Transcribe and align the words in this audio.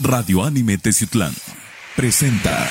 Radio 0.00 0.42
Anime 0.44 0.76
Teciutlán 0.76 1.32
presenta. 1.96 2.68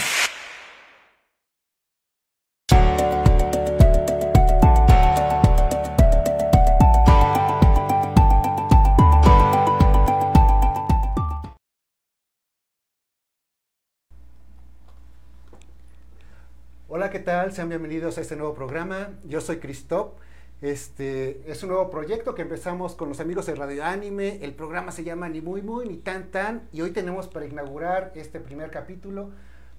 Hola, 16.87 17.09
¿qué 17.09 17.19
tal? 17.19 17.51
Sean 17.51 17.69
bienvenidos 17.69 18.19
a 18.19 18.21
este 18.21 18.35
nuevo 18.35 18.53
programa. 18.53 19.09
Yo 19.23 19.41
soy 19.41 19.57
Christoph. 19.57 20.13
Este 20.61 21.51
es 21.51 21.61
un 21.63 21.69
nuevo 21.69 21.89
proyecto 21.89 22.33
que 22.33 22.41
empezamos 22.41 22.95
con 22.95 23.09
los 23.09 23.19
amigos 23.19 23.45
de 23.45 23.55
Radio 23.55 23.83
Anime. 23.83 24.39
El 24.41 24.53
programa 24.53 24.91
se 24.91 25.03
llama 25.03 25.27
Ni 25.27 25.41
Muy 25.41 25.61
Muy 25.61 25.87
ni 25.87 25.97
Tan 25.97 26.31
Tan. 26.31 26.67
Y 26.71 26.81
hoy 26.81 26.91
tenemos 26.91 27.27
para 27.27 27.45
inaugurar 27.45 28.13
este 28.15 28.39
primer 28.39 28.71
capítulo, 28.71 29.31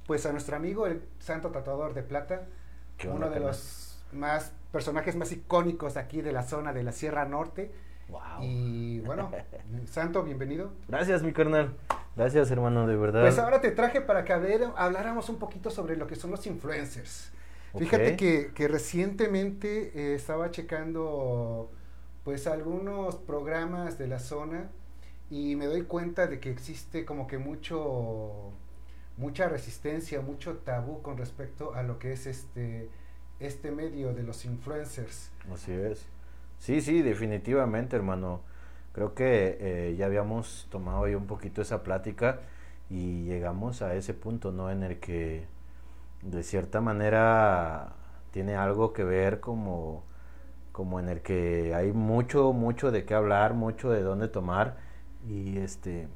pues 0.07 0.27
a 0.27 0.33
nuestro 0.33 0.57
amigo, 0.57 0.87
el 0.87 1.03
Santo 1.19 1.51
Tatuador 1.51 1.95
de 1.95 2.03
Plata, 2.03 2.43
¿Qué 2.99 3.09
uno 3.09 3.31
de 3.31 3.41
los 3.41 4.05
más 4.13 4.53
personajes 4.71 5.17
más 5.17 5.33
icónicos 5.33 5.97
aquí 5.97 6.21
de 6.21 6.33
la 6.33 6.43
zona 6.43 6.73
de 6.73 6.83
la 6.83 6.93
Sierra 6.93 7.25
Norte. 7.25 7.73
Wow. 8.09 8.43
Y 8.43 9.01
bueno, 9.01 9.31
Santo, 9.87 10.23
bienvenido. 10.23 10.73
Gracias, 10.89 11.23
mi 11.23 11.33
carnal. 11.33 11.75
Gracias, 12.15 12.51
hermano, 12.51 12.87
de 12.87 12.97
verdad. 12.97 13.23
Pues 13.23 13.39
ahora 13.39 13.61
te 13.61 13.71
traje 13.71 14.01
para 14.01 14.25
que 14.25 14.33
habláramos 14.77 15.29
un 15.29 15.39
poquito 15.39 15.71
sobre 15.71 15.97
lo 15.97 16.07
que 16.07 16.17
son 16.17 16.31
los 16.31 16.47
influencers. 16.47 17.33
Fíjate 17.79 18.17
que 18.17 18.69
recientemente 18.69 19.93
eh, 19.95 20.15
estaba 20.15 20.51
checando 20.51 21.71
pues 22.25 22.47
algunos 22.47 23.17
programas 23.17 23.99
de 23.99 24.09
la 24.09 24.19
zona 24.19 24.71
y 25.31 25.57
me 25.57 25.67
doy 25.67 25.83
cuenta 25.83 26.27
de 26.27 26.41
que 26.41 26.51
existe 26.51 27.05
como 27.05 27.27
que 27.27 27.39
mucho 27.39 28.53
mucha 29.17 29.49
resistencia, 29.49 30.21
mucho 30.21 30.59
tabú 30.59 31.03
con 31.03 31.17
respecto 31.17 31.75
a 31.75 31.83
lo 31.83 31.99
que 31.99 32.13
es 32.13 32.27
este 32.27 32.89
este 33.39 33.71
medio 33.71 34.15
de 34.15 34.23
los 34.23 34.45
influencers. 34.45 35.31
Así 35.53 35.73
es. 35.73 36.07
Sí, 36.59 36.81
sí, 36.81 37.03
definitivamente, 37.03 37.97
hermano. 37.97 38.41
Creo 38.93 39.15
que 39.15 39.59
eh, 39.61 39.95
ya 39.97 40.07
habíamos 40.07 40.67
tomado 40.71 41.05
ahí 41.05 41.15
un 41.15 41.27
poquito 41.27 41.61
esa 41.61 41.83
plática 41.83 42.41
y 42.89 43.25
llegamos 43.25 43.83
a 43.83 43.95
ese 43.95 44.15
punto, 44.15 44.53
¿no? 44.53 44.71
En 44.71 44.83
el 44.83 44.99
que 44.99 45.45
de 46.23 46.43
cierta 46.43 46.81
manera 46.81 47.95
tiene 48.31 48.57
algo 48.57 48.93
que 48.93 49.05
ver 49.05 49.41
como, 49.41 50.05
como 50.73 51.01
en 51.01 51.09
el 51.09 51.23
que 51.23 51.75
hay 51.75 51.93
mucho, 51.93 52.53
mucho 52.53 52.91
de 52.91 53.05
qué 53.05 53.15
hablar, 53.15 53.55
mucho 53.55 53.91
de 53.91 54.03
dónde 54.03 54.29
tomar 54.29 54.77
y 55.27 55.59
este... 55.59 56.09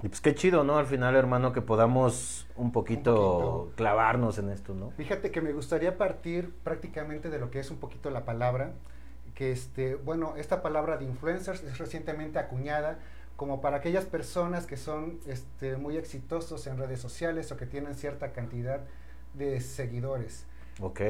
Y 0.00 0.08
pues 0.08 0.20
qué 0.20 0.32
chido, 0.34 0.62
¿no? 0.62 0.78
Al 0.78 0.86
final, 0.86 1.16
hermano, 1.16 1.52
que 1.52 1.60
podamos 1.60 2.46
un 2.54 2.70
poquito, 2.70 3.14
poquito. 3.14 3.72
clavarnos 3.76 4.38
en 4.38 4.50
esto, 4.50 4.72
¿no? 4.72 4.90
Fíjate 4.92 5.32
que 5.32 5.40
me 5.40 5.52
gustaría 5.52 5.98
partir 5.98 6.54
prácticamente 6.62 7.30
de 7.30 7.40
lo 7.40 7.50
que 7.50 7.58
es 7.58 7.70
un 7.72 7.78
poquito 7.78 8.08
la 8.10 8.24
palabra, 8.24 8.74
que 9.34 9.50
este, 9.50 9.96
bueno, 9.96 10.34
esta 10.36 10.62
palabra 10.62 10.98
de 10.98 11.04
influencers 11.04 11.64
es 11.64 11.78
recientemente 11.78 12.38
acuñada 12.38 12.98
como 13.36 13.60
para 13.60 13.76
aquellas 13.76 14.04
personas 14.04 14.66
que 14.66 14.76
son 14.76 15.20
este, 15.26 15.76
muy 15.76 15.96
exitosos 15.96 16.66
en 16.66 16.76
redes 16.76 17.00
sociales 17.00 17.50
o 17.52 17.56
que 17.56 17.66
tienen 17.66 17.94
cierta 17.94 18.32
cantidad 18.32 18.80
de 18.80 18.86
seguidores. 19.60 20.46
Ok. 20.80 21.00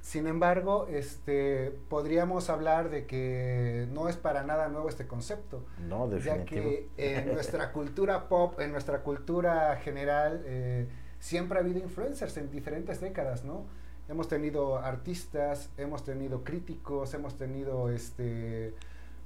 Sin 0.00 0.28
embargo, 0.28 0.86
este, 0.88 1.72
podríamos 1.88 2.48
hablar 2.48 2.90
de 2.90 3.06
que 3.06 3.88
no 3.90 4.08
es 4.08 4.16
para 4.16 4.44
nada 4.44 4.68
nuevo 4.68 4.88
este 4.88 5.08
concepto 5.08 5.64
No, 5.88 6.08
ya 6.10 6.36
definitivo. 6.36 6.62
que 6.96 7.16
en 7.16 7.26
nuestra 7.34 7.72
cultura 7.72 8.28
pop, 8.28 8.60
en 8.60 8.70
nuestra 8.70 9.02
cultura 9.02 9.74
general, 9.82 10.42
eh, 10.46 10.86
siempre 11.18 11.58
ha 11.58 11.62
habido 11.62 11.80
influencers 11.80 12.36
en 12.36 12.50
diferentes 12.52 13.00
décadas, 13.00 13.44
¿no? 13.44 13.64
Hemos 14.08 14.28
tenido 14.28 14.78
artistas, 14.78 15.70
hemos 15.76 16.04
tenido 16.04 16.44
críticos, 16.44 17.12
hemos 17.14 17.36
tenido, 17.36 17.90
este, 17.90 18.74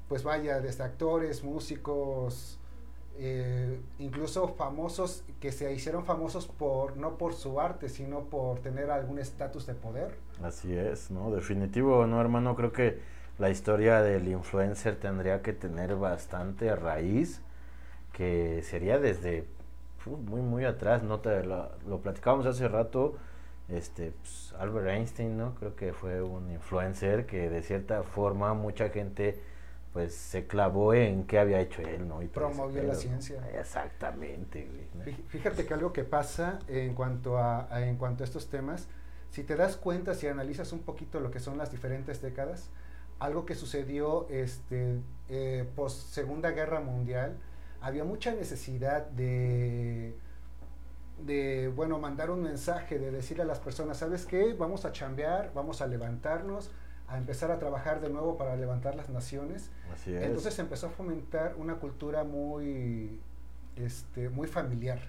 pues 0.09 0.23
vaya, 0.23 0.61
desde 0.61 0.83
actores, 0.85 1.45
músicos, 1.45 2.59
eh, 3.23 3.79
incluso 3.99 4.49
famosos 4.49 5.25
que 5.41 5.53
se 5.53 5.71
hicieron 5.75 6.07
famosos 6.07 6.47
por 6.47 6.97
no 6.97 7.19
por 7.19 7.35
su 7.35 7.61
arte, 7.61 7.91
sino 7.91 8.21
por 8.25 8.61
tener 8.61 8.91
algún 8.91 9.19
estatus 9.19 9.67
de 9.67 9.75
poder. 9.75 10.17
Así 10.43 10.75
es, 10.75 11.11
¿no? 11.11 11.31
Definitivo, 11.31 12.07
¿no, 12.07 12.19
hermano? 12.19 12.57
Creo 12.57 12.73
que 12.73 12.99
la 13.39 13.51
historia 13.51 14.01
del 14.01 14.27
influencer 14.27 14.97
tendría 14.97 15.43
que 15.43 15.53
tener 15.53 15.97
bastante 15.97 16.75
raíz, 16.75 17.43
que 18.15 18.63
sería 18.63 18.99
desde 18.99 19.45
muy, 20.07 20.41
muy 20.41 20.65
atrás, 20.65 21.03
¿no? 21.03 21.21
Te 21.21 21.45
lo, 21.45 21.71
lo 21.87 22.01
platicábamos 22.01 22.47
hace 22.47 22.69
rato, 22.69 23.17
este, 23.69 24.13
pues, 24.13 24.55
Albert 24.59 24.89
Einstein, 24.89 25.37
¿no? 25.37 25.55
Creo 25.57 25.77
que 25.77 25.93
fue 25.93 26.23
un 26.23 26.51
influencer 26.51 27.27
que 27.27 27.51
de 27.51 27.63
cierta 27.63 28.03
forma 28.03 28.55
mucha 28.55 28.89
gente 28.89 29.39
pues 29.93 30.15
se 30.15 30.47
clavó 30.47 30.95
en 30.95 31.25
qué 31.27 31.39
había 31.39 31.61
hecho 31.61 31.83
él, 31.83 32.07
¿no? 32.07 32.23
Y 32.23 32.29
Promovió 32.29 32.83
la 32.83 32.95
ciencia. 32.95 33.43
Exactamente, 33.59 34.69
Fíjate 35.29 35.67
que 35.67 35.75
algo 35.75 35.93
que 35.93 36.05
pasa 36.05 36.61
en 36.69 36.95
cuanto 36.95 37.39
a, 37.39 37.67
a- 37.75 37.87
en 37.87 37.97
cuanto 37.97 38.23
a 38.23 38.27
estos 38.27 38.49
temas, 38.49 38.89
si 39.31 39.43
te 39.45 39.57
das 39.57 39.77
cuenta, 39.77 40.15
si 40.15 40.27
analizas 40.29 40.73
un 40.73 40.81
poquito 40.81 41.21
lo 41.21 41.31
que 41.31 41.41
son 41.41 41.59
las 41.59 41.71
diferentes 41.71 42.21
décadas, 42.23 42.69
algo 43.19 43.47
que 43.47 43.55
sucedió 43.55 44.29
este, 44.31 45.01
eh, 45.29 45.69
post 45.77 46.09
Segunda 46.13 46.51
Guerra 46.53 46.81
Mundial, 46.81 47.37
había 47.81 48.05
mucha 48.05 48.33
necesidad 48.35 49.07
de, 49.07 50.15
de, 51.25 51.69
bueno, 51.75 51.99
mandar 51.99 52.31
un 52.31 52.43
mensaje, 52.43 52.99
de 52.99 53.11
decirle 53.11 53.43
a 53.43 53.47
las 53.47 53.59
personas, 53.61 53.99
¿sabes 53.99 54.25
qué? 54.27 54.55
Vamos 54.55 54.85
a 54.85 54.93
chambear, 54.93 55.53
vamos 55.55 55.83
a 55.83 55.87
levantarnos, 55.87 56.71
a 57.11 57.19
empezar 57.19 57.51
a 57.51 57.59
trabajar 57.59 58.01
de 58.01 58.09
nuevo 58.09 58.37
para 58.39 58.57
levantar 58.57 58.95
las 58.95 59.09
naciones. 59.11 59.71
Así 59.93 60.15
es. 60.15 60.23
Entonces 60.23 60.59
empezó 60.59 60.87
a 60.87 60.91
fomentar 60.91 61.55
una 61.59 61.75
cultura 61.77 62.25
muy, 62.25 63.21
este, 63.77 64.29
muy 64.29 64.47
familiar. 64.47 65.01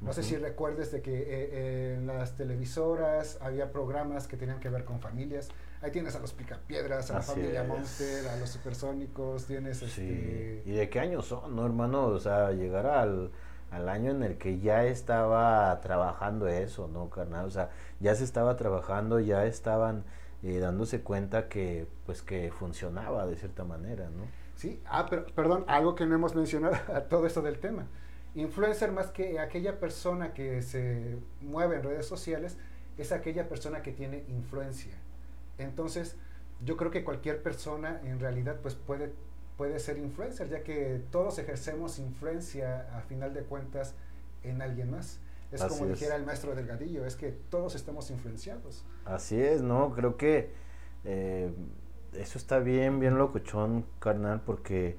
No 0.00 0.12
sé 0.12 0.20
Ujú. 0.20 0.28
si 0.28 0.36
recuerdes 0.36 0.92
de 0.92 1.00
que 1.02 1.14
eh, 1.18 1.24
eh, 1.28 1.94
en 1.98 2.06
las 2.06 2.36
televisoras 2.36 3.38
había 3.40 3.72
programas 3.72 4.26
que 4.28 4.36
tenían 4.36 4.60
que 4.60 4.68
ver 4.68 4.84
con 4.84 5.00
familias. 5.00 5.48
Ahí 5.82 5.90
tienes 5.90 6.14
a 6.14 6.20
los 6.20 6.32
Picapiedras, 6.32 7.10
a 7.10 7.14
la 7.14 7.18
Así 7.20 7.32
familia 7.32 7.62
es. 7.62 7.68
Monster, 7.68 8.28
a 8.28 8.36
los 8.36 8.50
supersónicos, 8.50 9.46
tienes 9.46 9.78
Sí. 9.78 9.84
este... 9.86 10.62
¿Y 10.66 10.72
de 10.72 10.88
qué 10.90 11.00
años 11.00 11.26
son, 11.26 11.56
no, 11.56 11.64
hermano? 11.66 12.06
O 12.06 12.18
sea, 12.18 12.52
llegar 12.52 12.86
al, 12.86 13.30
al 13.70 13.88
año 13.88 14.10
en 14.10 14.22
el 14.22 14.36
que 14.38 14.58
ya 14.60 14.84
estaba 14.84 15.80
trabajando 15.80 16.46
eso, 16.46 16.88
¿no, 16.88 17.08
carnal? 17.10 17.46
O 17.46 17.50
sea, 17.50 17.70
ya 18.00 18.14
se 18.14 18.24
estaba 18.24 18.56
trabajando, 18.56 19.18
ya 19.18 19.44
estaban 19.46 20.04
eh, 20.46 20.60
dándose 20.60 21.00
cuenta 21.00 21.48
que, 21.48 21.88
pues, 22.04 22.22
que 22.22 22.52
funcionaba 22.52 23.26
de 23.26 23.34
cierta 23.34 23.64
manera, 23.64 24.08
¿no? 24.10 24.22
Sí, 24.54 24.80
ah, 24.86 25.06
pero, 25.10 25.26
perdón, 25.26 25.64
algo 25.66 25.96
que 25.96 26.06
no 26.06 26.14
hemos 26.14 26.36
mencionado 26.36 26.76
a 26.94 27.00
todo 27.08 27.26
esto 27.26 27.42
del 27.42 27.58
tema. 27.58 27.88
Influencer 28.36 28.92
más 28.92 29.08
que 29.08 29.40
aquella 29.40 29.80
persona 29.80 30.34
que 30.34 30.62
se 30.62 31.18
mueve 31.40 31.76
en 31.76 31.82
redes 31.82 32.06
sociales, 32.06 32.58
es 32.96 33.10
aquella 33.10 33.48
persona 33.48 33.82
que 33.82 33.90
tiene 33.90 34.24
influencia. 34.28 34.92
Entonces, 35.58 36.16
yo 36.64 36.76
creo 36.76 36.92
que 36.92 37.02
cualquier 37.02 37.42
persona 37.42 38.00
en 38.04 38.20
realidad 38.20 38.60
pues 38.62 38.76
puede, 38.76 39.12
puede 39.56 39.80
ser 39.80 39.98
influencer, 39.98 40.48
ya 40.48 40.62
que 40.62 41.02
todos 41.10 41.40
ejercemos 41.40 41.98
influencia 41.98 42.86
a 42.96 43.00
final 43.02 43.34
de 43.34 43.42
cuentas 43.42 43.94
en 44.44 44.62
alguien 44.62 44.92
más. 44.92 45.18
Es 45.56 45.64
Así 45.64 45.78
como 45.78 45.86
es. 45.90 45.98
dijera 45.98 46.16
el 46.16 46.24
maestro 46.24 46.54
Delgadillo, 46.54 47.04
es 47.06 47.16
que 47.16 47.32
todos 47.32 47.74
estamos 47.74 48.10
influenciados. 48.10 48.84
Así 49.04 49.40
es, 49.40 49.62
¿no? 49.62 49.92
Creo 49.94 50.16
que 50.16 50.50
eh, 51.04 51.52
eso 52.14 52.38
está 52.38 52.58
bien, 52.58 53.00
bien 53.00 53.18
locochón, 53.18 53.86
carnal, 53.98 54.42
porque 54.44 54.96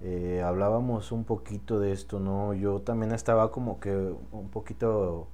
eh, 0.00 0.42
hablábamos 0.44 1.12
un 1.12 1.24
poquito 1.24 1.78
de 1.80 1.92
esto, 1.92 2.18
¿no? 2.20 2.54
Yo 2.54 2.80
también 2.82 3.12
estaba 3.12 3.50
como 3.52 3.78
que 3.80 3.90
un 4.32 4.50
poquito 4.50 5.28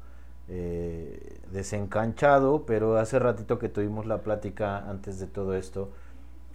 eh, 0.49 1.41
desencanchado, 1.53 2.67
pero 2.67 2.97
hace 2.99 3.19
ratito 3.19 3.59
que 3.59 3.69
tuvimos 3.69 4.07
la 4.07 4.23
plática 4.23 4.89
antes 4.89 5.19
de 5.21 5.27
todo 5.27 5.55
esto, 5.55 5.91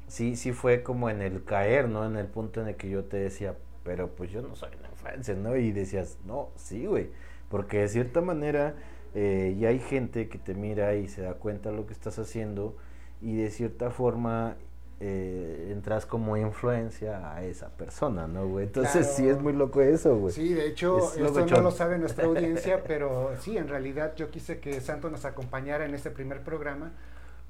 sí, 0.08 0.36
sí 0.36 0.52
fue 0.54 0.84
como 0.84 1.10
en 1.10 1.22
el 1.22 1.44
caer, 1.46 1.90
¿no? 1.90 2.06
En 2.06 2.16
el 2.18 2.28
punto 2.28 2.62
en 2.62 2.68
el 2.70 2.76
que 2.76 2.90
yo 2.90 3.06
te 3.06 3.18
decía, 3.18 3.56
pero 3.84 4.10
pues 4.16 4.32
yo 4.32 4.42
no 4.42 4.56
soy 4.56 4.70
una 4.80 4.90
influencer, 4.90 5.38
¿no? 5.38 5.56
Y 5.58 5.72
decías, 5.72 6.18
no, 6.26 6.50
sí, 6.56 6.86
güey, 6.86 7.10
porque 7.54 7.82
de 7.82 7.88
cierta 7.88 8.20
manera 8.20 8.74
eh, 9.14 9.56
ya 9.60 9.70
hay 9.70 9.78
gente 9.78 10.28
que 10.28 10.40
te 10.40 10.56
mira 10.56 10.96
y 10.96 11.08
se 11.08 11.22
da 11.22 11.36
cuenta 11.36 11.70
de 11.70 11.76
lo 11.76 11.86
que 11.86 11.94
estás 11.94 12.18
haciendo 12.18 12.76
y 13.22 13.36
de 13.36 13.52
cierta 13.52 13.92
forma 13.92 14.56
eh, 15.00 15.70
entras 15.72 16.08
como 16.08 16.36
influencia 16.36 17.32
a 17.32 17.44
esa 17.44 17.70
persona, 17.70 18.26
¿no, 18.26 18.48
güey? 18.48 18.66
Entonces 18.66 19.06
sí 19.06 19.30
es 19.30 19.40
muy 19.40 19.54
loco 19.54 19.84
eso, 19.84 20.18
güey. 20.18 20.34
Sí, 20.34 20.52
de 20.52 20.66
hecho, 20.66 20.98
Es 20.98 21.18
esto 21.18 21.46
no 21.46 21.62
lo 21.62 21.70
sabe 21.70 22.00
nuestra 22.00 22.26
audiencia, 22.26 22.84
pero 22.88 23.30
sí, 23.40 23.56
en 23.56 23.68
realidad 23.68 24.16
yo 24.16 24.32
quise 24.32 24.60
que 24.60 24.82
Santo 24.82 25.12
nos 25.12 25.24
acompañara 25.24 25.86
en 25.86 25.94
este 25.94 26.10
primer 26.10 26.42
programa, 26.42 26.94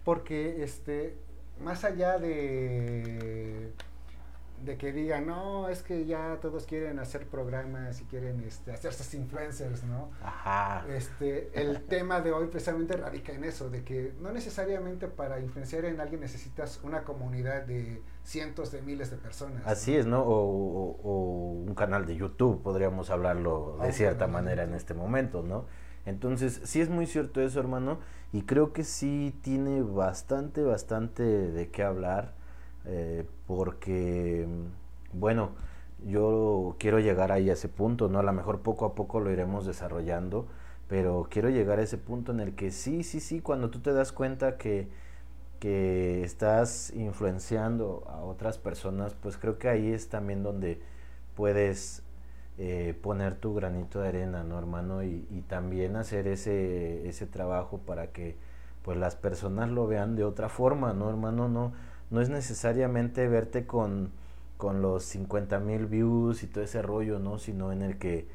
porque 0.04 0.66
este, 0.66 1.16
más 1.62 1.86
allá 1.86 2.18
de, 2.20 3.72
de 4.64 4.78
que 4.78 4.92
digan, 4.92 5.28
no, 5.28 5.68
es 5.70 5.84
que 5.84 6.06
ya 6.06 6.38
todos 6.42 6.66
quieren 6.66 7.00
hacer 7.00 7.28
programas 7.28 8.02
y 8.02 8.06
quieren 8.06 8.42
este, 8.42 8.72
hacerse 8.72 9.18
influencers, 9.18 9.84
¿no? 9.84 10.10
Ajá. 10.24 10.86
Este, 10.90 11.52
el 11.54 11.82
tema 11.88 12.22
de 12.22 12.32
hoy 12.32 12.48
precisamente 12.48 12.96
radica 12.96 13.34
en 13.34 13.44
eso, 13.44 13.70
de 13.70 13.84
que 13.84 14.14
no 14.22 14.32
necesariamente 14.32 15.08
para 15.08 15.40
influenciar 15.40 15.86
en 15.86 16.00
alguien 16.00 16.22
necesitas 16.22 16.80
una 16.84 17.04
comunidad 17.04 17.64
de 17.64 18.02
cientos 18.24 18.72
de 18.72 18.82
miles 18.82 19.12
de 19.12 19.18
personas. 19.18 19.64
Así 19.66 19.96
es, 19.96 20.06
¿no? 20.06 20.22
O, 20.22 20.98
o, 21.04 21.52
un 21.52 21.76
canal 21.76 22.06
de 22.06 22.16
YouTube, 22.16 22.62
podríamos 22.62 23.10
hablarlo 23.10 23.78
de 23.82 23.92
cierta 23.92 24.28
manera 24.28 24.64
en 24.64 24.74
este 24.74 24.94
momento, 24.94 25.44
¿no? 25.44 25.66
Entonces, 26.06 26.62
sí 26.64 26.82
es 26.82 26.90
muy 26.90 27.08
cierto 27.08 27.42
eso, 27.42 27.60
hermano, 27.60 28.00
y 28.32 28.44
creo 28.44 28.74
que 28.74 28.84
sí 28.84 29.38
tiene 29.42 29.82
bastante, 29.82 30.62
bastante 30.64 31.24
de 31.24 31.70
qué 31.70 31.84
hablar 31.84 32.34
eh, 32.86 33.26
porque, 33.48 34.48
bueno, 35.14 35.52
yo 36.06 36.76
quiero 36.80 37.00
llegar 37.00 37.32
ahí 37.32 37.50
a 37.50 37.54
ese 37.54 37.70
punto, 37.70 38.10
¿no? 38.10 38.20
A 38.20 38.24
lo 38.24 38.34
mejor 38.34 38.62
poco 38.62 38.86
a 38.86 38.96
poco 38.96 39.20
lo 39.20 39.32
iremos 39.32 39.66
desarrollando, 39.66 40.48
pero 40.88 41.28
quiero 41.30 41.50
llegar 41.50 41.80
a 41.80 41.84
ese 41.84 41.98
punto 41.98 42.32
en 42.32 42.40
el 42.40 42.56
que 42.56 42.72
sí, 42.72 43.04
sí, 43.04 43.20
sí, 43.20 43.42
cuando 43.42 43.70
tú 43.70 43.80
te 43.80 43.94
das 43.94 44.12
cuenta 44.12 44.58
que, 44.58 44.90
que 45.60 46.24
estás 46.24 46.92
influenciando 46.96 48.04
a 48.08 48.18
otras 48.20 48.58
personas, 48.58 49.14
pues 49.16 49.38
creo 49.38 49.58
que 49.58 49.70
ahí 49.70 49.92
es 49.94 50.10
también 50.10 50.44
donde 50.44 50.82
puedes 51.36 52.04
eh, 52.58 52.98
poner 53.02 53.36
tu 53.36 53.54
granito 53.56 54.02
de 54.02 54.10
arena, 54.10 54.44
¿no, 54.44 54.60
hermano? 54.60 55.04
Y, 55.04 55.26
y, 55.32 55.42
también 55.42 55.96
hacer 55.96 56.28
ese, 56.28 57.08
ese 57.08 57.26
trabajo 57.26 57.80
para 57.80 58.12
que 58.12 58.38
pues 58.84 58.98
las 58.98 59.16
personas 59.16 59.70
lo 59.70 59.88
vean 59.88 60.16
de 60.16 60.24
otra 60.24 60.50
forma, 60.50 60.94
¿no, 60.94 61.10
hermano? 61.10 61.48
No, 61.50 61.74
no 62.14 62.22
es 62.22 62.30
necesariamente 62.30 63.28
verte 63.28 63.66
con, 63.66 64.12
con 64.58 64.84
los 64.84 65.04
50 65.04 65.60
mil 65.60 65.88
views 65.88 66.44
y 66.44 66.48
todo 66.48 66.64
ese 66.64 66.84
rollo, 66.84 67.18
¿no? 67.18 67.40
Sino 67.40 67.72
en 67.72 67.82
el 67.82 67.98
que 67.98 68.28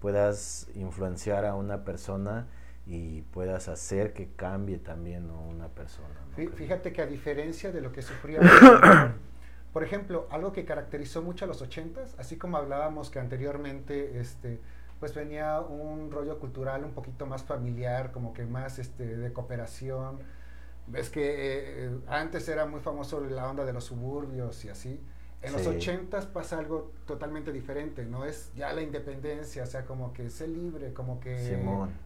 puedas 0.00 0.68
influenciar 0.74 1.44
a 1.44 1.54
una 1.54 1.84
persona 1.84 2.46
y 2.86 3.20
puedas 3.22 3.68
hacer 3.68 4.14
que 4.14 4.30
cambie 4.36 4.78
también 4.78 5.28
¿no? 5.28 5.38
una 5.42 5.68
persona. 5.68 6.08
Fíjate 6.54 6.94
que 6.94 7.02
a 7.02 7.06
diferencia 7.06 7.72
de 7.72 7.82
lo 7.82 7.92
que 7.92 8.00
sufría, 8.00 8.40
por 9.74 9.84
ejemplo, 9.84 10.28
algo 10.30 10.54
que 10.54 10.64
caracterizó 10.64 11.20
mucho 11.20 11.44
a 11.44 11.48
los 11.48 11.60
ochentas, 11.60 12.14
así 12.18 12.36
como 12.38 12.56
hablábamos 12.56 13.10
que 13.10 13.18
anteriormente, 13.18 14.18
este, 14.18 14.60
pues 14.98 15.14
venía 15.14 15.60
un 15.60 16.10
rollo 16.10 16.38
cultural 16.38 16.84
un 16.84 16.92
poquito 16.92 17.26
más 17.26 17.44
familiar, 17.44 18.12
como 18.12 18.32
que 18.32 18.46
más 18.46 18.78
este, 18.78 19.04
de 19.14 19.32
cooperación, 19.34 20.20
Ves 20.88 21.10
que 21.10 21.86
eh, 21.86 21.98
antes 22.06 22.48
era 22.48 22.66
muy 22.66 22.80
famoso 22.80 23.20
la 23.20 23.50
onda 23.50 23.64
de 23.64 23.72
los 23.72 23.84
suburbios 23.84 24.64
y 24.64 24.68
así. 24.68 25.00
En 25.42 25.52
los 25.52 25.66
ochentas 25.66 26.26
pasa 26.26 26.58
algo 26.58 26.92
totalmente 27.06 27.52
diferente, 27.52 28.04
no 28.04 28.24
es 28.24 28.52
ya 28.54 28.72
la 28.72 28.82
independencia, 28.82 29.62
o 29.62 29.66
sea, 29.66 29.84
como 29.84 30.12
que 30.12 30.28
sé 30.28 30.48
libre, 30.48 30.92
como 30.92 31.20
que 31.20 31.56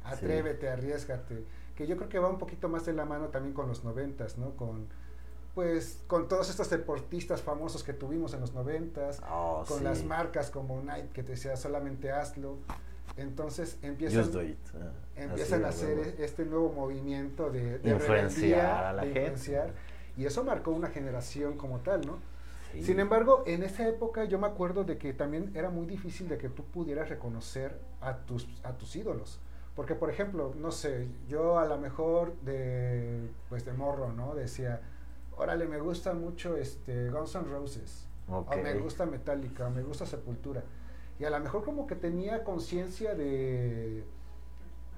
atrévete, 0.05 0.69
arriesgate, 0.69 1.45
que 1.75 1.87
yo 1.87 1.97
creo 1.97 2.09
que 2.09 2.19
va 2.19 2.29
un 2.29 2.39
poquito 2.39 2.69
más 2.69 2.85
de 2.85 2.93
la 2.93 3.07
mano 3.07 3.29
también 3.29 3.55
con 3.55 3.67
los 3.67 3.83
noventas, 3.83 4.37
¿no? 4.37 4.57
Con, 4.57 4.89
pues, 5.55 6.03
con 6.07 6.29
todos 6.29 6.51
estos 6.51 6.69
deportistas 6.69 7.41
famosos 7.41 7.83
que 7.83 7.95
tuvimos 7.95 8.35
en 8.35 8.41
los 8.41 8.53
noventas, 8.53 9.23
oh, 9.31 9.65
con 9.67 9.85
las 9.85 10.05
marcas 10.05 10.51
como 10.51 10.83
Nike 10.83 11.09
que 11.15 11.23
te 11.23 11.33
decía 11.33 11.57
solamente 11.57 12.13
hazlo, 12.13 12.59
entonces 13.17 13.79
empiezan, 13.83 14.31
ah, 14.75 14.93
empiezan 15.17 15.65
a 15.65 15.69
hacer 15.69 16.17
este 16.19 16.45
nuevo 16.45 16.73
movimiento 16.73 17.51
de, 17.51 17.79
de 17.79 17.91
influenciar 17.91 18.85
a 18.85 18.93
la 18.93 19.03
gente. 19.05 19.73
y 20.17 20.25
eso 20.25 20.45
marcó 20.45 20.71
una 20.71 20.89
generación 20.89 21.57
como 21.57 21.81
tal, 21.81 22.07
¿no? 22.07 22.19
Sin 22.83 23.01
embargo, 23.01 23.43
en 23.47 23.65
esa 23.65 23.89
época 23.89 24.25
yo 24.25 24.39
me 24.39 24.47
acuerdo 24.47 24.85
de 24.85 24.97
que 24.97 25.13
también 25.13 25.51
era 25.57 25.71
muy 25.71 25.87
difícil 25.87 26.29
de 26.29 26.39
que 26.39 26.49
tú 26.49 26.65
pudieras 26.65 27.09
reconocer 27.09 27.77
a 28.01 28.19
tus, 28.19 28.47
a 28.63 28.73
tus 28.75 28.95
ídolos. 28.95 29.41
Porque, 29.75 29.97
por 29.97 30.09
ejemplo, 30.09 30.55
no 30.57 30.71
sé, 30.71 31.09
yo 31.29 31.59
a 31.59 31.65
lo 31.65 31.79
mejor 31.79 32.37
de, 32.43 33.29
pues 33.49 33.65
de 33.65 33.73
morro, 33.73 34.13
¿no? 34.13 34.37
Decía, 34.37 34.83
órale, 35.37 35.67
me 35.67 35.81
gusta 35.81 36.13
mucho 36.15 36.57
este 36.57 37.11
Guns 37.11 37.35
N' 37.35 37.51
Roses. 37.51 38.07
O 38.29 38.47
me 38.63 38.75
gusta 38.75 39.05
Metallica, 39.05 39.67
o 39.67 39.71
me 39.71 39.83
gusta 39.83 40.07
Sepultura 40.07 40.63
y 41.21 41.25
a 41.27 41.31
lo 41.31 41.39
mejor 41.39 41.63
como 41.63 41.87
que 41.87 41.95
tenía 41.95 42.45
conciencia 42.45 43.15
de, 43.15 44.03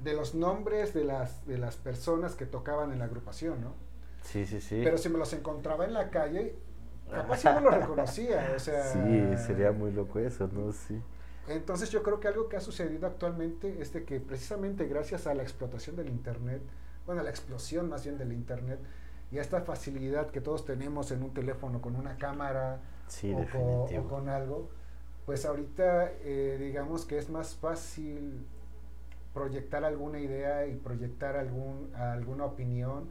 de 0.04 0.14
los 0.14 0.36
nombres 0.36 0.94
de 0.94 1.02
las, 1.02 1.44
de 1.48 1.58
las 1.58 1.76
personas 1.76 2.36
que 2.36 2.46
tocaban 2.46 2.92
en 2.92 3.00
la 3.00 3.06
agrupación, 3.06 3.60
¿no? 3.60 3.74
Sí, 4.22 4.46
sí, 4.46 4.60
sí. 4.60 4.80
Pero 4.84 4.98
si 4.98 5.08
me 5.08 5.18
los 5.18 5.32
encontraba 5.32 5.84
en 5.84 5.92
la 5.92 6.10
calle, 6.10 6.54
capaz 7.10 7.38
si 7.38 7.48
no 7.48 7.60
los 7.60 7.74
reconocía, 7.74 8.52
o 8.54 8.58
sea... 8.60 8.84
Sí, 8.92 9.44
sería 9.44 9.72
muy 9.72 9.90
loco 9.90 10.20
eso, 10.20 10.48
¿no? 10.52 10.72
Sí. 10.72 11.02
Entonces 11.48 11.90
yo 11.90 12.04
creo 12.04 12.20
que 12.20 12.28
algo 12.28 12.48
que 12.48 12.56
ha 12.56 12.60
sucedido 12.60 13.08
actualmente 13.08 13.82
es 13.82 13.92
de 13.92 14.04
que 14.04 14.20
precisamente 14.20 14.86
gracias 14.86 15.26
a 15.26 15.34
la 15.34 15.42
explotación 15.42 15.96
del 15.96 16.08
Internet, 16.08 16.62
bueno, 17.04 17.20
a 17.20 17.24
la 17.24 17.30
explosión 17.30 17.88
más 17.88 18.04
bien 18.04 18.16
del 18.16 18.32
Internet, 18.32 18.78
y 19.32 19.38
a 19.38 19.40
esta 19.40 19.62
facilidad 19.62 20.30
que 20.30 20.40
todos 20.40 20.64
tenemos 20.64 21.10
en 21.10 21.24
un 21.24 21.34
teléfono 21.34 21.82
con 21.82 21.96
una 21.96 22.16
cámara 22.16 22.80
o, 23.56 23.88
o, 23.90 24.08
con 24.08 24.28
algo, 24.28 24.70
pues 25.26 25.44
ahorita 25.44 26.12
eh, 26.22 26.56
digamos 26.60 27.04
que 27.04 27.18
es 27.18 27.30
más 27.30 27.54
fácil 27.54 28.44
proyectar 29.32 29.84
alguna 29.84 30.20
idea 30.20 30.66
y 30.66 30.74
proyectar 30.74 31.36
algún, 31.36 31.90
alguna 31.94 32.44
opinión 32.44 33.06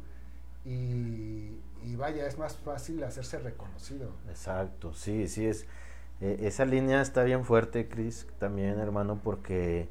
y, 0.63 1.50
vaya, 1.96 2.28
es 2.28 2.38
más 2.38 2.56
fácil 2.56 3.04
hacerse 3.04 3.40
reconocido. 3.40 4.12
Exacto, 4.30 4.94
sí, 4.94 5.28
sí, 5.28 5.48
es, 5.48 5.66
e, 6.19 6.46
esa 6.48 6.66
línea 6.66 7.02
está 7.02 7.24
bien 7.24 7.44
fuerte, 7.46 7.88
Chris, 7.88 8.28
también 8.38 8.80
hermano, 8.80 9.19
porque 9.24 9.90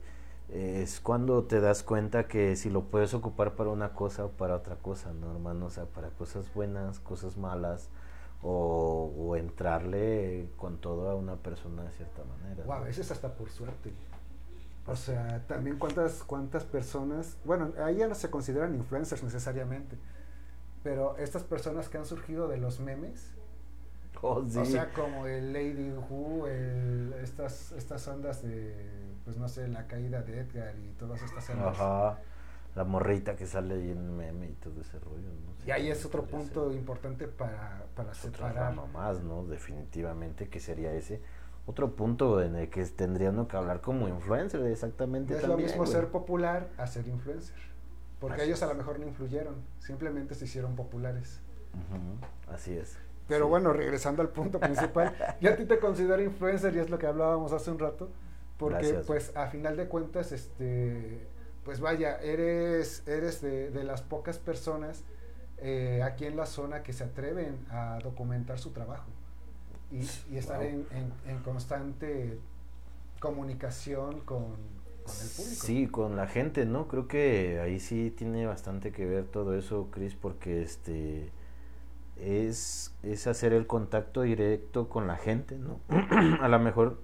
es 0.53 1.01
cuando 1.01 1.45
te 1.45 1.61
das 1.61 1.83
cuenta 1.83 2.27
que 2.27 2.57
si 2.57 2.71
lo 2.71 2.83
puedes 2.85 3.15
ocupar 3.15 3.55
para 3.55 3.71
una 3.71 3.91
cosa 3.91 4.25
o 4.25 4.31
para 4.31 4.57
otra 4.57 4.77
cosa, 4.77 5.13
¿no, 5.13 5.31
hermano? 5.33 5.67
O 5.67 5.71
sea, 5.71 5.85
para 5.87 6.11
cosas 6.11 6.53
buenas, 6.53 6.99
cosas 6.99 7.37
malas, 7.37 7.89
o, 8.43 9.37
entrarle 9.37 10.51
con 10.57 10.79
todo 10.79 11.11
a 11.11 11.15
una 11.15 11.37
persona 11.37 11.83
de 11.85 11.91
cierta 11.93 12.23
manera. 12.25 12.65
O 12.67 12.73
a 12.73 12.81
veces 12.81 13.11
hasta 13.11 13.35
por 13.35 13.51
suerte. 13.51 13.93
O 14.87 14.97
sea, 14.97 15.45
también 15.47 15.79
cuántas, 15.79 16.25
cuántas 16.25 16.65
personas, 16.65 17.37
bueno, 17.45 17.73
ahí 17.85 17.97
ya 17.97 18.09
no 18.09 18.15
se 18.15 18.31
consideran 18.31 18.75
influencers 18.75 19.23
necesariamente, 19.23 19.97
pero 20.83 21.17
estas 21.19 21.45
personas 21.45 21.89
que 21.89 21.99
han 21.99 22.07
surgido 22.07 22.49
de 22.49 22.57
los 22.57 22.81
memes, 22.81 23.31
oh, 24.23 24.43
o 24.45 24.65
sea, 24.65 24.93
como 24.93 25.27
el 25.27 25.53
Lady 25.53 25.93
Who, 25.93 26.47
el, 26.47 27.15
estas, 27.23 27.73
estas 27.73 28.07
ondas 28.09 28.43
de, 28.43 28.75
pues 29.25 29.37
no 29.37 29.49
sé, 29.49 29.69
la 29.69 29.87
caída 29.87 30.23
de 30.23 30.41
Edgar 30.41 30.75
y 30.77 30.93
todas 30.99 31.23
estas 31.23 31.49
ondas. 31.51 31.79
Ajá 31.79 32.19
la 32.75 32.85
morrita 32.85 33.37
que 33.37 33.47
sale 33.47 33.75
ahí 33.75 33.91
en 33.91 34.17
meme 34.17 34.49
y 34.49 34.55
todo 34.55 34.81
ese 34.81 34.99
rollo. 34.99 35.29
¿no? 35.29 35.51
y 35.67 35.71
ahí 35.71 35.91
es 35.91 36.05
otro 36.05 36.25
punto 36.25 36.73
importante 36.73 37.29
para, 37.29 37.85
para 37.95 38.15
separar. 38.15 38.75
más, 38.93 39.23
¿no? 39.23 39.45
Definitivamente 39.45 40.49
que 40.49 40.61
sería 40.61 40.93
ese. 40.93 41.21
Otro 41.67 41.95
punto 41.95 42.43
en 42.43 42.57
el 42.57 42.71
que 42.71 42.85
tendríamos 42.87 43.47
que 43.47 43.57
hablar 43.57 43.81
como 43.81 44.09
influencer, 44.09 44.65
exactamente. 44.67 45.37
Es 45.37 45.47
lo 45.47 45.57
mismo 45.57 45.87
ser 45.87 46.09
popular 46.09 46.69
a 46.79 46.87
ser 46.87 47.07
influencer. 47.07 47.57
Porque 48.19 48.45
ellos 48.45 48.63
a 48.63 48.67
lo 48.67 48.75
mejor 48.75 48.99
no 48.99 49.07
influyeron, 49.07 49.55
simplemente 49.79 50.35
se 50.35 50.47
hicieron 50.47 50.77
populares. 50.77 51.41
Así 52.49 52.77
es. 52.77 52.97
Pero 53.29 53.49
bueno, 53.49 53.73
regresando 53.73 54.23
al 54.23 54.29
punto 54.29 54.59
principal, 54.61 55.15
yo 55.41 55.51
a 55.53 55.57
ti 55.57 55.65
te 55.65 55.79
considero 55.79 56.23
influencer 56.23 56.75
y 56.75 56.81
es 56.81 56.91
lo 56.91 56.99
que 56.99 57.07
hablábamos 57.07 57.53
hace 57.53 57.71
un 57.71 57.79
rato, 57.79 58.11
porque 58.59 59.03
pues 59.07 59.35
a 59.37 59.47
final 59.47 59.77
de 59.77 59.87
cuentas, 59.87 60.33
este, 60.33 61.29
pues 61.71 61.79
vaya, 61.79 62.17
eres, 62.21 63.07
eres 63.07 63.41
de, 63.43 63.85
las 63.85 64.03
pocas 64.03 64.39
personas 64.39 65.05
eh, 65.59 66.03
aquí 66.03 66.25
en 66.25 66.37
la 66.37 66.47
zona 66.47 66.83
que 66.83 66.93
se 66.93 67.05
atreven 67.05 67.65
a 67.71 68.01
documentar 68.03 68.59
su 68.59 68.71
trabajo 68.71 69.09
y, 69.93 70.01
estar 70.37 70.65
en, 70.65 70.89
constante 71.45 72.41
comunicación 73.21 74.19
con, 74.23 74.47
el 74.47 75.29
público. 75.37 75.65
Sí, 75.65 75.87
con 75.87 76.17
la 76.17 76.27
gente, 76.27 76.67
¿no? 76.67 76.89
Creo 76.89 77.07
que 77.07 77.61
ahí 77.61 77.79
sí 77.79 78.13
tiene 78.17 78.47
bastante 78.47 78.91
que 78.91 79.07
ver 79.07 79.27
todo 79.27 79.57
eso, 79.57 79.91
Chris, 79.93 80.17
porque 80.17 80.63
este 80.63 81.31
es, 82.17 82.97
es 83.05 83.29
hacer 83.29 83.53
el 83.53 83.69
contacto 83.69 84.23
directo 84.23 84.89
con 84.89 85.07
la 85.07 85.17
gente, 85.17 85.57
¿no? 85.57 85.79
a 86.41 86.49
lo 86.49 86.59
mejor 86.59 87.01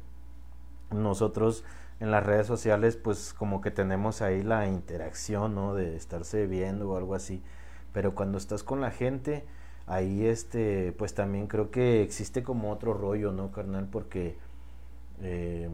nosotros 0.90 1.62
en 2.00 2.10
las 2.10 2.24
redes 2.24 2.46
sociales 2.46 2.96
pues 2.96 3.32
como 3.32 3.60
que 3.60 3.70
tenemos 3.70 4.22
ahí 4.22 4.42
la 4.42 4.66
interacción, 4.68 5.54
¿no? 5.54 5.74
De 5.74 5.96
estarse 5.96 6.46
viendo 6.46 6.90
o 6.90 6.96
algo 6.96 7.14
así. 7.14 7.42
Pero 7.92 8.14
cuando 8.14 8.38
estás 8.38 8.62
con 8.62 8.80
la 8.80 8.90
gente, 8.90 9.44
ahí 9.86 10.26
este, 10.26 10.92
pues 10.92 11.14
también 11.14 11.46
creo 11.46 11.70
que 11.70 12.02
existe 12.02 12.42
como 12.42 12.72
otro 12.72 12.94
rollo, 12.94 13.32
¿no, 13.32 13.52
carnal? 13.52 13.88
Porque 13.90 14.36
em, 15.22 15.72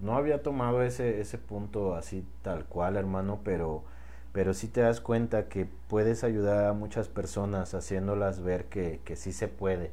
no 0.00 0.16
había 0.16 0.42
tomado 0.42 0.82
ese, 0.82 1.20
ese 1.20 1.38
punto 1.38 1.94
así 1.94 2.26
tal 2.42 2.66
cual, 2.66 2.96
hermano, 2.96 3.40
pero, 3.44 3.84
pero 4.32 4.54
sí 4.54 4.68
te 4.68 4.82
das 4.82 5.00
cuenta 5.00 5.48
que 5.48 5.66
puedes 5.88 6.24
ayudar 6.24 6.66
a 6.66 6.72
muchas 6.74 7.08
personas 7.08 7.74
haciéndolas 7.74 8.40
ver 8.42 8.66
que, 8.66 9.00
que 9.04 9.16
sí 9.16 9.32
se 9.32 9.48
puede, 9.48 9.92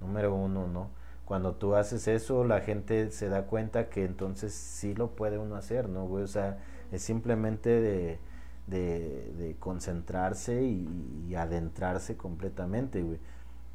número 0.00 0.34
uno, 0.34 0.66
¿no? 0.66 0.90
Cuando 1.24 1.54
tú 1.54 1.74
haces 1.74 2.06
eso, 2.08 2.44
la 2.44 2.60
gente 2.60 3.10
se 3.10 3.28
da 3.28 3.46
cuenta 3.46 3.88
que 3.88 4.04
entonces 4.04 4.52
sí 4.52 4.94
lo 4.94 5.12
puede 5.16 5.38
uno 5.38 5.56
hacer, 5.56 5.88
¿no, 5.88 6.06
güey? 6.06 6.24
O 6.24 6.28
sea, 6.28 6.58
es 6.92 7.02
simplemente 7.02 7.70
de, 7.80 8.18
de, 8.66 9.56
concentrarse 9.58 10.62
y, 10.62 11.34
adentrarse 11.34 12.16
completamente, 12.16 13.02
güey. 13.02 13.18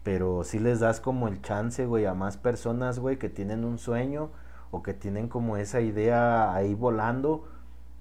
Pero 0.03 0.43
si 0.43 0.59
les 0.59 0.79
das 0.79 0.99
como 1.01 1.27
el 1.27 1.41
chance, 1.41 1.85
güey, 1.85 2.05
a 2.05 2.13
más 2.13 2.37
personas, 2.37 2.99
güey, 2.99 3.17
que 3.17 3.29
tienen 3.29 3.65
un 3.65 3.77
sueño 3.77 4.29
o 4.71 4.83
que 4.83 4.93
tienen 4.93 5.27
como 5.27 5.57
esa 5.57 5.81
idea 5.81 6.53
ahí 6.53 6.73
volando, 6.73 7.47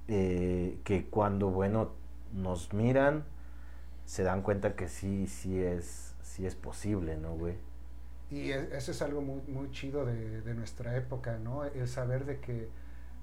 eh, 0.08 0.78
que 0.84 1.06
cuando, 1.08 1.50
bueno, 1.50 1.90
nos 2.32 2.72
miran, 2.72 3.24
se 4.04 4.22
dan 4.22 4.42
cuenta 4.42 4.76
que 4.76 4.88
sí, 4.88 5.26
sí 5.26 5.58
es, 5.60 6.14
sí 6.22 6.46
es 6.46 6.54
posible, 6.54 7.16
¿no, 7.16 7.34
güey? 7.34 7.54
Y 8.30 8.50
eso 8.50 8.90
es 8.90 9.00
algo 9.02 9.22
muy, 9.22 9.42
muy 9.48 9.70
chido 9.70 10.04
de, 10.04 10.42
de, 10.42 10.54
nuestra 10.54 10.96
época, 10.96 11.38
¿no? 11.38 11.64
El 11.64 11.88
saber 11.88 12.26
de 12.26 12.40
que 12.40 12.68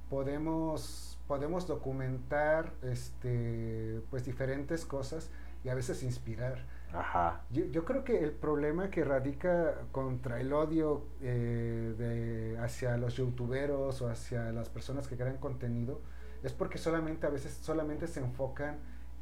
podemos, 0.10 1.20
podemos 1.28 1.68
documentar 1.68 2.74
este, 2.82 4.02
pues 4.10 4.26
diferentes 4.26 4.86
cosas 4.86 5.30
y 5.64 5.70
a 5.70 5.76
veces 5.76 6.04
inspirar. 6.04 6.66
Ajá. 6.94 7.42
Yo, 7.50 7.66
yo 7.66 7.86
creo 7.86 8.04
que 8.04 8.24
el 8.24 8.32
problema 8.32 8.90
que 8.90 9.04
radica 9.04 9.82
contra 9.92 10.40
el 10.40 10.54
odio 10.54 11.06
eh, 11.22 11.94
de, 11.98 12.58
hacia 12.60 12.98
los 12.98 13.16
youtuberos 13.16 14.02
o 14.02 14.10
hacia 14.10 14.52
las 14.52 14.70
personas 14.70 15.08
que 15.08 15.18
crean 15.18 15.38
contenido 15.38 16.02
es 16.44 16.54
porque 16.54 16.78
solamente 16.78 17.26
a 17.28 17.30
veces 17.30 17.54
solamente 17.54 18.08
se 18.08 18.20
enfocan 18.20 18.78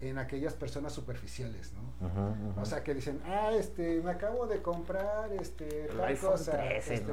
en 0.10 0.18
aquellas 0.18 0.54
personas 0.54 0.94
superficiales, 0.94 1.74
¿no? 1.74 2.62
O 2.62 2.66
sea, 2.66 2.84
que 2.84 2.94
dicen, 2.94 3.22
ah, 3.26 3.52
este, 3.54 4.02
me 4.02 4.12
acabo 4.12 4.48
de 4.48 4.62
comprar, 4.62 5.32
este, 5.34 5.88
tal 5.96 6.18
cosa, 6.18 6.66
este, 6.72 7.06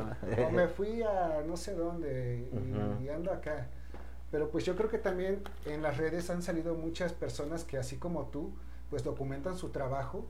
o 0.44 0.50
me 0.50 0.68
fui 0.68 1.02
a 1.02 1.42
no 1.46 1.56
sé 1.56 1.74
dónde 1.74 2.48
y, 3.02 3.08
ando 3.08 3.32
acá. 3.32 3.68
Pero 4.30 4.50
pues 4.50 4.64
yo 4.64 4.76
creo 4.76 4.88
que 4.88 4.98
también 4.98 5.42
en 5.66 5.82
las 5.82 5.96
redes 5.96 6.30
han 6.30 6.42
salido 6.42 6.74
muchas 6.74 7.12
personas 7.12 7.64
que 7.64 7.78
así 7.78 7.96
como 7.96 8.26
tú, 8.26 8.52
pues 8.88 9.04
documentan 9.04 9.56
su 9.56 9.70
trabajo 9.70 10.26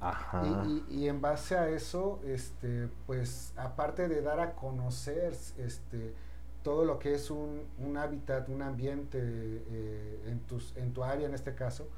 y, 0.89 0.95
y, 0.95 1.09
en 1.09 1.21
base 1.21 1.57
a 1.57 1.69
eso, 1.69 2.21
este, 2.27 2.89
pues 3.07 3.53
aparte 3.57 4.09
de 4.09 4.23
dar 4.23 4.41
a 4.41 4.55
conocer, 4.55 5.35
este, 5.59 6.15
todo 6.63 6.85
lo 6.85 6.99
que 6.99 7.15
es 7.15 7.31
un, 7.31 7.63
un 7.79 7.97
hábitat, 7.97 8.49
un 8.49 8.63
ambiente 8.63 9.19
eh, 9.21 10.25
en, 10.27 10.41
tus, 10.41 10.77
en 10.77 10.93
tu 10.93 11.03
área 11.03 11.27
en 11.27 11.35
este 11.35 11.55
caso, 11.55 11.89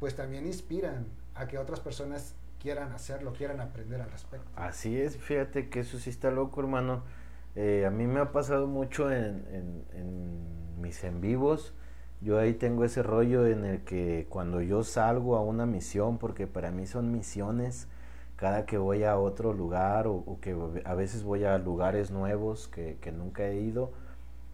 pues 0.00 0.14
también 0.14 0.46
inspiran 0.46 1.06
a 1.34 1.46
que 1.46 1.58
otras 1.58 1.80
personas 1.80 2.34
quieran 2.60 2.92
hacerlo, 2.92 3.32
quieran 3.32 3.60
aprender 3.60 4.00
al 4.00 4.10
respecto. 4.10 4.48
Así 4.56 5.00
es, 5.00 5.16
fíjate 5.16 5.68
que 5.68 5.80
eso 5.80 5.98
sí 5.98 6.10
está 6.10 6.30
loco, 6.30 6.60
hermano. 6.60 7.02
Eh, 7.54 7.86
a 7.86 7.90
mí 7.90 8.06
me 8.06 8.20
ha 8.20 8.32
pasado 8.32 8.66
mucho 8.66 9.10
en, 9.10 9.84
mis 10.80 11.02
en 11.04 11.20
vivos. 11.20 11.72
Yo 12.20 12.38
ahí 12.38 12.54
tengo 12.54 12.84
ese 12.84 13.02
rollo 13.02 13.46
en 13.46 13.64
el 13.64 13.84
que 13.84 14.26
cuando 14.28 14.60
yo 14.62 14.82
salgo 14.82 15.36
a 15.36 15.42
una 15.42 15.66
misión, 15.66 16.18
porque 16.18 16.46
para 16.46 16.70
mí 16.70 16.86
son 16.86 17.12
misiones, 17.12 17.88
cada 18.36 18.66
que 18.66 18.78
voy 18.78 19.04
a 19.04 19.18
otro 19.18 19.52
lugar 19.52 20.06
o, 20.06 20.38
que 20.40 20.56
a 20.84 20.94
veces 20.94 21.22
voy 21.22 21.44
a 21.44 21.56
lugares 21.58 22.10
nuevos 22.10 22.68
que, 22.68 22.98
que, 23.00 23.12
nunca 23.12 23.46
he 23.46 23.60
ido, 23.60 23.92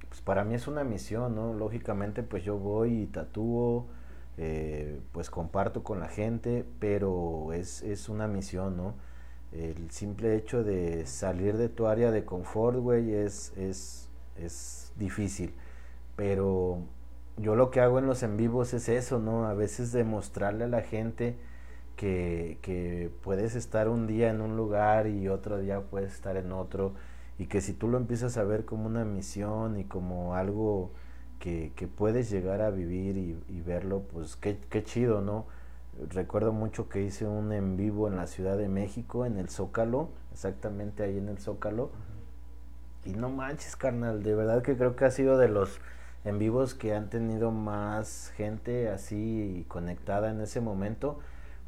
pues 0.09 0.21
para 0.21 0.45
mí 0.45 0.55
es 0.55 0.69
una 0.69 0.85
misión, 0.85 1.35
¿no? 1.35 1.55
Lógicamente 1.55 2.23
pues 2.23 2.45
yo 2.45 2.59
voy 2.59 3.03
y 3.03 3.07
tatúo, 3.07 3.89
eh, 4.39 5.01
pues 5.13 5.31
comparto 5.31 5.83
con 5.83 6.01
la 6.01 6.09
gente, 6.09 6.65
pero 6.79 7.53
es, 7.53 7.83
es, 7.83 8.09
una 8.09 8.27
misión, 8.29 8.77
¿no? 8.77 8.95
El 9.53 9.91
simple 9.91 10.37
hecho 10.37 10.65
de 10.65 11.07
salir 11.07 11.59
de 11.59 11.69
tu 11.69 11.87
área 11.87 12.11
de 12.11 12.25
confort, 12.25 12.79
güey, 12.79 13.13
es, 13.13 13.53
es, 13.57 14.09
es 14.37 14.93
difícil. 14.97 15.55
Pero 16.17 16.79
yo 17.37 17.57
lo 17.57 17.71
que 17.71 17.81
hago 17.81 17.99
en 17.99 18.07
los 18.07 18.23
en 18.23 18.37
vivos 18.37 18.73
es 18.75 18.89
eso, 18.89 19.19
¿no? 19.19 19.47
A 19.47 19.55
veces 19.55 19.93
demostrarle 19.93 20.65
a 20.65 20.69
la 20.69 20.83
gente 20.83 21.37
que, 21.97 22.59
que 22.63 23.11
puedes 23.23 23.55
estar 23.55 23.89
un 23.89 24.07
día 24.07 24.31
en 24.31 24.41
un 24.41 24.57
lugar 24.57 25.07
y 25.07 25.29
otro 25.29 25.59
día 25.59 25.83
puedes 25.83 26.15
estar 26.15 26.37
en 26.37 26.53
otro. 26.53 26.95
Y 27.39 27.47
que 27.47 27.61
si 27.61 27.75
tú 27.75 27.89
lo 27.89 27.99
empiezas 27.99 28.39
a 28.39 28.45
ver 28.45 28.65
como 28.65 28.87
una 28.87 29.05
misión 29.05 29.79
y 29.79 29.85
como 29.85 30.35
algo 30.37 30.93
que, 31.43 31.89
puedes 31.89 32.31
llegar 32.31 32.63
a 32.63 32.71
vivir 32.71 33.17
y, 33.17 33.61
verlo, 33.63 34.03
pues 34.13 34.37
qué, 34.37 34.85
chido, 34.85 35.21
¿no? 35.21 35.47
Recuerdo 36.09 36.53
mucho 36.53 36.89
que 36.89 37.03
hice 37.03 37.27
un 37.27 37.53
en 37.53 37.77
vivo 37.77 38.07
en 38.07 38.17
la 38.17 38.29
Ciudad 38.29 38.57
de 38.57 38.69
México, 38.69 39.27
en 39.27 39.37
el 39.39 39.49
Zócalo, 39.49 40.11
exactamente 40.33 41.03
ahí 41.03 41.19
en 41.19 41.29
el 41.29 41.39
Zócalo. 41.39 41.91
Y 43.05 43.15
no 43.15 43.29
manches, 43.29 43.75
carnal, 43.75 44.23
de 44.23 44.37
verdad 44.37 44.63
que 44.63 44.77
creo 44.77 44.95
que 44.95 45.05
ha 45.05 45.11
sido 45.11 45.37
de 45.37 45.49
los 45.49 45.81
en 46.25 46.39
vivos 46.39 46.75
que 46.75 46.95
han 46.95 47.11
tenido 47.11 47.51
más 47.51 48.33
gente 48.37 48.89
así 48.89 49.65
conectada 49.67 50.31
en 50.31 50.41
ese 50.41 50.61
momento, 50.61 51.19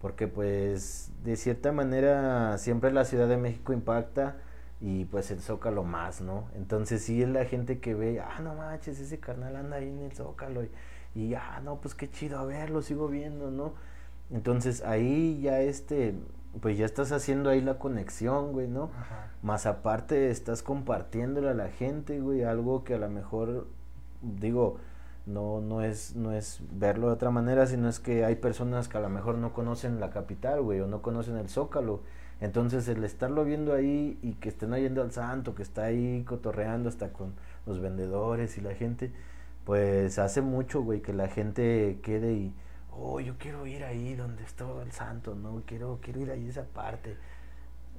porque 0.00 0.28
pues 0.28 1.10
de 1.24 1.34
cierta 1.34 1.72
manera 1.72 2.56
siempre 2.58 2.92
la 2.92 3.04
Ciudad 3.04 3.26
de 3.26 3.38
México 3.38 3.72
impacta 3.72 4.36
y 4.80 5.04
pues 5.06 5.30
el 5.30 5.40
Zócalo 5.40 5.84
más, 5.84 6.20
¿no? 6.20 6.44
Entonces 6.54 7.02
sí 7.02 7.22
es 7.22 7.28
la 7.28 7.44
gente 7.44 7.80
que 7.80 7.94
ve, 7.94 8.20
ah, 8.20 8.40
no 8.42 8.54
manches, 8.54 8.98
ese 8.98 9.18
carnal 9.18 9.56
anda 9.56 9.76
ahí 9.76 9.88
en 9.88 10.00
el 10.00 10.12
Zócalo 10.12 10.62
y, 10.64 10.70
y 11.14 11.34
ah, 11.34 11.60
no, 11.64 11.80
pues 11.80 11.94
qué 11.94 12.10
chido, 12.10 12.38
a 12.38 12.44
ver, 12.44 12.70
lo 12.70 12.82
sigo 12.82 13.08
viendo, 13.08 13.50
¿no? 13.50 13.74
Entonces 14.30 14.82
ahí 14.82 15.40
ya 15.40 15.60
este, 15.60 16.14
pues 16.60 16.78
ya 16.78 16.86
estás 16.86 17.12
haciendo 17.12 17.50
ahí 17.50 17.60
la 17.60 17.78
conexión, 17.78 18.52
güey, 18.52 18.68
¿no? 18.68 18.90
Más 19.42 19.66
aparte 19.66 20.30
estás 20.30 20.62
compartiéndole 20.62 21.50
a 21.50 21.54
la 21.54 21.68
gente, 21.68 22.20
güey, 22.20 22.42
algo 22.42 22.84
que 22.84 22.94
a 22.94 22.98
lo 22.98 23.08
mejor, 23.08 23.66
digo, 24.22 24.78
no, 25.26 25.60
no, 25.60 25.82
es, 25.82 26.14
no 26.16 26.32
es 26.32 26.60
verlo 26.72 27.08
de 27.08 27.14
otra 27.14 27.30
manera, 27.30 27.66
sino 27.66 27.88
es 27.88 28.00
que 28.00 28.24
hay 28.24 28.36
personas 28.36 28.88
que 28.88 28.98
a 28.98 29.00
lo 29.00 29.08
mejor 29.08 29.36
no 29.36 29.52
conocen 29.52 30.00
la 30.00 30.10
capital, 30.10 30.62
güey, 30.62 30.80
o 30.80 30.86
no 30.86 31.02
conocen 31.02 31.36
el 31.36 31.48
Zócalo 31.48 32.00
entonces 32.44 32.86
el 32.88 33.02
estarlo 33.04 33.44
viendo 33.44 33.72
ahí 33.72 34.18
y 34.22 34.34
que 34.34 34.50
estén 34.50 34.72
oyendo 34.72 35.02
al 35.02 35.12
santo, 35.12 35.54
que 35.54 35.62
está 35.62 35.84
ahí 35.84 36.24
cotorreando 36.24 36.88
hasta 36.88 37.12
con 37.12 37.32
los 37.66 37.80
vendedores 37.80 38.58
y 38.58 38.60
la 38.60 38.74
gente, 38.74 39.10
pues 39.64 40.18
hace 40.18 40.42
mucho, 40.42 40.82
güey, 40.82 41.00
que 41.00 41.14
la 41.14 41.28
gente 41.28 42.00
quede 42.02 42.34
y, 42.34 42.54
oh, 42.92 43.18
yo 43.20 43.36
quiero 43.38 43.66
ir 43.66 43.82
ahí 43.84 44.14
donde 44.14 44.44
está 44.44 44.66
el 44.82 44.92
santo, 44.92 45.34
¿no? 45.34 45.62
Quiero, 45.66 45.98
quiero 46.02 46.20
ir 46.20 46.30
ahí 46.30 46.48
esa 46.48 46.64
parte. 46.64 47.16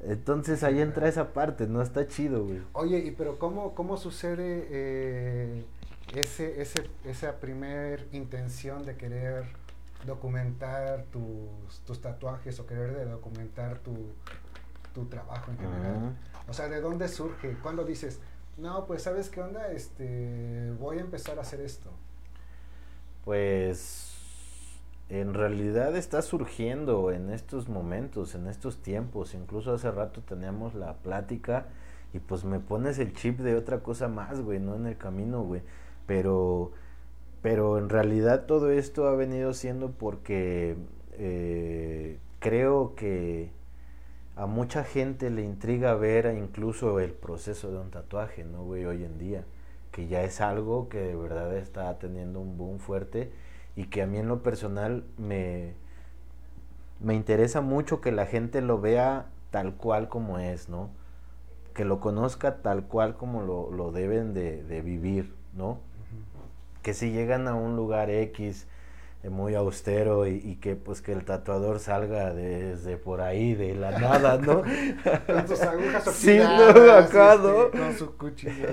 Entonces 0.04 0.64
ahí 0.64 0.80
entra 0.80 1.08
esa 1.08 1.34
parte, 1.34 1.66
¿no? 1.66 1.82
Está 1.82 2.08
chido, 2.08 2.46
güey. 2.46 2.62
Oye, 2.74 3.00
y 3.00 3.12
pero 3.12 3.40
¿cómo, 3.40 3.74
cómo 3.74 3.98
sucede 3.98 4.68
eh, 4.70 5.66
ese, 6.14 6.62
ese, 6.62 6.88
esa 7.04 7.40
primer 7.40 8.08
intención 8.12 8.86
de 8.86 8.96
querer 8.96 9.46
documentar 10.06 11.06
tus, 11.12 11.80
tus 11.86 12.02
tatuajes 12.02 12.60
o 12.60 12.66
querer 12.66 12.96
de 12.96 13.06
documentar 13.06 13.80
tu, 13.80 13.94
tu 14.94 15.06
trabajo 15.06 15.52
en 15.52 15.58
general. 15.58 16.18
O 16.48 16.54
sea, 16.54 16.68
¿de 16.68 16.82
dónde 16.82 17.08
surge? 17.08 17.58
cuando 17.62 17.84
dices, 17.84 18.20
no, 18.58 18.86
pues 18.86 19.04
sabes 19.04 19.30
qué 19.30 19.42
onda, 19.42 19.72
este, 19.72 20.72
voy 20.80 20.98
a 20.98 21.02
empezar 21.02 21.38
a 21.38 21.42
hacer 21.42 21.62
esto? 21.62 21.92
Pues 23.26 24.16
en 25.10 25.34
realidad 25.34 25.96
está 25.96 26.22
surgiendo 26.22 27.12
en 27.12 27.30
estos 27.30 27.68
momentos, 27.68 28.34
en 28.36 28.48
estos 28.48 28.82
tiempos. 28.82 29.34
Incluso 29.34 29.74
hace 29.74 29.92
rato 29.92 30.22
teníamos 30.22 30.74
la 30.74 30.94
plática 30.94 31.68
y 32.14 32.20
pues 32.20 32.46
me 32.46 32.60
pones 32.60 32.98
el 32.98 33.14
chip 33.14 33.40
de 33.40 33.56
otra 33.56 33.82
cosa 33.82 34.08
más, 34.08 34.42
güey, 34.42 34.60
no 34.60 34.76
en 34.76 34.86
el 34.88 34.98
camino, 34.98 35.44
güey. 35.44 35.62
Pero 36.08 36.72
pero 37.46 37.78
en 37.78 37.90
realidad 37.90 38.48
todo 38.48 38.72
esto 38.72 39.08
ha 39.08 39.14
venido 39.14 39.54
siendo 39.54 39.92
porque 39.92 40.78
eh, 41.12 42.18
creo 42.40 42.96
que 42.96 43.52
a 44.36 44.48
mucha 44.48 44.84
gente 44.84 45.30
le 45.30 45.44
intriga 45.44 45.94
ver 45.94 46.36
incluso 46.36 47.00
el 47.00 47.12
proceso 47.12 47.72
de 47.72 47.78
un 47.78 47.92
tatuaje, 47.92 48.44
¿no, 48.44 48.64
güey? 48.64 48.86
Hoy 48.86 49.04
en 49.04 49.20
día, 49.20 49.46
que 49.92 50.08
ya 50.08 50.24
es 50.24 50.42
algo 50.42 50.90
que 50.90 50.98
de 50.98 51.16
verdad 51.16 51.56
está 51.56 52.00
teniendo 52.00 52.40
un 52.40 52.58
boom 52.58 52.80
fuerte 52.80 53.32
y 53.75 53.90
que 53.90 54.02
a 54.02 54.08
mí 54.08 54.18
en 54.18 54.28
lo 54.28 54.42
personal 54.42 55.04
me, 55.20 55.75
me 57.00 57.14
interesa 57.14 57.62
mucho 57.62 58.02
que 58.02 58.12
la 58.12 58.25
gente 58.25 58.60
lo 58.62 58.82
vea 58.82 59.28
tal 59.52 59.75
cual 59.75 60.10
como 60.10 60.40
es, 60.40 60.68
¿no? 60.68 60.90
Que 61.75 61.86
lo 61.86 62.00
conozca 62.00 62.64
tal 62.64 62.86
cual 62.86 63.16
como 63.16 63.44
lo, 63.44 63.70
lo 63.70 63.92
deben 63.92 64.34
de, 64.34 64.64
de 64.64 64.82
vivir, 64.82 65.36
¿no? 65.54 65.78
Que 66.86 66.94
si 66.94 67.10
llegan 67.10 67.48
a 67.48 67.56
un 67.56 67.75
lugar 67.75 68.12
X 68.12 68.68
eh, 69.24 69.30
muy 69.32 69.56
austero 69.56 70.27
y, 70.27 70.58
que 70.58 70.75
pues 70.75 71.01
que 71.01 71.13
el 71.13 71.25
tatuador 71.25 71.80
salga 71.80 72.32
desde 72.32 72.96
por 72.98 73.22
ahí 73.22 73.56
de 73.56 73.74
la 73.74 73.98
nada, 73.98 74.38
¿no? 74.38 74.62
con 75.25 75.48
sus 75.48 75.62
agujas 75.62 76.04
sí, 76.13 76.38
acá, 76.38 77.34
este, 77.34 77.80
con 77.80 77.98
su 77.98 78.15
cuchillo. 78.15 78.68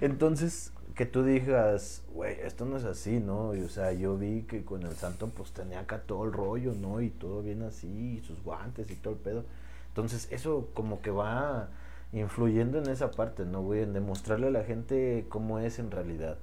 Entonces, 0.00 0.72
que 0.94 1.04
tú 1.04 1.24
digas, 1.24 2.04
güey, 2.12 2.36
esto 2.44 2.64
no 2.64 2.76
es 2.76 2.84
así, 2.84 3.18
¿no? 3.18 3.56
Y, 3.56 3.62
o 3.62 3.68
sea, 3.68 3.92
yo 3.92 4.16
vi 4.16 4.42
que 4.42 4.64
con 4.64 4.84
el 4.84 4.94
santo 4.94 5.26
pues 5.26 5.50
tenía 5.50 5.80
acá 5.80 6.02
todo 6.06 6.26
el 6.26 6.32
rollo, 6.32 6.74
¿no? 6.80 7.00
Y 7.00 7.10
todo 7.10 7.42
bien 7.42 7.62
así, 7.62 7.88
y 7.88 8.20
sus 8.20 8.40
guantes 8.44 8.88
y 8.88 8.94
todo 8.94 9.14
el 9.14 9.18
pedo. 9.18 9.44
Entonces, 9.88 10.28
eso 10.30 10.68
como 10.74 11.02
que 11.02 11.10
va 11.10 11.70
influyendo 12.12 12.78
en 12.78 12.88
esa 12.88 13.10
parte, 13.10 13.44
¿no, 13.44 13.62
güey? 13.62 13.82
En 13.82 13.94
demostrarle 13.94 14.46
a 14.46 14.50
la 14.50 14.62
gente 14.62 15.26
cómo 15.28 15.58
es 15.58 15.80
en 15.80 15.90
realidad. 15.90 16.38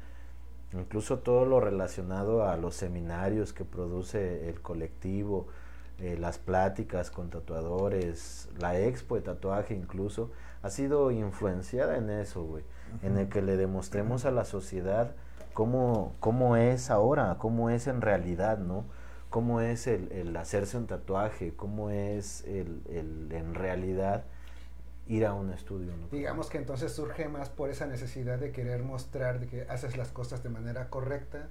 Incluso 0.77 1.19
todo 1.19 1.45
lo 1.45 1.59
relacionado 1.59 2.47
a 2.47 2.57
los 2.57 2.75
seminarios 2.75 3.53
que 3.53 3.63
produce 3.63 4.49
el 4.49 4.61
colectivo, 4.61 5.47
eh, 5.99 6.17
las 6.19 6.37
pláticas 6.37 7.09
con 7.09 7.29
tatuadores, 7.29 8.49
la 8.59 8.77
expo 8.77 9.15
de 9.15 9.21
tatuaje 9.21 9.73
incluso, 9.73 10.31
ha 10.61 10.69
sido 10.69 11.11
influenciada 11.11 11.97
en 11.97 12.09
eso, 12.09 12.43
güey. 12.43 12.63
En 13.01 13.17
el 13.17 13.29
que 13.29 13.41
le 13.41 13.55
demostremos 13.55 14.25
a 14.25 14.31
la 14.31 14.43
sociedad 14.45 15.15
cómo, 15.53 16.15
cómo 16.19 16.57
es 16.57 16.91
ahora, 16.91 17.37
cómo 17.39 17.69
es 17.69 17.87
en 17.87 18.01
realidad, 18.01 18.57
¿no? 18.57 18.83
Cómo 19.29 19.61
es 19.61 19.87
el, 19.87 20.11
el 20.11 20.35
hacerse 20.35 20.77
un 20.77 20.87
tatuaje, 20.87 21.53
cómo 21.55 21.89
es 21.89 22.43
el, 22.45 22.81
el 22.89 23.31
en 23.31 23.55
realidad 23.55 24.25
ir 25.07 25.25
a 25.25 25.33
un 25.33 25.51
estudio. 25.51 25.93
Digamos 26.11 26.49
que 26.49 26.57
entonces 26.57 26.91
surge 26.91 27.27
más 27.27 27.49
por 27.49 27.69
esa 27.69 27.85
necesidad 27.85 28.39
de 28.39 28.51
querer 28.51 28.83
mostrar 28.83 29.39
de 29.39 29.47
que 29.47 29.61
haces 29.63 29.97
las 29.97 30.09
cosas 30.09 30.43
de 30.43 30.49
manera 30.49 30.89
correcta 30.89 31.49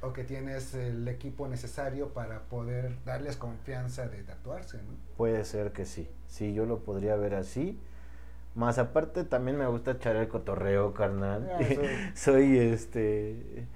o 0.00 0.12
que 0.12 0.24
tienes 0.24 0.74
el 0.74 1.06
equipo 1.08 1.48
necesario 1.48 2.08
para 2.12 2.40
poder 2.42 3.02
darles 3.04 3.36
confianza 3.36 4.08
de 4.08 4.22
tatuarse, 4.22 4.78
¿no? 4.78 4.94
Puede 5.16 5.44
ser 5.44 5.72
que 5.72 5.86
sí, 5.86 6.10
sí, 6.26 6.52
yo 6.52 6.66
lo 6.66 6.80
podría 6.80 7.16
ver 7.16 7.34
así. 7.34 7.80
Más 8.54 8.78
aparte 8.78 9.24
también 9.24 9.58
me 9.58 9.66
gusta 9.66 9.92
echar 9.92 10.16
el 10.16 10.28
cotorreo, 10.28 10.94
carnal. 10.94 11.50
Ah, 11.50 12.12
soy 12.14 12.58
este 12.58 13.66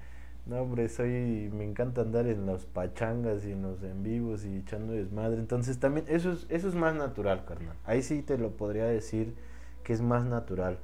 no, 0.45 0.61
hombre, 0.61 0.89
soy 0.89 1.49
me 1.53 1.63
encanta 1.63 2.01
andar 2.01 2.27
en 2.27 2.45
las 2.45 2.65
pachangas 2.65 3.45
y 3.45 3.51
en 3.51 3.61
los 3.61 3.83
en 3.83 4.03
vivos 4.03 4.45
y 4.45 4.57
echando 4.57 4.93
desmadre. 4.93 5.39
Entonces 5.39 5.79
también 5.79 6.05
eso 6.09 6.31
es 6.31 6.45
eso 6.49 6.67
es 6.67 6.75
más 6.75 6.95
natural, 6.95 7.45
carnal. 7.45 7.75
Ahí 7.85 8.01
sí 8.01 8.21
te 8.21 8.37
lo 8.37 8.51
podría 8.51 8.85
decir 8.85 9.35
que 9.83 9.93
es 9.93 10.01
más 10.01 10.25
natural. 10.25 10.79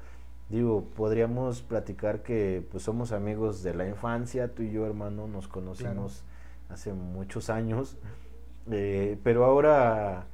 Digo, 0.49 0.85
podríamos 0.95 1.63
platicar 1.63 2.21
que 2.21 2.63
pues 2.71 2.83
somos 2.83 3.11
amigos 3.11 3.63
de 3.63 3.73
la 3.73 3.87
infancia, 3.87 4.53
tú 4.53 4.61
y 4.61 4.71
yo, 4.71 4.85
hermano, 4.85 5.27
nos 5.27 5.47
conocimos 5.47 6.23
hace 6.69 6.93
muchos 6.93 7.49
años. 7.49 7.97
Eh, 8.71 9.17
pero 9.23 9.45
ahora 9.45 10.27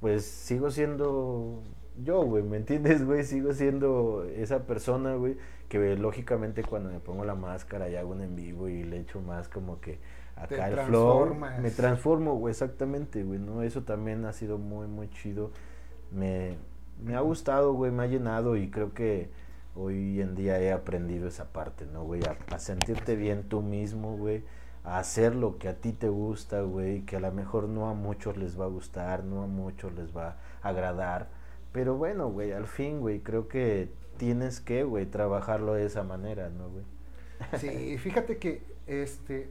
pues 0.00 0.24
sigo 0.24 0.70
siendo 0.70 1.62
yo, 2.02 2.22
güey, 2.24 2.42
¿me 2.42 2.56
entiendes, 2.56 3.04
güey? 3.04 3.24
Sigo 3.24 3.52
siendo 3.52 4.24
esa 4.24 4.66
persona, 4.66 5.14
güey, 5.14 5.36
que 5.78 5.96
lógicamente 5.96 6.64
cuando 6.64 6.90
me 6.90 7.00
pongo 7.00 7.24
la 7.24 7.34
máscara 7.34 7.88
y 7.88 7.96
hago 7.96 8.12
un 8.12 8.20
en 8.20 8.36
vivo 8.36 8.68
y 8.68 8.84
le 8.84 9.00
echo 9.00 9.20
más 9.22 9.48
como 9.48 9.80
que 9.80 10.00
Te 10.48 10.60
acá 10.60 10.68
el 10.68 10.70
transformas. 10.70 11.54
me 11.54 11.70
transformo, 11.70 12.36
güey, 12.36 12.52
exactamente, 12.52 13.22
güey, 13.24 13.38
¿no? 13.38 13.62
Eso 13.62 13.82
también 13.84 14.24
ha 14.26 14.32
sido 14.34 14.58
muy, 14.58 14.86
muy 14.86 15.08
chido. 15.10 15.52
Me, 16.10 16.58
me 17.02 17.16
ha 17.16 17.20
gustado, 17.20 17.72
güey, 17.74 17.90
me 17.90 18.02
ha 18.04 18.06
llenado 18.06 18.56
y 18.56 18.70
creo 18.70 18.92
que 18.94 19.30
hoy 19.74 20.20
en 20.20 20.34
día 20.34 20.60
he 20.60 20.72
aprendido 20.72 21.26
esa 21.28 21.52
parte, 21.52 21.86
¿no, 21.86 22.04
güey? 22.04 22.22
A, 22.24 22.36
a 22.54 22.58
sentirte 22.58 23.16
bien 23.16 23.44
tú 23.48 23.62
mismo, 23.62 24.16
güey. 24.16 24.44
A 24.84 24.98
hacer 24.98 25.34
lo 25.34 25.58
que 25.58 25.68
a 25.68 25.80
ti 25.80 25.92
te 25.92 26.08
gusta, 26.10 26.62
güey. 26.62 27.02
Que 27.06 27.16
a 27.16 27.20
lo 27.20 27.32
mejor 27.32 27.68
no 27.68 27.88
a 27.88 27.94
muchos 27.94 28.36
les 28.36 28.60
va 28.60 28.64
a 28.66 28.68
gustar, 28.68 29.24
no 29.24 29.42
a 29.42 29.46
muchos 29.46 29.92
les 29.94 30.14
va 30.16 30.36
a 30.62 30.68
agradar. 30.68 31.28
Pero 31.72 31.96
bueno, 31.96 32.28
güey, 32.30 32.52
al 32.52 32.66
fin, 32.66 33.00
güey, 33.00 33.20
creo 33.20 33.48
que 33.48 33.90
tienes 34.16 34.60
que, 34.60 34.84
güey, 34.84 35.06
trabajarlo 35.06 35.74
de 35.74 35.86
esa 35.86 36.02
manera, 36.04 36.50
¿no, 36.50 36.68
güey? 36.70 36.84
Sí, 37.58 37.98
fíjate 37.98 38.38
que 38.38 38.62
este 38.86 39.48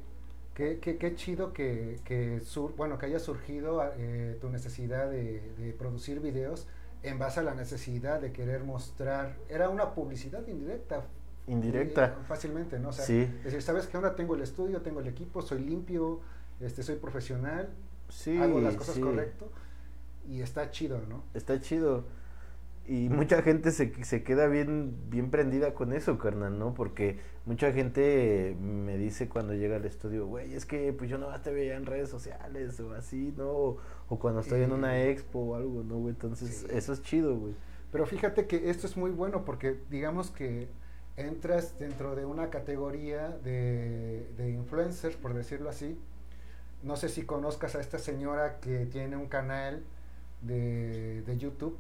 qué, 0.54 0.80
qué, 0.80 0.98
qué 0.98 1.16
chido 1.16 1.54
que, 1.54 2.00
que 2.06 2.40
sur- 2.42 2.74
bueno 2.76 2.98
que 2.98 3.06
haya 3.08 3.20
surgido 3.20 3.82
eh, 3.98 4.38
tu 4.42 4.50
necesidad 4.50 5.10
de, 5.10 5.42
de 5.58 5.74
producir 5.74 6.20
videos 6.20 6.68
en 7.04 7.18
base 7.20 7.40
a 7.40 7.44
la 7.44 7.56
necesidad 7.56 8.22
de 8.22 8.32
querer 8.32 8.64
mostrar, 8.64 9.36
era 9.50 9.70
una 9.70 9.94
publicidad 9.96 10.46
indirecta. 10.48 11.04
Indirecta. 11.48 12.06
eh, 12.06 12.24
fácilmente, 12.28 12.78
¿no? 12.80 12.90
O 12.90 12.94
sea, 12.94 13.06
Sí. 13.06 13.26
decir, 13.44 13.62
¿sabes 13.62 13.88
qué 13.88 13.98
onda? 13.98 14.16
Tengo 14.16 14.36
el 14.36 14.42
estudio, 14.42 14.82
tengo 14.82 15.00
el 15.00 15.08
equipo, 15.08 15.42
soy 15.42 15.60
limpio, 15.64 16.20
este, 16.60 16.84
soy 16.84 16.98
profesional, 16.98 17.70
Sí, 18.10 18.38
hago 18.38 18.60
las 18.62 18.76
cosas 18.76 18.96
sí. 18.96 19.02
correcto 19.02 19.50
y 20.30 20.42
está 20.42 20.70
chido, 20.70 21.02
¿no? 21.10 21.24
Está 21.34 21.60
chido. 21.60 22.04
Y 22.88 23.10
mucha 23.10 23.42
gente 23.44 23.72
se, 23.72 24.04
se 24.04 24.24
queda 24.24 24.48
bien, 24.48 24.96
bien 25.10 25.30
prendida 25.30 25.74
con 25.74 25.94
eso, 25.94 26.18
carnal, 26.18 26.58
¿no? 26.58 26.74
Porque 26.74 27.20
mucha 27.46 27.72
gente 27.72 28.58
me 28.60 28.98
dice 28.98 29.30
cuando 29.30 29.54
llega 29.54 29.76
al 29.78 29.86
estudio, 29.86 30.26
güey, 30.28 30.54
es 30.56 30.66
que 30.66 30.92
pues 30.92 31.10
yo 31.10 31.18
no 31.18 31.28
te 31.42 31.52
veía 31.52 31.76
en 31.78 31.86
redes 31.86 32.10
sociales 32.10 32.80
o 32.80 32.92
así, 32.94 33.34
¿no? 33.38 33.50
O, 33.50 33.78
o 34.10 34.20
cuando 34.20 34.42
estoy 34.42 34.64
en 34.64 34.72
una 34.72 34.98
Y- 35.00 35.10
expo 35.10 35.40
o 35.40 35.56
algo, 35.56 35.84
¿no, 35.84 35.98
güey? 36.00 36.10
Entonces, 36.16 36.66
Sí. 36.68 36.68
eso 36.72 36.92
es 36.94 37.02
chido, 37.04 37.38
güey. 37.38 37.54
Pero 37.92 38.06
fíjate 38.06 38.48
que 38.48 38.70
esto 38.70 38.88
es 38.88 38.98
muy 38.98 39.12
bueno 39.12 39.46
porque 39.46 39.78
digamos 39.90 40.32
que 40.32 40.68
entras 41.18 41.78
dentro 41.78 42.16
de 42.16 42.26
una 42.26 42.50
categoría 42.50 43.30
de, 43.44 44.28
de 44.38 44.50
influencers, 44.50 45.16
por 45.18 45.34
decirlo 45.34 45.70
así. 45.70 45.98
No 46.84 46.96
sé 46.96 47.10
si 47.10 47.24
conozcas 47.24 47.76
a 47.76 47.80
esta 47.80 48.00
señora 48.00 48.60
que 48.60 48.86
tiene 48.88 49.18
un 49.18 49.28
canal 49.28 49.84
de, 50.42 51.22
de 51.22 51.38
YouTube 51.38 51.78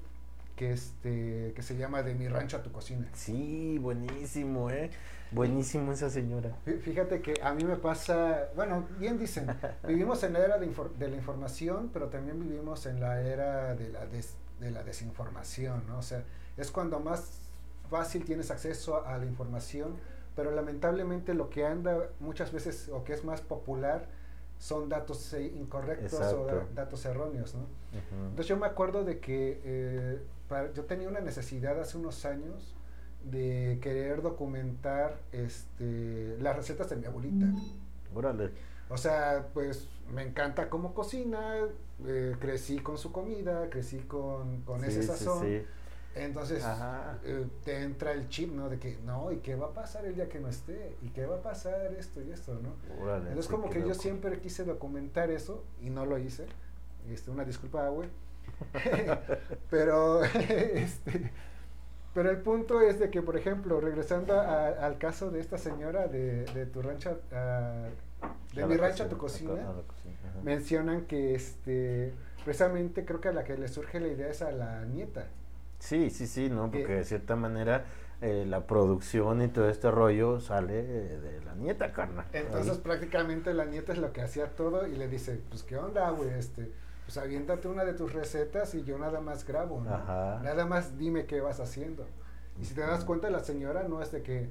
que, 0.62 0.74
este, 0.74 1.54
que 1.56 1.63
se 1.63 1.76
llama 1.76 2.04
De 2.04 2.13
mi 2.13 2.28
rancho 2.28 2.58
a 2.58 2.62
tu 2.62 2.71
cocina. 2.71 3.08
Sí, 3.13 3.80
buenísimo, 3.80 4.69
¿eh? 4.69 4.91
Buenísimo 5.32 5.91
esa 5.91 6.08
señora. 6.12 6.52
Fí- 6.67 6.80
Fíjate 6.82 7.19
que 7.24 7.34
a 7.41 7.52
mí 7.56 7.63
me 7.63 7.78
pasa, 7.78 8.50
bueno, 8.56 8.86
bien 9.00 9.17
dicen, 9.17 9.47
vivimos 9.88 10.21
en 10.21 10.34
la 10.34 10.39
era 10.45 10.60
de, 10.60 10.67
infor- 10.71 10.91
de 11.00 11.08
la 11.10 11.15
información, 11.15 11.89
pero 11.91 12.10
también 12.10 12.39
vivimos 12.39 12.86
en 12.86 13.00
la 13.00 13.21
era 13.24 13.74
de 13.74 13.89
la, 13.89 14.06
des- 14.06 14.36
de 14.60 14.69
la 14.69 14.84
desinformación, 14.84 15.82
¿no? 15.88 15.97
O 15.97 16.04
sea, 16.04 16.21
es 16.58 16.69
cuando 16.69 17.00
más 17.00 17.39
fácil 17.89 18.24
tienes 18.24 18.52
acceso 18.52 19.04
a 19.04 19.17
la 19.17 19.26
información, 19.26 19.95
pero 20.36 20.52
lamentablemente 20.52 21.34
lo 21.34 21.50
que 21.50 21.65
anda 21.65 22.08
muchas 22.19 22.52
veces 22.52 22.88
o 22.93 23.04
que 23.04 23.13
es 23.13 23.24
más 23.26 23.41
popular 23.41 24.06
son 24.60 24.89
datos 24.89 25.34
eh, 25.34 25.43
incorrectos 25.56 26.13
o 26.36 26.45
da- 26.45 26.54
datos 26.76 27.04
erróneos, 27.06 27.56
¿no? 27.56 27.65
Entonces 28.30 28.45
yo 28.45 28.58
me 28.58 28.67
acuerdo 28.67 29.04
de 29.04 29.17
que 29.19 29.60
eh, 29.65 30.19
para- 30.51 30.73
yo 30.73 30.83
tenía 30.83 31.07
una 31.07 31.21
necesidad 31.21 31.79
hace 31.79 31.97
unos 31.97 32.25
años 32.25 32.75
de 33.23 33.79
querer 33.81 34.21
documentar 34.21 35.17
este, 35.31 36.37
las 36.41 36.55
recetas 36.57 36.89
de 36.89 36.97
mi 36.97 37.05
abuelita. 37.05 37.45
Órale. 38.13 38.51
O 38.89 38.97
sea, 38.97 39.47
pues 39.53 39.87
me 40.13 40.23
encanta 40.23 40.69
cómo 40.69 40.93
cocina, 40.93 41.55
eh, 42.05 42.35
crecí 42.39 42.79
con 42.79 42.97
su 42.97 43.11
comida, 43.13 43.69
crecí 43.69 43.99
con, 43.99 44.61
con 44.63 44.83
ese 44.83 45.01
Sí, 45.01 45.01
sí, 45.03 45.07
sazón. 45.07 45.45
sí. 45.47 45.63
Entonces 46.13 46.61
Ajá. 46.65 47.19
eh, 47.23 47.47
te 47.63 47.83
entra 47.83 48.11
el 48.11 48.27
chip, 48.27 48.51
¿no? 48.53 48.67
De 48.67 48.79
que, 48.79 48.97
no, 49.05 49.31
¿y 49.31 49.37
qué 49.37 49.55
va 49.55 49.67
a 49.67 49.73
pasar 49.73 50.03
el 50.05 50.15
día 50.15 50.27
que 50.27 50.41
no 50.41 50.49
esté? 50.49 50.97
¿Y 51.01 51.07
qué 51.11 51.25
va 51.25 51.37
a 51.37 51.41
pasar 51.41 51.93
esto 51.97 52.21
y 52.21 52.31
esto, 52.31 52.59
¿no? 52.61 52.75
Órale. 53.01 53.29
Entonces 53.29 53.45
sí, 53.45 53.51
como 53.51 53.69
que 53.69 53.79
yo 53.87 53.93
siempre 53.93 54.39
quise 54.41 54.65
documentar 54.65 55.31
eso 55.31 55.63
y 55.81 55.89
no 55.89 56.05
lo 56.05 56.17
hice. 56.17 56.47
Este, 57.09 57.31
una 57.31 57.45
disculpa, 57.45 57.87
güey. 57.87 58.09
pero, 59.69 60.24
este, 60.74 61.32
pero 62.13 62.30
el 62.30 62.38
punto 62.38 62.82
es 62.82 63.00
de 63.00 63.10
que, 63.10 63.21
por 63.21 63.38
ejemplo, 63.38 63.80
regresando 63.80 64.39
a- 64.39 64.67
al 64.67 64.97
caso 64.97 65.32
de 65.32 65.39
esta 65.39 65.58
señora 65.58 66.08
de, 66.08 66.45
de 66.45 66.65
tu 66.65 66.82
rancho, 66.82 67.19
a- 67.32 67.88
de 68.54 68.63
A 68.63 68.67
mi 68.67 68.76
la 68.76 68.88
rancho 68.88 69.04
a 69.04 69.10
tu 69.10 69.17
cocina, 69.17 69.54
mencionan 70.43 71.06
que 71.06 71.36
este, 71.36 72.13
precisamente 72.43 73.06
creo 73.06 73.21
que 73.21 73.30
a 73.30 73.34
la 73.34 73.43
que 73.43 73.58
le 73.58 73.67
surge 73.67 74.00
la 74.00 74.08
idea 74.10 74.28
es 74.30 74.41
a 74.41 74.52
la 74.52 74.84
nieta. 74.86 75.26
Sí, 75.80 76.10
sí, 76.10 76.28
sí, 76.28 76.50
¿no? 76.50 76.69
que- 76.69 76.80
Porque 76.80 76.93
de 76.95 77.04
cierta 77.06 77.36
manera 77.36 77.86
eh, 78.21 78.45
la 78.47 78.67
producción 78.67 79.41
y 79.41 79.47
todo 79.47 79.67
este 79.69 79.89
rollo 79.89 80.39
sale 80.39 80.80
eh, 80.80 81.17
de 81.19 81.41
la 81.43 81.56
nieta, 81.56 81.91
carnal. 81.91 82.26
Entonces 82.34 82.74
Ahí. 82.74 82.82
prácticamente 82.84 83.52
la 83.54 83.65
nieta 83.65 83.93
es 83.93 83.97
lo 83.97 84.13
que 84.13 84.21
hacía 84.21 84.47
todo 84.52 84.86
y 84.86 84.95
le 84.95 85.08
dice, 85.08 85.39
pues 85.50 85.63
qué 85.63 85.78
onda, 85.78 86.08
güey, 86.12 86.30
este, 86.38 86.71
pues 87.12 87.26
aviéntate 87.26 87.67
una 87.67 87.84
de 87.84 87.91
tus 87.93 88.13
recetas 88.13 88.74
y 88.74 88.84
yo 88.86 88.97
nada 88.97 89.19
más 89.19 89.45
grabo, 89.45 89.82
¿no? 89.82 89.93
Ajá. 89.93 90.39
Nada 90.43 90.65
más 90.65 90.97
dime 90.97 91.26
qué 91.26 91.41
vas 91.41 91.60
haciendo. 91.60 92.06
Y 92.58 92.63
si 92.63 92.74
te 92.74 92.80
das 92.82 93.04
cuenta, 93.04 93.30
la 93.30 93.41
señora 93.41 93.84
no 93.84 94.02
es 94.02 94.13
de 94.13 94.21
que, 94.24 94.47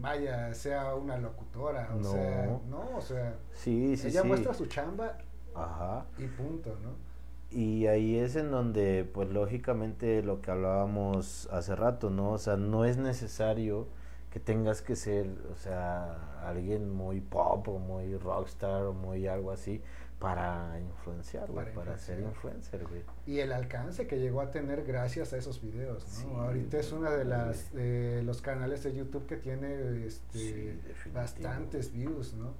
vaya, 0.00 0.54
sea 0.54 0.94
una 0.94 1.18
locutora, 1.18 1.90
o 1.94 1.96
No. 1.98 2.10
sea, 2.10 2.58
no, 2.70 2.96
o 2.96 3.00
sea, 3.02 3.34
Sí, 3.52 3.98
sí, 3.98 4.08
ella 4.08 4.22
sí. 4.22 4.28
muestra 4.28 4.54
su 4.54 4.64
chamba 4.64 5.18
Ajá. 5.54 6.06
y 6.16 6.26
punto, 6.26 6.70
¿no? 6.82 6.92
Y 7.50 7.86
ahí 7.86 8.16
es 8.16 8.34
en 8.36 8.50
donde, 8.50 9.04
pues 9.04 9.28
lógicamente 9.28 10.22
lo 10.22 10.40
que 10.40 10.52
hablábamos 10.52 11.48
hace 11.52 11.76
rato, 11.76 12.08
¿no? 12.08 12.32
O 12.32 12.38
sea, 12.38 12.56
no 12.56 12.86
es 12.86 12.96
necesario 12.96 13.88
que 14.30 14.40
tengas 14.40 14.80
que 14.80 14.96
ser, 14.96 15.26
o 15.52 15.56
sea, 15.56 16.40
alguien 16.48 16.90
muy 16.90 17.20
pop 17.20 17.68
o 17.68 17.78
muy 17.78 18.16
rockstar 18.16 18.84
o 18.84 18.94
muy 18.94 19.26
algo 19.28 19.50
así 19.50 19.82
para 20.18 20.80
influenciar, 20.80 21.50
güey, 21.50 21.66
Para 21.66 21.74
para, 21.74 21.98
ser 21.98 22.20
influencer, 22.20 22.86
güey. 22.86 23.02
Y 23.26 23.40
el 23.40 23.52
alcance 23.52 24.06
que 24.06 24.18
llegó 24.18 24.40
a 24.40 24.50
tener 24.50 24.84
gracias 24.84 25.32
a 25.32 25.36
esos 25.36 25.60
videos, 25.60 26.04
¿no? 26.04 26.14
Sí, 26.20 26.26
Ahorita 26.34 26.78
es 26.78 26.92
una 26.92 27.10
de 27.10 27.24
las 27.24 27.72
de 27.72 28.22
los 28.22 28.40
canales 28.40 28.82
de 28.84 28.94
YouTube 28.94 29.26
que 29.26 29.36
tiene 29.36 30.06
este, 30.06 30.78
Sí, 31.02 31.10
bastantes 31.12 31.92
views, 31.92 32.34
¿no? 32.34 32.54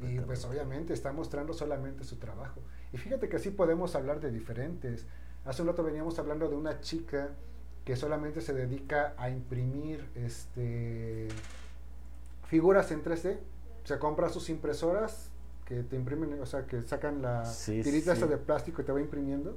Y 0.00 0.20
pues 0.20 0.44
obviamente 0.44 0.92
está 0.94 1.12
mostrando 1.12 1.52
solamente 1.52 2.04
su 2.04 2.16
trabajo. 2.16 2.60
Y 2.92 2.98
fíjate 2.98 3.28
que 3.28 3.38
sí 3.38 3.50
podemos 3.50 3.94
hablar 3.96 4.20
de 4.20 4.30
diferentes. 4.30 5.06
Hace 5.44 5.62
un 5.62 5.68
rato 5.68 5.82
veníamos 5.82 6.18
hablando 6.20 6.48
de 6.48 6.54
una 6.54 6.80
chica 6.80 7.30
que 7.84 7.96
solamente 7.96 8.40
se 8.40 8.52
dedica 8.52 9.14
a 9.16 9.28
imprimir 9.28 10.08
este 10.14 11.28
figuras 12.44 12.92
en 12.92 13.02
3D. 13.02 13.38
Se 13.84 13.98
compra 13.98 14.28
sus 14.28 14.48
impresoras 14.50 15.31
que 15.76 15.82
te 15.84 15.96
imprimen, 15.96 16.38
o 16.40 16.46
sea, 16.46 16.66
que 16.66 16.82
sacan 16.82 17.22
la 17.22 17.44
Sí, 17.44 17.82
tirita 17.82 18.14
sí. 18.14 18.26
de 18.26 18.36
plástico 18.36 18.82
y 18.82 18.84
te 18.84 18.92
va 18.92 19.00
imprimiendo. 19.00 19.56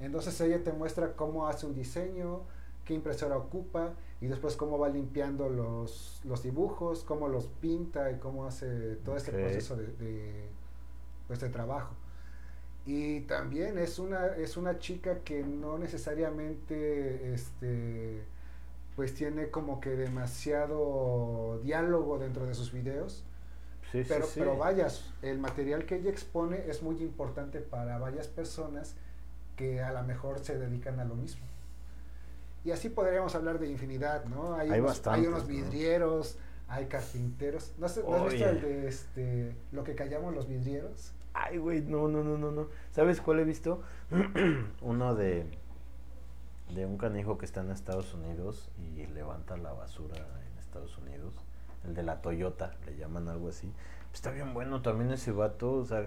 Entonces 0.00 0.38
ella 0.42 0.62
te 0.62 0.72
muestra 0.72 1.14
cómo 1.14 1.46
hace 1.48 1.66
un 1.66 1.74
diseño, 1.74 2.40
qué 2.84 2.94
impresora 2.94 3.36
ocupa 3.38 3.94
y 4.20 4.26
después 4.26 4.56
cómo 4.56 4.78
va 4.78 4.88
limpiando 4.88 5.48
los, 5.48 6.20
los 6.24 6.42
dibujos, 6.42 7.04
cómo 7.04 7.28
los 7.28 7.46
pinta 7.46 8.10
y 8.10 8.16
cómo 8.18 8.44
hace 8.46 8.96
todo 9.04 9.14
Ok. 9.32 9.40
proceso 9.40 9.76
de, 9.76 9.86
de, 9.86 10.48
pues, 11.26 11.40
de 11.40 11.48
trabajo. 11.48 11.94
Y 12.86 13.20
también 13.20 13.78
es 13.78 13.98
una, 13.98 14.26
es 14.36 14.56
una 14.56 14.78
chica 14.78 15.20
que 15.20 15.42
no 15.42 15.78
necesariamente 15.78 17.32
este, 17.34 18.22
pues 18.96 19.14
tiene 19.14 19.48
como 19.50 19.80
que 19.80 19.90
demasiado 19.90 21.60
diálogo 21.62 22.18
dentro 22.18 22.46
de 22.46 22.54
sus 22.54 22.72
videos. 22.72 23.24
Sí, 23.92 24.04
Pero, 24.06 24.26
sí. 24.26 24.38
pero 24.38 24.56
vayas, 24.56 25.04
el 25.22 25.38
material 25.38 25.84
que 25.84 25.96
ella 25.96 26.10
expone 26.10 26.62
es 26.68 26.82
muy 26.82 26.96
importante 27.02 27.60
para 27.60 27.98
varias 27.98 28.28
personas 28.28 28.94
que 29.56 29.80
a 29.82 29.92
lo 29.92 30.02
mejor 30.04 30.38
se 30.38 30.58
dedican 30.58 31.00
a 31.00 31.04
lo 31.04 31.14
mismo. 31.16 31.44
Y 32.64 32.70
así 32.70 32.88
podríamos 32.88 33.34
hablar 33.34 33.58
de 33.58 33.68
infinidad, 33.68 34.24
¿no? 34.26 34.54
Hay, 34.54 34.70
Hay 34.70 34.80
unos, 34.80 34.92
bastantes, 34.92 35.22
hay 35.22 35.26
unos 35.28 35.42
¿no? 35.42 35.48
vidrieros, 35.48 36.38
hay 36.68 36.86
carpinteros. 36.86 37.72
¿No, 37.78 37.86
has- 37.86 37.96
no 38.04 38.14
has 38.26 38.32
visto 38.32 38.48
el 38.48 38.60
de 38.60 38.86
este, 38.88 39.56
lo 39.72 39.82
que 39.82 39.94
callamos 39.94 40.34
los 40.34 40.46
vidrieros? 40.46 41.12
Ay, 41.32 41.58
güey, 41.58 41.80
no, 41.80 42.06
no, 42.08 42.22
no, 42.22 42.36
no, 42.38 42.50
no. 42.52 42.68
¿Sabes 42.92 43.20
cuál 43.20 43.40
he 43.40 43.44
visto? 43.44 43.82
Uno 44.82 45.14
de 45.14 45.46
de 46.74 46.86
un 46.86 46.98
canijo 46.98 47.36
que 47.36 47.46
está 47.46 47.62
en 47.62 47.70
Estados 47.72 48.14
Unidos 48.14 48.70
y 48.78 49.04
levanta 49.06 49.56
la 49.56 49.72
basura 49.72 50.16
en 50.18 50.58
Estados 50.60 50.96
Unidos. 50.98 51.34
El 51.84 51.94
de 51.94 52.02
la 52.02 52.20
Toyota, 52.22 52.76
le 52.86 52.96
llaman 52.96 53.28
algo 53.28 53.48
así. 53.48 53.72
Está 54.12 54.30
bien 54.30 54.54
bueno 54.54 54.82
también 54.82 55.10
ese 55.12 55.32
vato, 55.32 55.72
o 55.72 55.84
sea, 55.84 56.06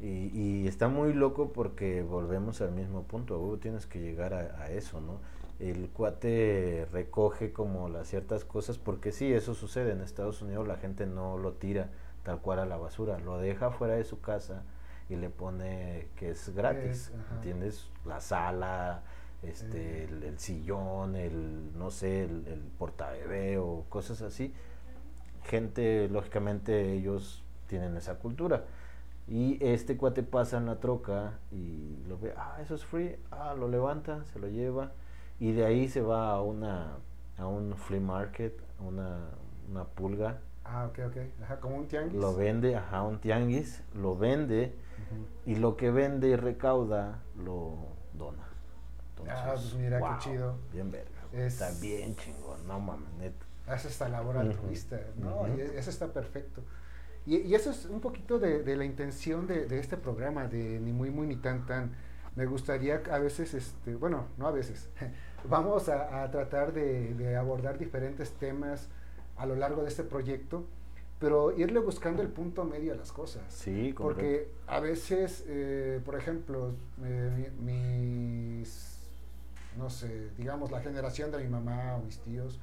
y, 0.00 0.30
y 0.38 0.66
está 0.68 0.88
muy 0.88 1.12
loco 1.12 1.52
porque 1.52 2.02
volvemos 2.02 2.60
al 2.60 2.72
mismo 2.72 3.02
punto, 3.04 3.58
tienes 3.60 3.86
que 3.86 4.00
llegar 4.00 4.32
a, 4.34 4.62
a 4.62 4.70
eso, 4.70 5.00
¿no? 5.00 5.20
El 5.58 5.90
cuate 5.90 6.86
recoge 6.90 7.52
como 7.52 7.88
las 7.90 8.08
ciertas 8.08 8.44
cosas, 8.44 8.78
porque 8.78 9.12
sí, 9.12 9.32
eso 9.32 9.54
sucede 9.54 9.92
en 9.92 10.00
Estados 10.00 10.40
Unidos, 10.42 10.66
la 10.66 10.76
gente 10.76 11.06
no 11.06 11.36
lo 11.36 11.52
tira 11.52 11.90
tal 12.22 12.40
cual 12.40 12.60
a 12.60 12.66
la 12.66 12.76
basura, 12.78 13.18
lo 13.18 13.38
deja 13.38 13.70
fuera 13.70 13.94
de 13.94 14.04
su 14.04 14.20
casa 14.20 14.62
y 15.10 15.16
le 15.16 15.28
pone 15.28 16.08
que 16.16 16.30
es 16.30 16.54
gratis, 16.54 17.08
Es. 17.08 17.12
¿entiendes? 17.32 17.90
La 18.06 18.20
sala, 18.20 19.02
este, 19.42 20.04
Eh. 20.04 20.04
el, 20.04 20.22
el 20.22 20.38
sillón, 20.38 21.14
el, 21.16 21.76
no 21.76 21.90
sé, 21.90 22.24
el, 22.24 22.46
el 22.46 22.60
portabebé 22.78 23.58
o 23.58 23.84
cosas 23.90 24.22
así. 24.22 24.54
Gente, 25.44 26.08
lógicamente, 26.08 26.92
ellos 26.92 27.42
tienen 27.66 27.96
esa 27.96 28.18
cultura. 28.18 28.64
Y 29.28 29.58
este 29.64 29.96
cuate 29.96 30.22
pasa 30.22 30.58
en 30.58 30.66
la 30.66 30.80
troca 30.80 31.38
y 31.52 31.96
lo 32.08 32.18
ve, 32.18 32.34
ah, 32.36 32.58
eso 32.60 32.74
es 32.74 32.84
free, 32.84 33.16
ah, 33.30 33.54
lo 33.56 33.68
levanta, 33.68 34.24
se 34.24 34.38
lo 34.40 34.48
lleva 34.48 34.92
y 35.38 35.52
de 35.52 35.64
ahí 35.64 35.88
se 35.88 36.00
va 36.02 36.30
a 36.32 36.42
una 36.42 36.96
a 37.38 37.46
un 37.46 37.74
flea 37.76 38.00
market, 38.00 38.60
a 38.78 38.82
una, 38.82 39.28
una 39.70 39.84
pulga, 39.84 40.40
Ah, 40.64 40.86
ok, 40.90 40.98
ok. 41.08 41.16
Ajá, 41.42 41.58
como 41.60 41.76
un 41.76 41.86
tianguis. 41.88 42.20
lo 42.20 42.34
vende, 42.34 42.76
ajá, 42.76 43.02
un 43.02 43.18
tianguis, 43.20 43.82
lo 43.94 44.16
vende 44.16 44.74
y 45.46 45.54
lo 45.56 45.76
que 45.76 45.90
vende 45.90 46.28
y 46.28 46.36
recauda 46.36 47.22
lo 47.36 47.76
dona. 48.12 48.46
Ah, 49.28 49.52
pues 49.54 49.74
mira, 49.74 50.00
qué 50.00 50.18
chido. 50.18 50.56
Bien 50.72 50.90
verga. 50.90 51.10
Es- 51.32 51.60
Está 51.60 51.70
bien 51.80 52.14
chingón, 52.16 52.66
no 52.66 52.78
mames, 52.80 53.12
neta. 53.14 53.46
Hace 53.70 53.88
esta 53.88 54.08
labor 54.08 54.36
altruista, 54.38 55.00
¿no? 55.18 55.42
ujú. 55.42 55.56
Y 55.56 55.60
e- 55.60 55.78
eso 55.78 55.90
está 55.90 56.08
perfecto. 56.12 56.62
Y, 57.26 57.36
y 57.38 57.54
eso 57.54 57.70
es 57.70 57.84
un 57.86 58.00
poquito 58.00 58.38
de, 58.38 58.62
de 58.62 58.76
la 58.76 58.84
intención 58.84 59.46
de, 59.46 59.66
de 59.66 59.78
este 59.78 59.96
programa, 59.96 60.48
de 60.48 60.80
ni 60.80 60.92
muy, 60.92 61.10
muy, 61.10 61.26
ni 61.26 61.36
tan, 61.36 61.66
tan. 61.66 61.92
Me 62.36 62.46
gustaría 62.46 63.02
a 63.10 63.18
veces, 63.18 63.54
este, 63.54 63.94
bueno, 63.96 64.26
no 64.38 64.46
a 64.46 64.50
veces, 64.52 64.88
vamos 65.48 65.88
a, 65.88 66.22
a 66.22 66.30
tratar 66.30 66.72
de, 66.72 67.14
de 67.14 67.36
abordar 67.36 67.78
diferentes 67.78 68.30
temas 68.32 68.88
a 69.36 69.46
lo 69.46 69.54
largo 69.56 69.82
de 69.82 69.88
este 69.88 70.02
proyecto, 70.04 70.64
pero 71.18 71.52
irle 71.56 71.80
buscando 71.80 72.22
el 72.22 72.28
punto 72.28 72.64
medio 72.64 72.94
a 72.94 72.96
las 72.96 73.12
cosas. 73.12 73.42
Sí, 73.52 73.92
correcto. 73.92 74.02
Porque 74.02 74.48
a 74.66 74.80
veces, 74.80 75.44
eh, 75.46 76.00
por 76.04 76.16
ejemplo, 76.16 76.72
eh, 77.04 77.50
mi- 77.60 78.60
mis, 78.60 78.98
no 79.76 79.90
sé, 79.90 80.30
digamos 80.38 80.70
la 80.70 80.80
generación 80.80 81.30
de 81.30 81.38
mi 81.38 81.48
mamá 81.48 81.96
o 81.96 82.04
mis 82.04 82.18
tíos, 82.20 82.58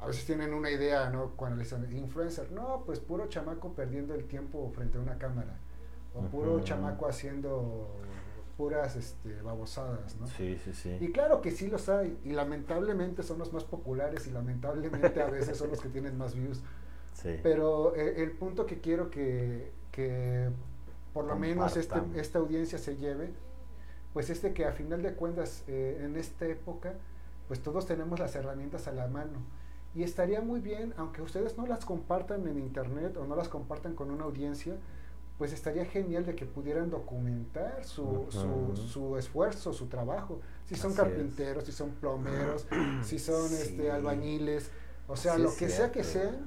a 0.00 0.06
veces 0.06 0.24
tienen 0.26 0.54
una 0.54 0.70
idea, 0.70 1.10
¿no? 1.10 1.32
Cuando 1.36 1.56
les 1.56 1.70
dicen 1.70 1.96
influencer, 1.96 2.52
no, 2.52 2.84
pues 2.86 3.00
puro 3.00 3.26
chamaco 3.26 3.72
perdiendo 3.72 4.14
el 4.14 4.24
tiempo 4.24 4.70
frente 4.74 4.98
a 4.98 5.00
una 5.00 5.18
cámara, 5.18 5.56
o 6.14 6.22
puro 6.22 6.60
chamaco 6.60 7.08
haciendo 7.08 7.96
puras 8.56 8.96
este, 8.96 9.40
babosadas, 9.42 10.16
¿no? 10.16 10.26
Sí, 10.26 10.58
sí, 10.64 10.72
sí. 10.72 10.96
Y 11.00 11.12
claro 11.12 11.40
que 11.40 11.50
sí 11.50 11.68
los 11.68 11.88
hay, 11.88 12.18
y 12.24 12.30
lamentablemente 12.30 13.22
son 13.22 13.38
los 13.38 13.52
más 13.52 13.64
populares 13.64 14.26
y 14.26 14.30
lamentablemente 14.30 15.22
a 15.22 15.30
veces 15.30 15.56
son 15.56 15.70
los 15.70 15.80
que 15.80 15.88
tienen 15.88 16.18
más 16.18 16.34
views. 16.34 16.60
sí. 17.14 17.38
Pero 17.42 17.94
eh, 17.94 18.22
el 18.22 18.32
punto 18.32 18.66
que 18.66 18.80
quiero 18.80 19.10
que, 19.10 19.72
que 19.92 20.48
por 21.12 21.24
lo 21.24 21.36
menos 21.36 21.76
este, 21.76 22.00
esta 22.14 22.38
audiencia 22.38 22.78
se 22.78 22.96
lleve, 22.96 23.30
pues 24.12 24.30
este 24.30 24.52
que 24.52 24.64
a 24.64 24.72
final 24.72 25.02
de 25.02 25.14
cuentas 25.14 25.64
eh, 25.68 26.00
en 26.04 26.16
esta 26.16 26.46
época, 26.46 26.94
pues 27.46 27.60
todos 27.60 27.86
tenemos 27.86 28.18
las 28.18 28.34
herramientas 28.34 28.88
a 28.88 28.92
la 28.92 29.08
mano. 29.08 29.38
Y 29.98 30.04
estaría 30.04 30.40
muy 30.40 30.60
bien, 30.60 30.94
aunque 30.96 31.22
ustedes 31.22 31.58
no 31.58 31.66
las 31.66 31.84
compartan 31.84 32.46
en 32.46 32.56
internet 32.56 33.16
o 33.16 33.26
no 33.26 33.34
las 33.34 33.48
compartan 33.48 33.96
con 33.96 34.12
una 34.12 34.22
audiencia, 34.26 34.76
pues 35.38 35.52
estaría 35.52 35.84
genial 35.86 36.24
de 36.24 36.36
que 36.36 36.46
pudieran 36.46 36.88
documentar 36.88 37.84
su, 37.84 38.26
su, 38.30 38.76
su 38.76 39.16
esfuerzo, 39.16 39.72
su 39.72 39.86
trabajo. 39.86 40.40
Si 40.66 40.76
son 40.76 40.92
Así 40.92 41.00
es. 41.00 41.04
carpinteros, 41.08 41.64
si 41.64 41.72
son 41.72 41.90
plomeros, 41.96 42.68
si 43.02 43.18
son 43.18 43.48
Sí. 43.48 43.54
este, 43.56 43.90
albañiles, 43.90 44.70
o 45.08 45.16
sea, 45.16 45.34
Sí 45.34 45.42
lo 45.42 45.52
que 45.52 45.68
sea 45.68 45.90
que 45.90 46.04
sean, 46.04 46.46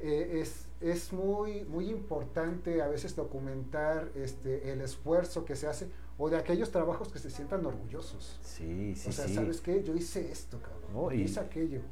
eh, 0.00 0.40
es, 0.40 0.64
es 0.80 1.12
muy, 1.12 1.64
muy 1.66 1.90
importante 1.90 2.80
a 2.80 2.88
veces 2.88 3.14
documentar 3.14 4.08
este, 4.14 4.72
el 4.72 4.80
esfuerzo 4.80 5.44
que 5.44 5.56
se 5.56 5.66
hace 5.66 5.90
o 6.16 6.30
de 6.30 6.38
aquellos 6.38 6.70
trabajos 6.70 7.12
que 7.12 7.18
se 7.18 7.28
sientan 7.28 7.66
orgullosos. 7.66 8.38
Sí, 8.42 8.94
sí, 8.96 9.10
o 9.10 9.12
sea, 9.12 9.26
sí. 9.28 9.34
¿sabes 9.34 9.60
qué? 9.60 9.82
Yo 9.82 9.94
hice 9.94 10.32
esto, 10.32 10.58
cabrón. 10.62 10.90
No, 10.94 11.10
yo 11.10 11.16
y- 11.18 11.22
hice 11.24 11.38
aquello. 11.38 11.82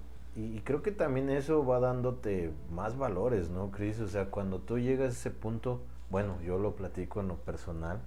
Y, 0.40 0.57
y 0.57 0.61
creo 0.61 0.83
que 0.83 0.92
también 0.92 1.29
eso 1.31 1.64
va 1.64 1.81
dándote 1.81 2.53
más 2.70 2.96
valores, 2.96 3.50
¿no, 3.50 3.70
Cris? 3.70 4.00
O 4.00 4.09
sea, 4.09 4.26
cuando 4.26 4.59
tú 4.61 4.79
llegas 4.79 5.09
a 5.09 5.18
ese 5.18 5.31
punto, 5.31 5.83
bueno, 6.11 6.40
yo 6.42 6.59
lo 6.59 6.74
platico 6.74 7.20
en 7.20 7.29
lo 7.29 7.37
personal, 7.37 8.00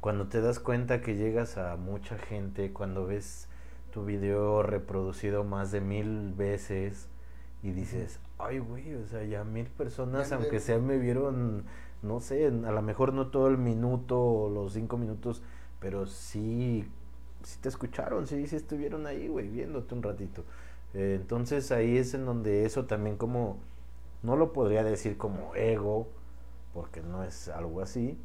cuando 0.00 0.26
te 0.28 0.40
das 0.40 0.58
cuenta 0.58 1.00
que 1.00 1.16
llegas 1.16 1.56
a 1.56 1.76
mucha 1.76 2.18
gente, 2.18 2.72
cuando 2.72 3.06
ves 3.06 3.48
tu 3.92 4.04
video 4.04 4.62
reproducido 4.62 5.42
más 5.42 5.72
de 5.72 5.80
mil 5.80 6.32
veces 6.34 7.08
y 7.62 7.70
dices, 7.70 8.20
ay, 8.38 8.58
güey, 8.58 8.94
o 8.94 9.06
sea, 9.06 9.24
ya 9.24 9.42
mil 9.44 9.66
personas, 9.66 10.30
Ya 10.30 10.36
aunque 10.36 10.60
sea, 10.60 10.78
me 10.78 10.98
vieron, 10.98 11.64
no 12.02 12.20
sé, 12.20 12.46
a 12.46 12.50
lo 12.50 12.82
mejor 12.82 13.14
no 13.14 13.28
todo 13.28 13.48
el 13.48 13.58
minuto 13.58 14.20
o 14.20 14.50
los 14.50 14.74
cinco 14.74 14.98
minutos, 14.98 15.42
pero 15.80 16.06
sí, 16.06 16.86
sí 17.42 17.58
te 17.60 17.68
escucharon, 17.68 18.26
sí, 18.26 18.46
sí 18.46 18.56
estuvieron 18.56 19.06
ahí, 19.06 19.28
güey, 19.28 19.48
viéndote 19.48 19.94
un 19.94 20.02
ratito. 20.02 20.44
Eh, 20.96 21.18
entonces 21.20 21.70
ahí 21.72 21.98
es 21.98 22.14
en 22.14 22.24
donde 22.24 22.64
eso 22.64 22.86
también 22.86 23.16
como, 23.18 23.58
no 24.22 24.34
lo 24.36 24.52
podría 24.54 24.82
decir 24.82 25.18
como 25.18 25.54
ego, 25.54 26.08
porque 26.72 27.02
no 27.02 27.22
es 27.22 27.48
algo 27.48 27.82
así, 27.82 28.18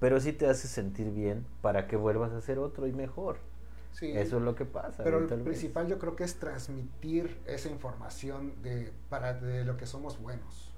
pero 0.00 0.20
sí 0.20 0.32
te 0.32 0.48
hace 0.48 0.68
sentir 0.68 1.10
bien 1.10 1.46
para 1.62 1.86
que 1.86 1.96
vuelvas 1.96 2.32
a 2.32 2.38
hacer 2.38 2.58
otro 2.58 2.86
y 2.86 2.92
mejor. 2.92 3.38
Sí, 3.92 4.12
Eso 4.12 4.36
es 4.36 4.42
lo 4.42 4.54
que 4.54 4.64
pasa. 4.64 5.02
pero 5.02 5.18
vez. 5.20 5.44
principal 5.44 5.88
yo 5.88 5.98
creo 5.98 6.14
que 6.14 6.24
es 6.24 6.38
transmitir 6.38 7.36
esa 7.46 7.68
información 7.68 8.52
de, 8.62 8.92
para 9.08 9.32
de 9.34 9.64
lo 9.64 9.76
que 9.76 9.86
somos 9.86 10.20
buenos. 10.20 10.72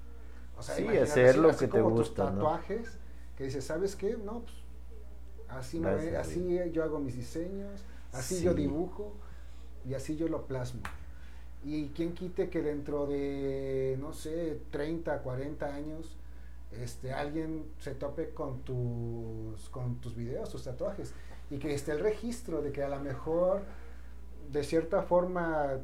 O 0.57 0.63
sea, 0.63 0.75
Sí, 0.75 0.87
hacer 0.97 1.37
lo 1.37 1.55
que 1.55 1.67
te 1.67 1.81
gusta, 1.81 2.25
tus 2.25 2.33
¿no? 2.35 2.43
tatuajes, 2.43 2.97
que 3.37 3.45
dices, 3.45 3.63
¿sabes 3.65 3.95
qué? 3.95 4.17
No, 4.17 4.41
pues 4.41 4.55
así, 5.49 5.79
me- 5.79 6.15
así 6.17 6.59
yo 6.71 6.83
hago 6.83 6.99
mis 6.99 7.15
diseños, 7.15 7.83
así 8.13 8.37
Sí. 8.37 8.43
yo 8.43 8.53
dibujo 8.53 9.13
y 9.85 9.93
así 9.93 10.15
yo 10.17 10.27
lo 10.27 10.45
plasmo. 10.47 10.81
Y 11.63 11.89
quién 11.89 12.13
quite 12.13 12.49
que 12.49 12.61
dentro 12.61 13.05
de, 13.05 13.97
no 13.99 14.13
sé, 14.13 14.59
30, 14.71 15.19
40 15.19 15.65
años, 15.73 16.17
este, 16.71 17.13
alguien 17.13 17.65
se 17.79 17.93
tope 17.93 18.29
con 18.29 18.61
tus, 18.61 19.69
con 19.69 19.95
tus 20.01 20.15
videos, 20.15 20.49
tus 20.49 20.63
tatuajes, 20.63 21.13
y 21.49 21.59
que 21.59 21.73
esté 21.73 21.91
el 21.91 21.99
registro 21.99 22.61
de 22.61 22.71
que 22.71 22.81
a 22.83 22.89
lo 22.89 22.99
mejor, 22.99 23.61
de 24.51 24.63
cierta 24.63 25.03
forma, 25.03 25.79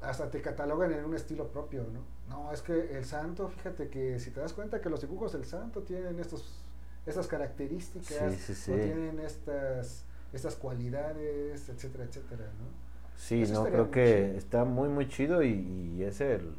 hasta 0.00 0.30
te 0.30 0.40
catalogan 0.40 0.92
en 0.92 1.04
un 1.04 1.14
estilo 1.14 1.48
propio, 1.48 1.84
¿no? 1.92 2.00
No, 2.28 2.52
es 2.52 2.62
que 2.62 2.96
el 2.96 3.04
santo, 3.04 3.48
fíjate 3.48 3.88
que 3.88 4.18
si 4.18 4.30
te 4.30 4.40
das 4.40 4.52
cuenta 4.52 4.80
que 4.80 4.88
los 4.88 5.00
dibujos 5.00 5.32
del 5.32 5.44
santo 5.44 5.82
tienen 5.82 6.18
estos, 6.18 6.60
estas 7.06 7.26
características, 7.26 8.32
Sí, 8.34 8.38
sí, 8.38 8.52
o 8.52 8.54
sí. 8.54 8.72
tienen 8.72 9.20
estas 9.20 10.04
estas 10.32 10.54
cualidades, 10.54 11.68
etcétera, 11.68 12.04
etcétera, 12.04 12.44
¿no? 12.58 12.89
Sí, 13.20 13.42
Eso 13.42 13.52
no, 13.52 13.70
creo 13.70 13.90
que 13.90 14.00
chido. 14.02 14.36
está 14.36 14.64
muy, 14.64 14.88
muy 14.88 15.08
chido 15.08 15.42
y, 15.42 15.50
y 15.98 16.02
es 16.04 16.20
el, 16.20 16.54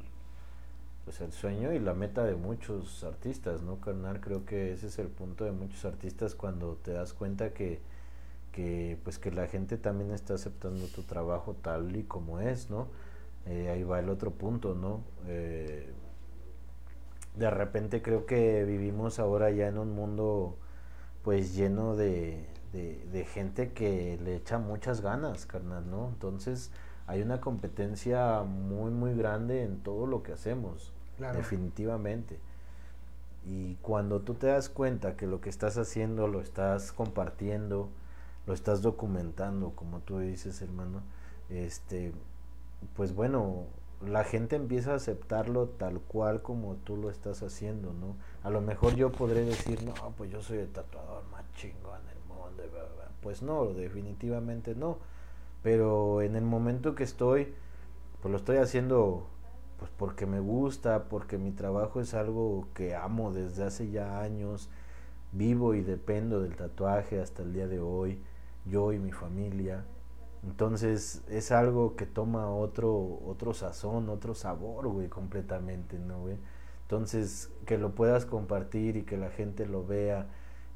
pues 1.06 1.20
el 1.22 1.32
sueño 1.32 1.74
y 1.74 1.80
la 1.80 1.94
meta 1.94 2.24
de 2.24 2.36
muchos 2.36 3.04
artistas, 3.04 3.62
¿no, 3.64 3.80
carnal? 3.82 4.22
Creo 4.22 4.46
que 4.46 4.74
ese 4.74 4.88
es 4.88 5.00
el 5.00 5.08
punto 5.08 5.46
de 5.46 5.52
muchos 5.52 5.86
artistas 5.86 6.36
cuando 6.36 6.76
te 6.84 6.92
das 6.94 7.14
cuenta 7.14 7.54
que, 7.54 7.80
que 8.54 8.98
pues 9.04 9.20
que 9.20 9.32
la 9.32 9.48
gente 9.48 9.78
también 9.78 10.12
está 10.12 10.36
aceptando 10.36 10.88
tu 10.88 11.04
trabajo 11.04 11.56
tal 11.62 11.96
y 11.96 12.04
como 12.04 12.42
es, 12.42 12.70
¿no? 12.70 12.88
Eh, 13.48 13.70
ahí 13.70 13.84
va 13.84 14.00
el 14.00 14.10
otro 14.10 14.32
punto, 14.32 14.76
¿no? 14.76 15.02
Eh, 15.28 15.92
de 17.36 17.50
repente 17.50 18.02
creo 18.02 18.26
que 18.26 18.66
vivimos 18.66 19.20
ahora 19.20 19.52
ya 19.52 19.68
en 19.68 19.78
un 19.78 19.96
mundo 19.96 20.58
pues 21.24 21.56
lleno 21.56 21.96
de, 21.96 22.46
de, 22.74 23.06
de 23.12 23.26
gente 23.26 23.74
que 23.74 24.18
le 24.24 24.36
echa 24.36 24.58
muchas 24.58 25.02
ganas, 25.02 25.46
carnal, 25.46 25.90
¿no? 25.90 26.08
Entonces 26.10 26.72
hay 27.08 27.22
una 27.22 27.42
competencia 27.42 28.44
muy, 28.44 28.92
muy 28.92 29.14
grande 29.16 29.64
en 29.64 29.80
todo 29.82 30.08
lo 30.08 30.24
que 30.24 30.32
hacemos, 30.34 30.94
Claro. 31.18 31.38
definitivamente. 31.38 32.40
Y 33.46 33.76
cuando 33.82 34.22
tú 34.22 34.36
te 34.36 34.48
das 34.48 34.70
cuenta 34.70 35.18
que 35.18 35.26
lo 35.28 35.42
que 35.42 35.50
estás 35.50 35.78
haciendo 35.78 36.28
lo 36.28 36.42
estás 36.42 36.92
compartiendo, 36.92 37.90
lo 38.46 38.54
estás 38.54 38.82
documentando, 38.82 39.72
como 39.76 40.00
tú 40.00 40.20
dices, 40.20 40.62
hermano, 40.62 41.02
este, 41.50 42.14
pues 42.96 43.14
bueno, 43.14 43.66
la 44.06 44.24
gente 44.24 44.56
empieza 44.56 44.94
a 44.94 44.96
aceptarlo 44.96 45.68
tal 45.70 46.00
cual 46.00 46.42
como 46.42 46.76
tú 46.76 46.98
lo 46.98 47.10
estás 47.10 47.44
haciendo, 47.44 47.94
¿no? 47.94 48.16
A 48.44 48.50
lo 48.50 48.62
mejor 48.62 48.96
yo 48.96 49.12
podré 49.12 49.44
decir, 49.44 49.84
no, 49.84 49.94
pues 50.18 50.32
yo 50.32 50.42
soy 50.42 50.60
el 50.60 50.72
tatuador 50.72 51.24
más 51.32 51.44
chingón 51.56 52.00
del 52.58 52.66
mundo, 52.66 52.66
y 52.66 52.70
bla, 52.70 52.84
bla, 52.84 52.96
bla". 52.96 53.12
pues 53.22 53.42
no, 53.42 53.74
definitivamente 53.74 54.76
no, 54.76 54.98
pero 55.64 56.22
en 56.22 56.36
el 56.36 56.44
momento 56.44 56.96
que 56.96 57.04
estoy, 57.04 57.54
pues 58.22 58.32
lo 58.32 58.38
estoy 58.38 58.58
haciendo 58.58 59.28
pues 59.82 59.92
porque 59.98 60.28
me 60.28 60.40
gusta, 60.40 61.06
porque 61.10 61.40
mi 61.40 61.52
trabajo 61.52 62.02
es 62.02 62.14
algo 62.14 62.68
que 62.76 62.96
amo 62.96 63.32
desde 63.34 63.64
hace 63.64 63.90
ya 63.90 64.22
años, 64.22 64.70
vivo 65.32 65.74
y 65.74 65.82
dependo 65.82 66.40
del 66.42 66.56
tatuaje 66.56 67.20
hasta 67.20 67.42
el 67.42 67.54
día 67.54 67.68
de 67.68 67.80
hoy, 67.80 68.22
yo 68.66 68.94
y 68.94 69.00
mi 69.00 69.12
familia. 69.12 69.84
Entonces 70.44 71.24
es 71.30 71.52
algo 71.52 71.96
que 71.96 72.06
toma 72.06 72.50
otro, 72.52 73.22
otro 73.26 73.56
sazón, 73.56 74.10
otro 74.10 74.36
sabor, 74.36 74.88
güey, 74.88 75.08
completamente, 75.10 75.98
¿no, 75.98 76.22
güey? 76.22 76.38
Entonces, 76.84 77.50
que 77.66 77.78
lo 77.80 77.96
puedas 77.96 78.26
compartir 78.26 78.98
y 78.98 79.04
que 79.04 79.18
la 79.18 79.30
gente 79.30 79.66
lo 79.66 79.86
vea 79.86 80.28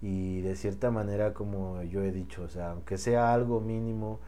y 0.05 0.41
de 0.41 0.55
cierta 0.55 0.91
manera, 0.91 1.33
como 1.33 1.81
yo 1.83 2.03
he 2.03 2.11
dicho, 2.11 2.43
o 2.43 2.47
sea, 2.49 2.71
aunque 2.71 2.97
sea 2.97 3.33
algo 3.33 3.59
mínimo, 3.61 4.19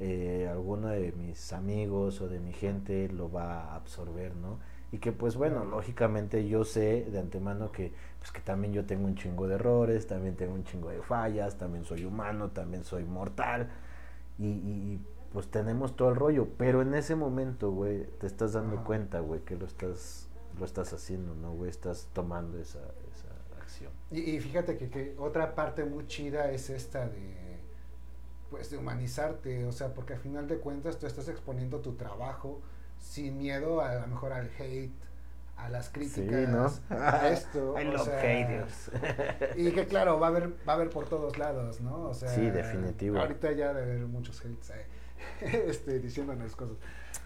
eh, 0.00 0.48
alguno 0.50 0.88
de 0.88 1.12
mis 1.12 1.52
amigos 1.52 2.20
o 2.20 2.28
de 2.28 2.40
mi 2.40 2.52
gente 2.52 3.08
lo 3.08 3.30
va 3.30 3.62
a 3.70 3.74
absorber, 3.76 4.34
¿no? 4.36 4.58
Y 4.92 4.98
que 4.98 5.12
pues 5.12 5.36
bueno, 5.36 5.64
lógicamente 5.64 6.46
yo 6.48 6.64
sé 6.64 7.06
de 7.10 7.18
antemano 7.18 7.72
que 7.72 7.92
pues 8.20 8.30
que 8.32 8.40
también 8.40 8.72
yo 8.72 8.84
tengo 8.86 9.06
un 9.06 9.16
chingo 9.16 9.48
de 9.48 9.56
errores, 9.56 10.06
también 10.06 10.36
tengo 10.36 10.54
un 10.54 10.64
chingo 10.64 10.88
de 10.90 11.02
fallas, 11.02 11.58
también 11.58 11.84
soy 11.84 12.04
humano, 12.04 12.50
también 12.50 12.84
soy 12.84 13.04
mortal 13.04 13.68
y, 14.38 14.46
y- 14.46 15.00
pues 15.32 15.48
tenemos 15.48 15.96
todo 15.96 16.10
el 16.10 16.16
rollo, 16.16 16.46
pero 16.58 16.80
en 16.80 16.94
ese 16.94 17.16
momento, 17.16 17.72
güey, 17.72 18.06
te 18.20 18.26
estás 18.28 18.52
dando 18.52 18.84
cuenta, 18.84 19.18
güey, 19.18 19.40
que 19.40 19.56
lo 19.56 19.66
estás 19.66 20.28
lo 20.58 20.64
estás 20.64 20.92
haciendo, 20.92 21.34
¿no, 21.34 21.52
güey? 21.54 21.70
Estás 21.70 22.08
tomando 22.12 22.56
esa. 22.58 22.78
Y, 24.14 24.36
y 24.36 24.40
fíjate 24.40 24.76
que, 24.76 24.88
que 24.88 25.16
otra 25.18 25.54
parte 25.54 25.84
muy 25.84 26.06
chida 26.06 26.50
es 26.50 26.70
esta 26.70 27.08
de 27.08 27.44
pues 28.50 28.70
de 28.70 28.76
humanizarte, 28.76 29.64
o 29.64 29.72
sea, 29.72 29.92
porque 29.94 30.12
al 30.12 30.20
final 30.20 30.46
de 30.46 30.58
cuentas 30.58 30.98
tú 30.98 31.06
estás 31.08 31.28
exponiendo 31.28 31.80
tu 31.80 31.94
trabajo 31.94 32.62
sin 33.00 33.36
miedo 33.38 33.80
a, 33.80 33.96
lo 33.96 34.06
mejor 34.06 34.32
al 34.32 34.48
hate, 34.56 34.92
a 35.56 35.68
las 35.68 35.88
críticas, 35.90 36.48
¿no? 36.48 36.70
a 36.96 37.28
esto, 37.30 37.74
I 37.82 37.88
o 37.88 37.92
love 37.92 38.04
sea, 38.04 38.20
haters. 38.20 38.90
y 39.56 39.72
que 39.72 39.86
claro, 39.86 40.20
va 40.20 40.28
a 40.28 40.30
haber 40.30 40.50
va 40.68 40.74
a 40.74 40.76
haber 40.76 40.90
por 40.90 41.08
todos 41.08 41.36
lados, 41.36 41.80
¿no? 41.80 42.02
O 42.02 42.14
sea, 42.14 42.28
Sí, 42.28 42.48
definitivo. 42.48 43.18
Ahorita 43.18 43.50
ya 43.50 43.74
debe 43.74 43.92
haber 43.92 44.06
muchos 44.06 44.40
hates 44.40 44.70
eh, 44.70 44.86
este 45.66 45.98
diciéndonos 45.98 46.54
cosas. 46.54 46.76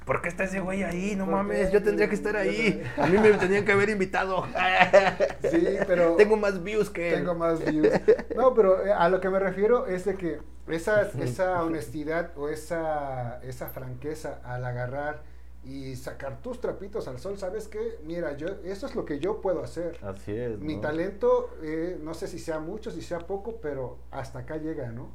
¿Por 0.09 0.23
qué 0.23 0.29
está 0.31 0.45
ese 0.45 0.61
güey 0.61 0.83
ahí? 0.85 1.15
No 1.17 1.27
¿Por 1.27 1.35
mames, 1.35 1.71
yo 1.71 1.83
tendría 1.83 2.09
que 2.09 2.15
estar 2.15 2.35
ahí. 2.35 2.83
A 2.97 3.07
mí 3.07 3.19
me 3.19 3.31
tenían 3.35 3.67
que 3.67 3.73
haber 3.73 3.91
invitado. 3.91 4.47
Sí, 5.51 5.77
pero 5.87 6.15
Tengo 6.17 6.37
más 6.39 6.63
views 6.65 6.89
que 6.91 7.11
él. 7.11 7.15
Tengo 7.17 7.35
más 7.35 7.63
views. 7.65 7.89
No, 8.35 8.55
pero 8.55 8.85
eh, 8.87 8.93
a 8.93 9.09
lo 9.11 9.21
que 9.21 9.29
me 9.29 9.39
refiero 9.39 9.87
es 9.87 10.07
de 10.07 10.15
que 10.17 10.39
esa, 10.69 11.03
esa 11.03 11.63
honestidad 11.63 12.31
o 12.39 12.49
esa, 12.49 13.39
esa 13.43 13.69
franqueza 13.69 14.41
al 14.45 14.65
agarrar 14.65 15.23
y 15.63 15.95
sacar 15.97 16.41
tus 16.41 16.59
trapitos 16.61 17.07
al 17.07 17.19
sol, 17.19 17.37
¿sabes 17.39 17.69
qué? 17.69 17.99
Mira, 18.05 18.35
yo 18.37 18.49
eso 18.65 18.87
es 18.87 18.95
lo 18.95 19.05
que 19.05 19.19
yo 19.19 19.43
puedo 19.43 19.63
hacer. 19.63 19.99
Así 20.03 20.35
es. 20.35 20.59
Mi 20.59 20.77
¿no? 20.77 20.81
talento, 20.81 21.51
eh, 21.63 21.99
no 22.03 22.15
sé 22.15 22.29
si 22.29 22.39
sea 22.39 22.59
mucho, 22.61 22.91
si 22.91 23.03
sea 23.03 23.19
poco, 23.19 23.59
pero 23.61 23.99
hasta 24.11 24.39
acá 24.41 24.57
llega, 24.57 24.91
¿no? 24.91 25.11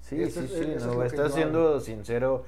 Sí, 0.00 0.22
Eso 0.22 0.40
sí, 0.40 0.46
es- 0.46 0.52
sí. 0.66 0.72
es 0.76 0.86
no, 0.86 0.94
lo 0.94 1.00
que 1.00 1.06
estás 1.08 1.34
siendo 1.34 1.68
hago. 1.70 1.80
sincero 1.80 2.44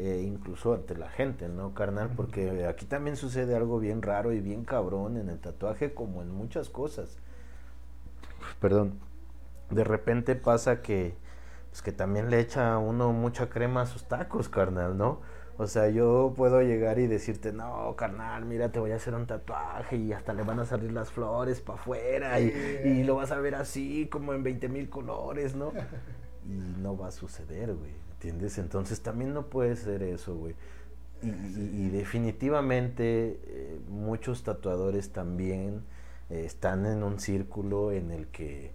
eh, 0.00 0.22
incluso 0.24 0.74
ante 0.74 0.96
la 0.96 1.10
gente, 1.10 1.48
¿no, 1.48 1.74
carnal? 1.74 2.10
Porque 2.14 2.66
aquí 2.66 2.86
también 2.86 3.16
sucede 3.16 3.56
algo 3.56 3.80
bien 3.80 4.00
raro 4.00 4.32
y 4.32 4.40
bien 4.40 4.64
cabrón 4.64 5.16
en 5.16 5.28
el 5.28 5.40
tatuaje 5.40 5.92
como 5.92 6.22
en 6.22 6.30
muchas 6.30 6.68
cosas. 6.68 7.18
Perdón. 8.60 9.00
De 9.70 9.82
repente 9.82 10.36
pasa 10.36 10.82
que, 10.82 11.16
pues 11.70 11.82
que 11.82 11.90
también 11.90 12.30
le 12.30 12.38
echa 12.38 12.74
a 12.74 12.78
uno 12.78 13.12
mucha 13.12 13.50
crema 13.50 13.82
a 13.82 13.86
sus 13.86 14.04
tacos, 14.04 14.48
carnal, 14.48 14.96
¿no? 14.96 15.20
O 15.56 15.66
sea, 15.66 15.88
yo 15.88 16.32
puedo 16.36 16.62
llegar 16.62 17.00
y 17.00 17.08
decirte, 17.08 17.52
no, 17.52 17.96
carnal, 17.96 18.44
mira, 18.44 18.70
te 18.70 18.78
voy 18.78 18.92
a 18.92 18.96
hacer 18.96 19.14
un 19.16 19.26
tatuaje 19.26 19.96
y 19.96 20.12
hasta 20.12 20.32
le 20.32 20.44
van 20.44 20.60
a 20.60 20.64
salir 20.64 20.92
las 20.92 21.10
flores 21.10 21.60
para 21.60 21.80
afuera 21.80 22.38
y, 22.38 22.52
y 22.84 23.02
lo 23.02 23.16
vas 23.16 23.32
a 23.32 23.40
ver 23.40 23.56
así, 23.56 24.06
como 24.08 24.32
en 24.32 24.44
20 24.44 24.68
mil 24.68 24.88
colores, 24.88 25.56
¿no? 25.56 25.72
Y 26.46 26.80
no 26.80 26.96
va 26.96 27.08
a 27.08 27.10
suceder, 27.10 27.74
güey, 27.74 27.92
¿entiendes? 28.18 28.58
Entonces 28.58 29.00
también 29.00 29.32
no 29.32 29.46
puede 29.46 29.76
ser 29.76 30.02
eso, 30.02 30.34
güey. 30.36 30.54
Y, 31.22 31.28
y- 31.28 31.86
y 31.86 31.90
definitivamente 31.90 33.40
eh, 33.46 33.80
muchos 33.88 34.42
tatuadores 34.44 35.10
también 35.12 35.82
eh, 36.30 36.44
están 36.44 36.86
en 36.86 37.02
un 37.02 37.18
círculo 37.20 37.92
en 37.92 38.10
el 38.10 38.26
que 38.28 38.72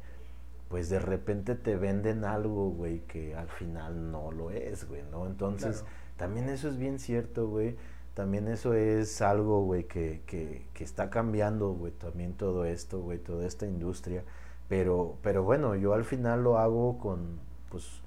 pues 0.69 0.89
de 0.89 0.99
repente 0.99 1.53
te 1.55 1.75
venden 1.75 2.25
algo, 2.25 2.69
güey, 2.71 3.01
que 3.01 3.35
al 3.35 3.47
final 3.47 4.11
no 4.11 4.31
lo 4.31 4.49
es, 4.49 4.87
güey, 4.89 5.03
¿no? 5.11 5.27
Entonces, 5.27 5.81
Claro. 5.81 5.93
también 6.17 6.49
eso 6.49 6.67
es 6.67 6.77
bien 6.77 6.97
cierto, 6.99 7.47
güey. 7.47 7.75
También 8.15 8.47
eso 8.47 8.73
es 8.73 9.21
algo, 9.21 9.63
güey, 9.63 9.83
que, 9.83 10.21
que, 10.25 10.65
que 10.73 10.83
está 10.83 11.11
cambiando, 11.11 11.73
güey, 11.73 11.91
también 11.91 12.33
todo 12.33 12.65
esto, 12.65 13.01
güey, 13.01 13.19
toda 13.19 13.45
esta 13.45 13.67
industria. 13.67 14.23
Pero, 14.67 15.17
pero 15.21 15.43
bueno, 15.43 15.75
yo 15.75 15.93
al 15.93 16.05
final 16.05 16.43
lo 16.43 16.57
hago 16.57 16.97
con, 16.97 17.39
pues, 17.69 18.01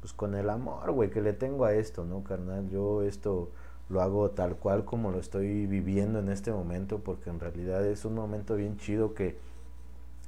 pues 0.00 0.12
con 0.12 0.34
el 0.34 0.50
amor, 0.50 0.90
güey, 0.92 1.10
que 1.10 1.20
le 1.20 1.32
tengo 1.32 1.64
a 1.64 1.74
esto, 1.74 2.04
¿no, 2.04 2.24
carnal? 2.24 2.68
Yo 2.70 3.02
esto 3.02 3.50
lo 3.88 4.02
hago 4.02 4.30
tal 4.30 4.56
cual 4.56 4.84
como 4.84 5.10
lo 5.10 5.18
estoy 5.20 5.66
viviendo 5.66 6.18
en 6.20 6.28
este 6.30 6.52
momento, 6.52 7.00
porque 7.00 7.30
en 7.30 7.40
realidad 7.40 7.84
es 7.86 8.04
un 8.04 8.14
momento 8.14 8.56
bien 8.56 8.76
chido 8.78 9.14
que 9.14 9.38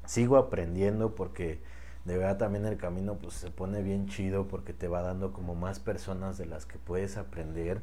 sigo 0.06 0.36
aprendiendo, 0.36 1.14
porque 1.14 1.60
de 2.04 2.18
verdad 2.18 2.38
también 2.38 2.66
el 2.66 2.76
camino 2.76 3.16
pues 3.18 3.34
se 3.34 3.50
pone 3.50 3.82
bien 3.82 4.08
chido, 4.08 4.48
porque 4.48 4.72
te 4.72 4.88
va 4.88 5.02
dando 5.02 5.32
como 5.32 5.54
más 5.54 5.78
personas 5.80 6.38
de 6.38 6.46
las 6.46 6.66
que 6.66 6.78
puedes 6.78 7.16
aprender, 7.16 7.80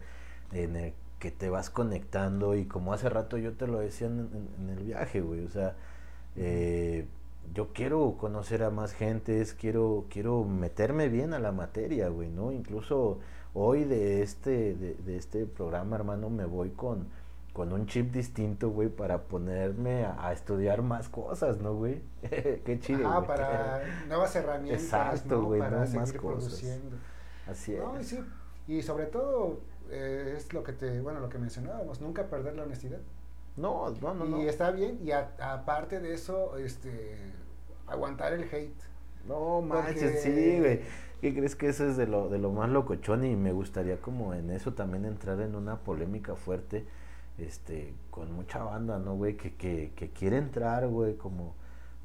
en 0.51 0.75
el 0.75 0.93
que 1.19 1.31
te 1.31 1.49
vas 1.49 1.69
conectando, 1.69 2.55
y 2.55 2.65
como 2.65 2.93
hace 2.93 3.09
rato 3.09 3.37
yo 3.37 3.53
te 3.53 3.67
lo 3.67 3.79
decía 3.79 4.07
en, 4.07 4.29
en- 4.59 4.69
el 4.69 4.83
viaje, 4.83 5.21
güey, 5.21 5.45
o 5.45 5.49
sea, 5.49 5.75
eh, 6.35 7.07
yo 7.53 7.73
quiero 7.73 8.15
conocer 8.17 8.63
a 8.63 8.69
más 8.69 8.93
gentes, 8.93 9.53
quiero, 9.53 10.05
quiero 10.09 10.43
meterme 10.43 11.09
bien 11.09 11.33
a 11.33 11.39
la 11.39 11.51
materia, 11.51 12.09
güey, 12.09 12.29
¿no? 12.29 12.51
Incluso 12.51 13.19
hoy 13.53 13.83
de 13.83 14.21
este, 14.21 14.75
de, 14.75 14.95
de 14.95 15.17
este 15.17 15.45
programa, 15.45 15.95
hermano, 15.95 16.29
me 16.29 16.45
voy 16.45 16.69
con, 16.71 17.07
con 17.53 17.73
un 17.73 17.87
chip 17.87 18.11
distinto, 18.11 18.69
güey, 18.69 18.89
para 18.89 19.23
ponerme 19.23 20.05
a, 20.05 20.27
a 20.27 20.33
estudiar 20.33 20.81
más 20.81 21.09
cosas, 21.09 21.59
¿no, 21.59 21.75
güey? 21.75 22.01
Qué 22.21 22.79
chido. 22.81 23.11
Güey. 23.11 23.27
para 23.27 23.81
nuevas 24.07 24.35
herramientas, 24.35 24.83
Exacto, 24.83 25.41
¿no? 25.41 25.43
güey, 25.45 25.59
para 25.59 25.79
¿no? 25.79 25.85
seguir 25.85 25.99
Más 25.99 26.13
cosas. 26.13 26.53
Así 27.47 27.73
es. 27.73 27.79
No, 27.83 27.99
y 27.99 28.03
sí, 28.03 28.19
y 28.67 28.81
sobre 28.83 29.07
todo 29.07 29.59
eh, 29.89 30.35
es 30.37 30.53
lo 30.53 30.63
que 30.63 30.73
te, 30.73 31.01
bueno, 31.01 31.19
lo 31.19 31.29
que 31.29 31.39
mencionábamos, 31.39 31.99
nunca 32.01 32.27
perder 32.27 32.55
la 32.55 32.63
honestidad. 32.63 32.99
No, 33.57 33.89
no, 34.01 34.13
no, 34.13 34.25
no. 34.25 34.41
y 34.41 34.47
está 34.47 34.71
bien, 34.71 34.99
y 35.03 35.11
aparte 35.11 35.99
de 35.99 36.13
eso, 36.13 36.57
este, 36.57 37.17
aguantar 37.89 38.33
el 38.33 38.43
hate. 38.43 38.73
No 39.27 39.61
manches, 39.61 40.03
Porque- 40.03 40.17
sí, 40.19 40.59
güey. 40.59 40.81
¿Qué 41.21 41.35
crees 41.35 41.55
que 41.57 41.67
eso 41.67 41.85
es 41.85 41.97
de 41.97 42.07
lo, 42.07 42.29
de 42.29 42.37
lo 42.37 42.51
más 42.51 42.69
locochón? 42.69 43.25
Y 43.25 43.35
me 43.35 43.51
gustaría 43.51 43.99
como 44.01 44.33
en 44.33 44.49
eso 44.51 44.73
también 44.73 45.03
entrar 45.05 45.41
en 45.41 45.53
una 45.55 45.79
polémica 45.79 46.35
fuerte, 46.35 46.85
este, 47.37 47.93
con 48.09 48.31
mucha 48.31 48.63
banda, 48.63 48.99
¿no, 48.99 49.15
güey? 49.15 49.35
Que, 49.35 49.53
que, 49.55 49.91
que 49.97 50.11
quiere 50.11 50.37
entrar, 50.37 50.87
güey, 50.87 51.17
como, 51.17 51.55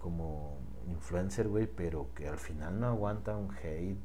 como 0.00 0.56
influencer, 0.88 1.46
güey, 1.46 1.66
pero 1.68 2.08
que 2.16 2.28
al 2.28 2.38
final 2.38 2.80
no 2.80 2.88
aguanta 2.88 3.36
un 3.36 3.50
hate, 3.62 3.96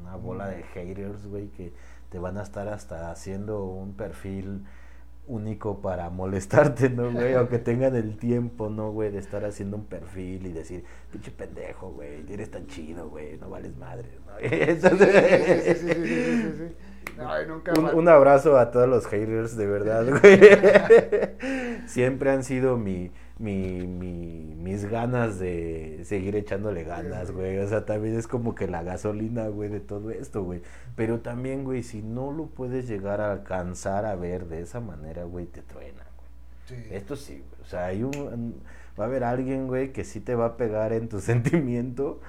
una 0.00 0.14
bola 0.16 0.46
de 0.48 0.62
haters, 0.62 1.26
güey, 1.26 1.48
que 1.48 1.72
te 2.10 2.18
van 2.20 2.38
a 2.38 2.42
estar 2.42 2.68
hasta 2.68 3.10
haciendo 3.10 3.64
un 3.64 3.94
perfil 3.94 4.64
único 5.26 5.80
para 5.80 6.10
molestarte, 6.10 6.90
¿no, 6.90 7.10
güey? 7.10 7.34
O 7.34 7.48
que 7.48 7.58
tengan 7.58 7.96
el 7.96 8.16
tiempo, 8.16 8.68
¿no, 8.68 8.92
güey? 8.92 9.10
De 9.10 9.18
estar 9.18 9.44
haciendo 9.44 9.76
un 9.76 9.84
perfil 9.86 10.46
y 10.46 10.52
decir, 10.52 10.84
pinche 11.10 11.30
pendejo, 11.30 11.92
güey, 11.92 12.24
eres 12.30 12.50
tan 12.50 12.66
chido, 12.66 13.08
güey, 13.08 13.38
no 13.38 13.48
vales 13.50 13.76
madre, 13.76 14.08
¿no? 14.26 14.32
sí, 14.40 15.74
sí, 15.74 16.52
sí, 16.58 16.74
un, 17.76 17.84
un, 17.94 18.08
abrazo 18.08 18.58
a 18.58 18.70
todos 18.70 18.88
los 18.88 19.06
haters, 19.06 19.56
de 19.56 19.66
verdad, 19.66 20.06
güey. 20.20 20.40
Siempre 21.86 22.30
han 22.30 22.44
sido 22.44 22.76
mi, 22.76 23.10
mi, 23.38 23.86
mi, 23.86 24.54
mis 24.56 24.84
ganas 24.86 25.38
de 25.38 26.00
seguir 26.04 26.36
echándole 26.36 26.84
ganas, 26.84 27.30
güey. 27.30 27.58
O 27.58 27.68
sea, 27.68 27.84
también 27.84 28.16
es 28.16 28.26
como 28.26 28.54
que 28.54 28.68
la 28.68 28.82
gasolina, 28.82 29.48
güey, 29.48 29.68
de 29.68 29.80
todo 29.80 30.10
esto, 30.10 30.42
güey. 30.42 30.62
Pero 30.96 31.20
también, 31.20 31.64
güey, 31.64 31.82
si 31.82 32.02
no 32.02 32.32
lo 32.32 32.46
puedes 32.46 32.86
llegar 32.88 33.20
a 33.20 33.32
alcanzar 33.32 34.06
a 34.06 34.14
ver 34.14 34.46
de 34.46 34.60
esa 34.60 34.80
manera, 34.80 35.24
güey, 35.24 35.46
te 35.46 35.62
truena, 35.62 36.04
güey. 36.16 36.86
Esto 36.90 37.16
sí, 37.16 37.42
güey. 37.48 37.62
O 37.62 37.66
sea, 37.66 37.86
hay 37.86 38.02
un, 38.02 38.62
va 38.98 39.04
a 39.04 39.06
haber 39.06 39.24
alguien, 39.24 39.66
güey, 39.66 39.92
que 39.92 40.04
sí 40.04 40.20
te 40.20 40.34
va 40.34 40.46
a 40.46 40.56
pegar 40.56 40.92
en 40.92 41.08
tu 41.08 41.20
sentimiento. 41.20 42.20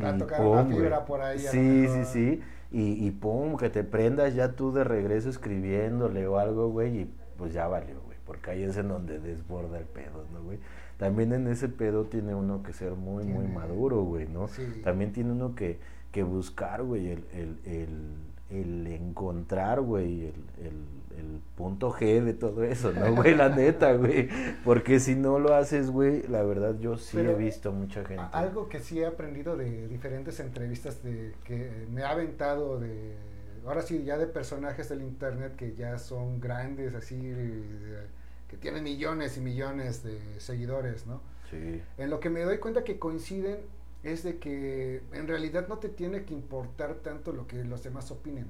Va 0.00 0.10
a 0.10 0.16
tocar 0.16 0.40
una 0.40 0.64
fibra 0.64 1.04
por 1.04 1.20
ahí. 1.20 1.38
Sí, 1.38 1.86
sí, 1.88 2.04
sí. 2.04 2.42
Y, 2.72 3.04
y 3.06 3.10
pum, 3.10 3.56
que 3.56 3.68
te 3.68 3.82
prendas 3.82 4.34
ya 4.34 4.52
tú 4.52 4.72
de 4.72 4.84
regreso 4.84 5.28
escribiéndole 5.28 6.26
o 6.26 6.38
algo, 6.38 6.68
güey, 6.70 7.00
y 7.00 7.10
pues 7.36 7.52
ya 7.52 7.66
valió, 7.66 7.96
porque 8.30 8.52
ahí 8.52 8.62
es 8.62 8.76
en 8.76 8.86
donde 8.86 9.18
desborda 9.18 9.78
el 9.78 9.86
pedo, 9.86 10.24
¿no, 10.32 10.40
güey? 10.40 10.60
También 10.98 11.32
en 11.32 11.48
ese 11.48 11.68
pedo 11.68 12.04
tiene 12.04 12.32
uno 12.34 12.62
que 12.62 12.72
ser 12.72 12.92
muy, 12.92 13.24
muy 13.24 13.48
maduro, 13.48 14.02
güey, 14.02 14.28
¿no? 14.28 14.48
También 14.84 15.12
tiene 15.12 15.32
uno 15.32 15.56
que, 15.56 15.80
que 16.12 16.22
buscar, 16.22 16.84
güey, 16.84 17.08
el, 17.08 17.24
el, 17.32 17.58
el, 17.64 18.14
el 18.50 18.86
encontrar, 18.86 19.80
güey, 19.80 20.26
el, 20.26 20.44
el, 20.64 20.74
punto 21.56 21.92
G 21.92 22.22
de 22.22 22.34
todo 22.34 22.64
eso, 22.64 22.92
¿no, 22.92 23.14
güey? 23.14 23.34
La 23.34 23.48
neta, 23.48 23.92
güey. 23.94 24.28
Porque 24.64 25.00
si 25.00 25.14
no 25.14 25.38
lo 25.38 25.54
haces, 25.54 25.90
güey, 25.90 26.22
la 26.28 26.42
verdad 26.42 26.78
yo 26.78 26.96
sí 26.96 27.18
he 27.18 27.34
visto 27.34 27.72
mucha 27.72 28.04
gente. 28.04 28.24
Algo 28.32 28.68
que 28.68 28.80
sí 28.80 29.00
he 29.00 29.06
aprendido 29.06 29.56
de 29.56 29.88
diferentes 29.88 30.40
entrevistas 30.40 31.02
de 31.02 31.34
que 31.44 31.86
me 31.90 32.02
ha 32.02 32.10
aventado 32.10 32.78
de 32.78 33.16
ahora 33.66 33.82
sí, 33.82 34.04
ya 34.04 34.16
de 34.16 34.26
personajes 34.26 34.88
del 34.88 35.02
internet 35.02 35.54
que 35.56 35.74
ya 35.74 35.98
son 35.98 36.40
grandes, 36.40 36.94
así, 36.94 37.18
que 38.48 38.56
tienen 38.56 38.84
millones 38.84 39.36
y 39.36 39.40
millones 39.40 40.02
de 40.02 40.18
seguidores, 40.38 41.06
¿no? 41.06 41.20
Sí. 41.50 41.82
En 41.98 42.10
lo 42.10 42.20
que 42.20 42.30
me 42.30 42.42
doy 42.42 42.58
cuenta 42.58 42.84
que 42.84 42.98
coinciden 42.98 43.58
es 44.02 44.22
de 44.22 44.38
que 44.38 45.02
en 45.12 45.28
realidad 45.28 45.68
no 45.68 45.78
te 45.78 45.88
tiene 45.88 46.24
que 46.24 46.32
importar 46.32 46.94
tanto 46.96 47.32
lo 47.32 47.46
que 47.46 47.64
los 47.64 47.82
demás 47.82 48.10
opinen. 48.10 48.46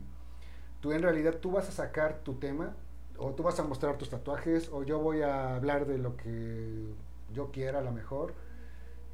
Tú 0.80 0.92
en 0.92 1.02
realidad 1.02 1.36
tú 1.40 1.52
vas 1.52 1.68
a 1.68 1.72
sacar 1.72 2.20
tu 2.20 2.34
tema 2.34 2.74
o 3.18 3.32
tú 3.32 3.42
vas 3.42 3.58
a 3.60 3.64
mostrar 3.64 3.98
tus 3.98 4.08
tatuajes 4.10 4.70
o 4.72 4.82
yo 4.82 4.98
voy 4.98 5.22
a 5.22 5.56
hablar 5.56 5.86
de 5.86 5.98
lo 5.98 6.16
que 6.16 6.94
yo 7.32 7.50
quiera 7.50 7.80
a 7.80 7.82
lo 7.82 7.92
mejor 7.92 8.32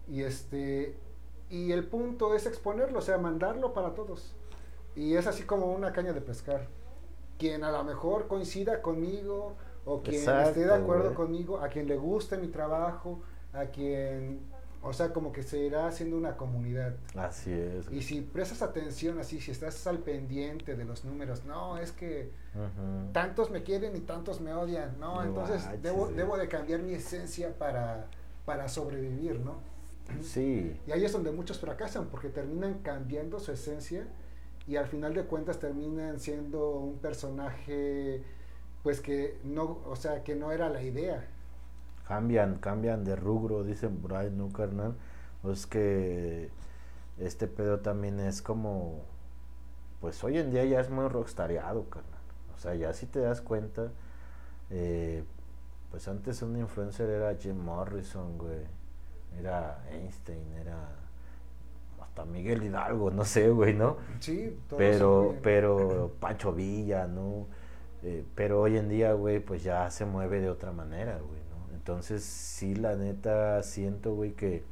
y 0.08 0.22
este 0.22 0.96
y 1.48 1.72
el 1.72 1.86
punto 1.86 2.34
es 2.34 2.46
exponerlo, 2.46 2.98
o 2.98 3.02
sea, 3.02 3.18
mandarlo 3.18 3.72
para 3.72 3.94
todos. 3.94 4.34
Y 4.96 5.14
es 5.14 5.26
así 5.26 5.44
como 5.44 5.72
una 5.72 5.92
caña 5.92 6.12
de 6.12 6.20
pescar. 6.20 6.66
Quien 7.38 7.62
a 7.62 7.70
lo 7.70 7.84
mejor 7.84 8.26
coincida 8.26 8.82
conmigo 8.82 9.54
o 9.84 10.02
quien 10.02 10.28
esté 10.28 10.64
de 10.64 10.74
acuerdo 10.74 11.14
conmigo, 11.14 11.60
a 11.60 11.68
quien 11.68 11.86
le 11.86 11.96
guste 11.96 12.38
mi 12.38 12.48
trabajo, 12.48 13.20
a 13.52 13.66
quien, 13.66 14.40
o 14.86 14.92
sea, 14.92 15.12
como 15.12 15.32
que 15.32 15.42
se 15.42 15.58
irá 15.58 15.86
haciendo 15.86 16.16
una 16.16 16.36
comunidad. 16.36 16.94
Así 17.14 17.52
es. 17.52 17.90
Y 17.90 18.02
si 18.02 18.20
prestas 18.20 18.62
atención 18.62 19.18
así, 19.18 19.40
si 19.40 19.50
estás 19.50 19.86
al 19.86 19.98
pendiente 19.98 20.76
de 20.76 20.84
los 20.84 21.04
números, 21.04 21.44
no, 21.44 21.78
es 21.78 21.92
que 21.92 22.30
tantos 23.12 23.50
me 23.50 23.62
quieren 23.62 23.96
y 23.96 24.00
tantos 24.00 24.40
me 24.40 24.54
odian, 24.54 24.98
no, 24.98 25.22
entonces 25.22 25.62
debo, 25.82 26.08
debo 26.08 26.38
de 26.38 26.48
cambiar 26.48 26.80
mi 26.80 26.94
esencia 26.94 27.56
para, 27.58 28.06
para 28.44 28.68
sobrevivir, 28.68 29.40
¿no? 29.40 29.56
Sí. 30.22 30.78
Y 30.86 30.92
ahí 30.92 31.04
es 31.04 31.12
donde 31.12 31.32
muchos 31.32 31.58
fracasan 31.58 32.06
porque 32.06 32.28
terminan 32.28 32.78
cambiando 32.78 33.40
su 33.40 33.52
esencia 33.52 34.06
y 34.66 34.76
al 34.76 34.86
final 34.86 35.14
de 35.14 35.24
cuentas 35.24 35.58
terminan 35.58 36.20
siendo 36.20 36.70
un 36.70 36.98
personaje 36.98 38.22
pues 38.82 39.00
que 39.00 39.38
no, 39.42 39.80
o 39.84 39.96
sea, 39.96 40.22
que 40.22 40.36
no 40.36 40.52
era 40.52 40.68
la 40.68 40.80
idea. 40.80 41.26
Cambian, 42.06 42.58
cambian 42.58 43.04
de 43.04 43.16
rubro, 43.16 43.64
dicen 43.64 43.96
por 43.96 44.14
ahí, 44.14 44.30
¿no, 44.30 44.52
carnal? 44.52 44.94
Pues 45.42 45.66
que 45.66 46.50
este 47.18 47.48
pedo 47.48 47.80
también 47.80 48.20
es 48.20 48.42
como, 48.42 49.02
pues 50.00 50.22
hoy 50.22 50.38
en 50.38 50.50
día 50.50 50.64
ya 50.64 50.80
es 50.80 50.90
muy 50.90 51.08
rockstareado, 51.08 51.88
carnal. 51.90 52.20
O 52.54 52.58
sea, 52.58 52.74
ya 52.74 52.92
si 52.92 53.06
te 53.06 53.20
das 53.20 53.40
cuenta, 53.40 53.90
eh, 54.70 55.24
pues 55.90 56.06
antes 56.08 56.42
un 56.42 56.56
influencer 56.56 57.08
era 57.08 57.34
Jim 57.34 57.56
Morrison, 57.56 58.38
güey. 58.38 58.64
Era 59.40 59.84
Einstein, 59.90 60.52
era 60.54 60.88
hasta 62.00 62.24
Miguel 62.24 62.62
Hidalgo, 62.62 63.10
no 63.10 63.24
sé, 63.24 63.50
güey, 63.50 63.74
¿no? 63.74 63.98
Sí, 64.20 64.58
pero, 64.76 65.34
pero 65.42 66.12
Pancho 66.18 66.52
Villa, 66.52 67.06
¿no? 67.06 67.46
Eh, 68.02 68.24
pero 68.34 68.62
hoy 68.62 68.78
en 68.78 68.88
día, 68.88 69.12
güey, 69.12 69.40
pues 69.40 69.62
ya 69.62 69.90
se 69.90 70.06
mueve 70.06 70.40
de 70.40 70.48
otra 70.48 70.72
manera, 70.72 71.18
güey. 71.18 71.45
Entonces, 71.86 72.24
sí, 72.24 72.74
la 72.74 72.96
neta, 72.96 73.62
siento, 73.62 74.12
güey, 74.12 74.32
que, 74.32 74.64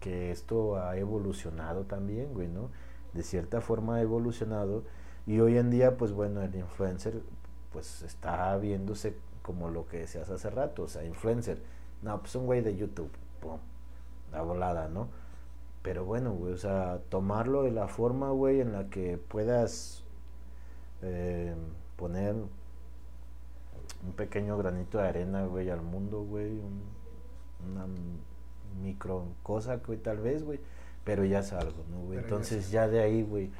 que 0.00 0.30
esto 0.30 0.78
ha 0.78 0.96
evolucionado 0.96 1.84
también, 1.84 2.32
güey, 2.32 2.48
¿no? 2.48 2.70
De 3.12 3.22
cierta 3.22 3.60
forma 3.60 3.96
ha 3.96 4.00
evolucionado. 4.00 4.82
Y 5.26 5.40
hoy 5.40 5.58
en 5.58 5.68
día, 5.68 5.98
pues 5.98 6.12
bueno, 6.12 6.40
el 6.40 6.54
influencer, 6.54 7.20
pues 7.74 8.00
está 8.00 8.56
viéndose 8.56 9.18
como 9.42 9.68
lo 9.68 9.86
que 9.86 9.98
decías 9.98 10.30
hace 10.30 10.48
rato, 10.48 10.84
o 10.84 10.88
sea, 10.88 11.04
influencer. 11.04 11.60
No, 12.00 12.20
pues 12.20 12.34
un 12.36 12.46
güey 12.46 12.62
de 12.62 12.74
YouTube, 12.74 13.10
pum, 13.42 13.58
la 14.32 14.40
volada, 14.40 14.88
¿no? 14.88 15.08
Pero 15.82 16.06
bueno, 16.06 16.32
güey, 16.32 16.54
o 16.54 16.56
sea, 16.56 17.00
tomarlo 17.10 17.64
de 17.64 17.72
la 17.72 17.86
forma, 17.86 18.30
güey, 18.30 18.62
en 18.62 18.72
la 18.72 18.88
que 18.88 19.18
puedas 19.18 20.04
eh, 21.02 21.54
poner 21.96 22.34
un 24.04 24.12
pequeño 24.12 24.56
granito 24.58 24.98
de 24.98 25.08
arena, 25.08 25.46
güey, 25.46 25.70
al 25.70 25.82
mundo, 25.82 26.22
güey, 26.22 26.60
una 27.64 27.86
micro 28.82 29.24
cosa, 29.42 29.76
güey, 29.76 29.98
tal 29.98 30.18
vez, 30.18 30.44
güey, 30.44 30.60
pero 31.04 31.24
ya 31.24 31.40
es 31.40 31.52
algo, 31.52 31.84
¿no, 31.90 32.00
güey? 32.00 32.18
Entonces 32.18 32.70
ya 32.70 32.88
de 32.88 33.00
ahí, 33.00 33.22
güey, 33.22 33.50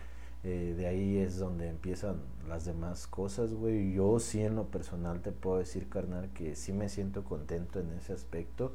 eh, 0.44 0.75
de 0.77 0.87
ahí 0.87 1.18
es 1.18 1.38
donde 1.38 1.68
empiezan 1.68 2.16
las 2.49 2.64
demás 2.64 3.07
cosas, 3.07 3.55
güey. 3.55 3.92
Yo 3.94 4.18
sí 4.18 4.42
en 4.42 4.57
lo 4.57 4.66
personal 4.66 5.20
te 5.20 5.33
puedo 5.33 5.59
decir, 5.59 5.88
carnal, 5.88 6.31
que 6.33 6.55
sí 6.55 6.72
me 6.72 6.88
siento 6.88 7.25
contento 7.25 7.81
en 7.81 7.90
ese 7.92 8.12
aspecto 8.12 8.72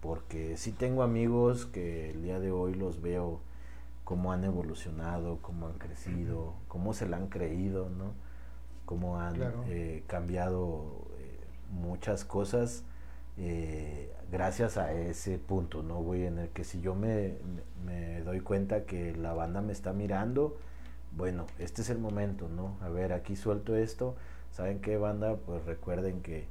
porque 0.00 0.56
sí 0.56 0.72
tengo 0.72 1.02
amigos 1.02 1.66
que 1.66 2.10
el 2.10 2.22
día 2.22 2.38
de 2.38 2.52
hoy 2.52 2.74
los 2.74 3.00
veo 3.00 3.40
cómo 4.04 4.32
han 4.32 4.44
evolucionado, 4.44 5.38
cómo 5.42 5.66
han 5.66 5.78
crecido, 5.78 6.54
cómo 6.68 6.94
se 6.94 7.08
la 7.08 7.16
han 7.16 7.26
creído, 7.26 7.88
¿no? 7.90 8.12
Cómo 8.86 9.20
han 9.20 9.36
eh, 9.68 10.02
cambiado 10.06 11.06
eh, 11.18 11.38
muchas 11.70 12.24
cosas 12.24 12.84
eh, 13.38 14.10
gracias 14.32 14.78
a 14.78 14.92
ese 14.92 15.38
punto, 15.38 15.82
¿no, 15.82 15.96
güey? 16.02 16.24
En 16.24 16.38
el 16.38 16.48
que 16.48 16.64
si 16.64 16.80
yo 16.80 16.94
me, 16.94 17.34
me, 17.84 18.22
doy 18.22 18.40
cuenta 18.40 18.84
que 18.84 19.14
la 19.14 19.34
banda 19.34 19.60
me 19.60 19.72
está 19.72 19.92
mirando, 19.92 20.58
bueno, 21.12 21.46
este 21.58 21.82
es 21.82 21.90
el 21.90 21.98
momento, 21.98 22.48
¿no? 22.48 22.78
A 22.80 22.88
ver, 22.88 23.12
aquí 23.12 23.36
suelto 23.36 23.76
esto, 23.76 24.16
¿saben 24.52 24.80
qué, 24.80 24.96
banda? 24.96 25.36
Pues 25.36 25.64
recuerden 25.66 26.22
que, 26.22 26.46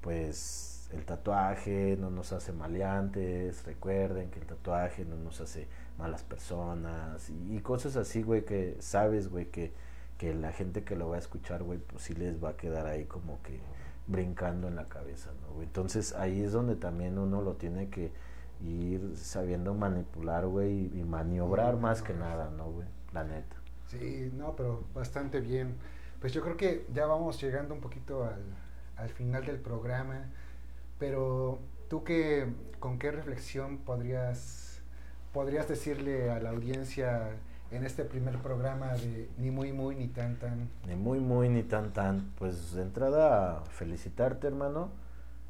pues 0.00 0.88
el 0.92 1.04
tatuaje 1.04 1.96
no 1.98 2.10
nos 2.10 2.32
hace 2.32 2.52
maleantes, 2.52 3.64
recuerden 3.64 4.30
que 4.30 4.38
el 4.38 4.46
tatuaje 4.46 5.04
no 5.04 5.16
nos 5.16 5.40
hace 5.40 5.66
malas 5.98 6.22
personas 6.22 7.28
y, 7.30 7.58
cosas 7.60 7.96
así, 7.96 8.22
güey, 8.22 8.44
que 8.44 8.76
sabes, 8.78 9.28
güey, 9.28 9.46
que, 9.46 9.72
que 10.22 10.32
la 10.32 10.52
gente 10.52 10.84
que 10.84 10.94
lo 10.94 11.08
va 11.08 11.16
a 11.16 11.18
escuchar, 11.18 11.64
güey, 11.64 11.80
pues 11.80 12.04
sí 12.04 12.14
les 12.14 12.40
va 12.42 12.50
a 12.50 12.56
quedar 12.56 12.86
ahí 12.86 13.06
como 13.06 13.42
que 13.42 13.58
brincando 14.06 14.68
en 14.68 14.76
la 14.76 14.84
cabeza, 14.84 15.32
¿no? 15.42 15.60
Entonces 15.60 16.12
ahí 16.12 16.44
es 16.44 16.52
donde 16.52 16.76
también 16.76 17.18
uno 17.18 17.42
lo 17.42 17.54
tiene 17.54 17.88
que 17.88 18.12
ir 18.64 19.16
sabiendo 19.16 19.74
manipular, 19.74 20.46
güey, 20.46 20.96
y 20.96 21.02
maniobrar 21.02 21.76
más 21.76 22.02
que 22.02 22.14
nada, 22.14 22.50
¿no, 22.56 22.70
güey? 22.70 22.86
La 23.12 23.24
neta. 23.24 23.56
Sí, 23.88 24.30
no, 24.36 24.54
pero 24.54 24.84
bastante 24.94 25.40
bien. 25.40 25.74
Pues 26.20 26.32
yo 26.32 26.40
creo 26.40 26.56
que 26.56 26.86
ya 26.94 27.06
vamos 27.06 27.42
llegando 27.42 27.74
un 27.74 27.80
poquito 27.80 28.22
al, 28.22 28.44
al 28.98 29.08
final 29.08 29.44
del 29.44 29.58
programa. 29.58 30.26
Pero 31.00 31.58
tú 31.88 32.04
qué, 32.04 32.46
con 32.78 33.00
qué 33.00 33.10
reflexión 33.10 33.78
podrías, 33.78 34.82
podrías 35.32 35.66
decirle 35.66 36.30
a 36.30 36.38
la 36.38 36.50
audiencia 36.50 37.30
en 37.72 37.84
este 37.84 38.04
primer 38.04 38.38
programa 38.38 38.92
de 38.94 39.28
ni 39.38 39.50
muy 39.50 39.72
muy 39.72 39.96
ni 39.96 40.08
tan 40.08 40.38
tan. 40.38 40.68
Ni 40.86 40.94
muy 40.94 41.20
muy 41.20 41.48
ni 41.48 41.62
tan 41.62 41.92
tan. 41.92 42.32
Pues 42.38 42.72
de 42.74 42.82
entrada 42.82 43.64
felicitarte 43.70 44.46
hermano. 44.46 44.90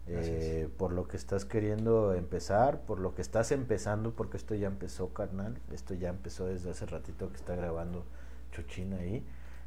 eh, 0.09 0.68
por 0.79 0.93
lo 0.93 1.07
que 1.07 1.16
estás 1.16 1.45
queriendo 1.45 2.12
empezar, 2.14 2.81
por 2.81 2.99
lo 2.99 3.14
que 3.14 3.23
estás 3.23 3.53
empezando, 3.53 4.12
porque 4.12 4.37
esto 4.37 4.55
ya 4.57 4.66
empezó, 4.66 5.12
carnal. 5.14 5.59
Esto 5.73 5.95
ya 5.95 6.09
empezó 6.09 6.47
desde 6.47 6.70
hace 6.70 6.87
ratito 6.87 7.29
que 7.31 7.37
está 7.37 7.55
grabando 7.55 8.05
Chochina 8.53 8.97
ahí. 8.97 9.25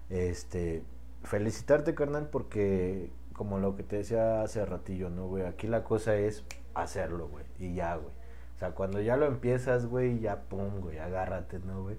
Este, 0.10 0.84
felicitarte, 1.24 1.96
carnal, 1.96 2.30
porque 2.30 3.12
como 3.34 3.60
lo 3.60 3.76
que 3.76 3.84
te 3.84 3.98
decía 3.98 4.42
hace 4.42 4.66
ratillo, 4.66 5.10
¿no, 5.10 5.28
güey? 5.28 5.46
Aquí 5.46 5.68
la 5.68 5.84
cosa 5.84 6.16
es 6.16 6.44
hacerlo, 6.74 7.28
güey, 7.30 7.46
y 7.60 7.74
ya, 7.76 7.96
güey. 7.96 8.14
O 8.56 8.60
sea, 8.60 8.72
cuando 8.72 9.02
ya 9.02 9.18
lo 9.18 9.26
empiezas, 9.26 9.86
güey, 9.86 10.20
ya 10.20 10.44
pum, 10.44 10.80
güey, 10.82 11.00
agárrate, 11.00 11.60
¿no, 11.60 11.84
güey? 11.84 11.98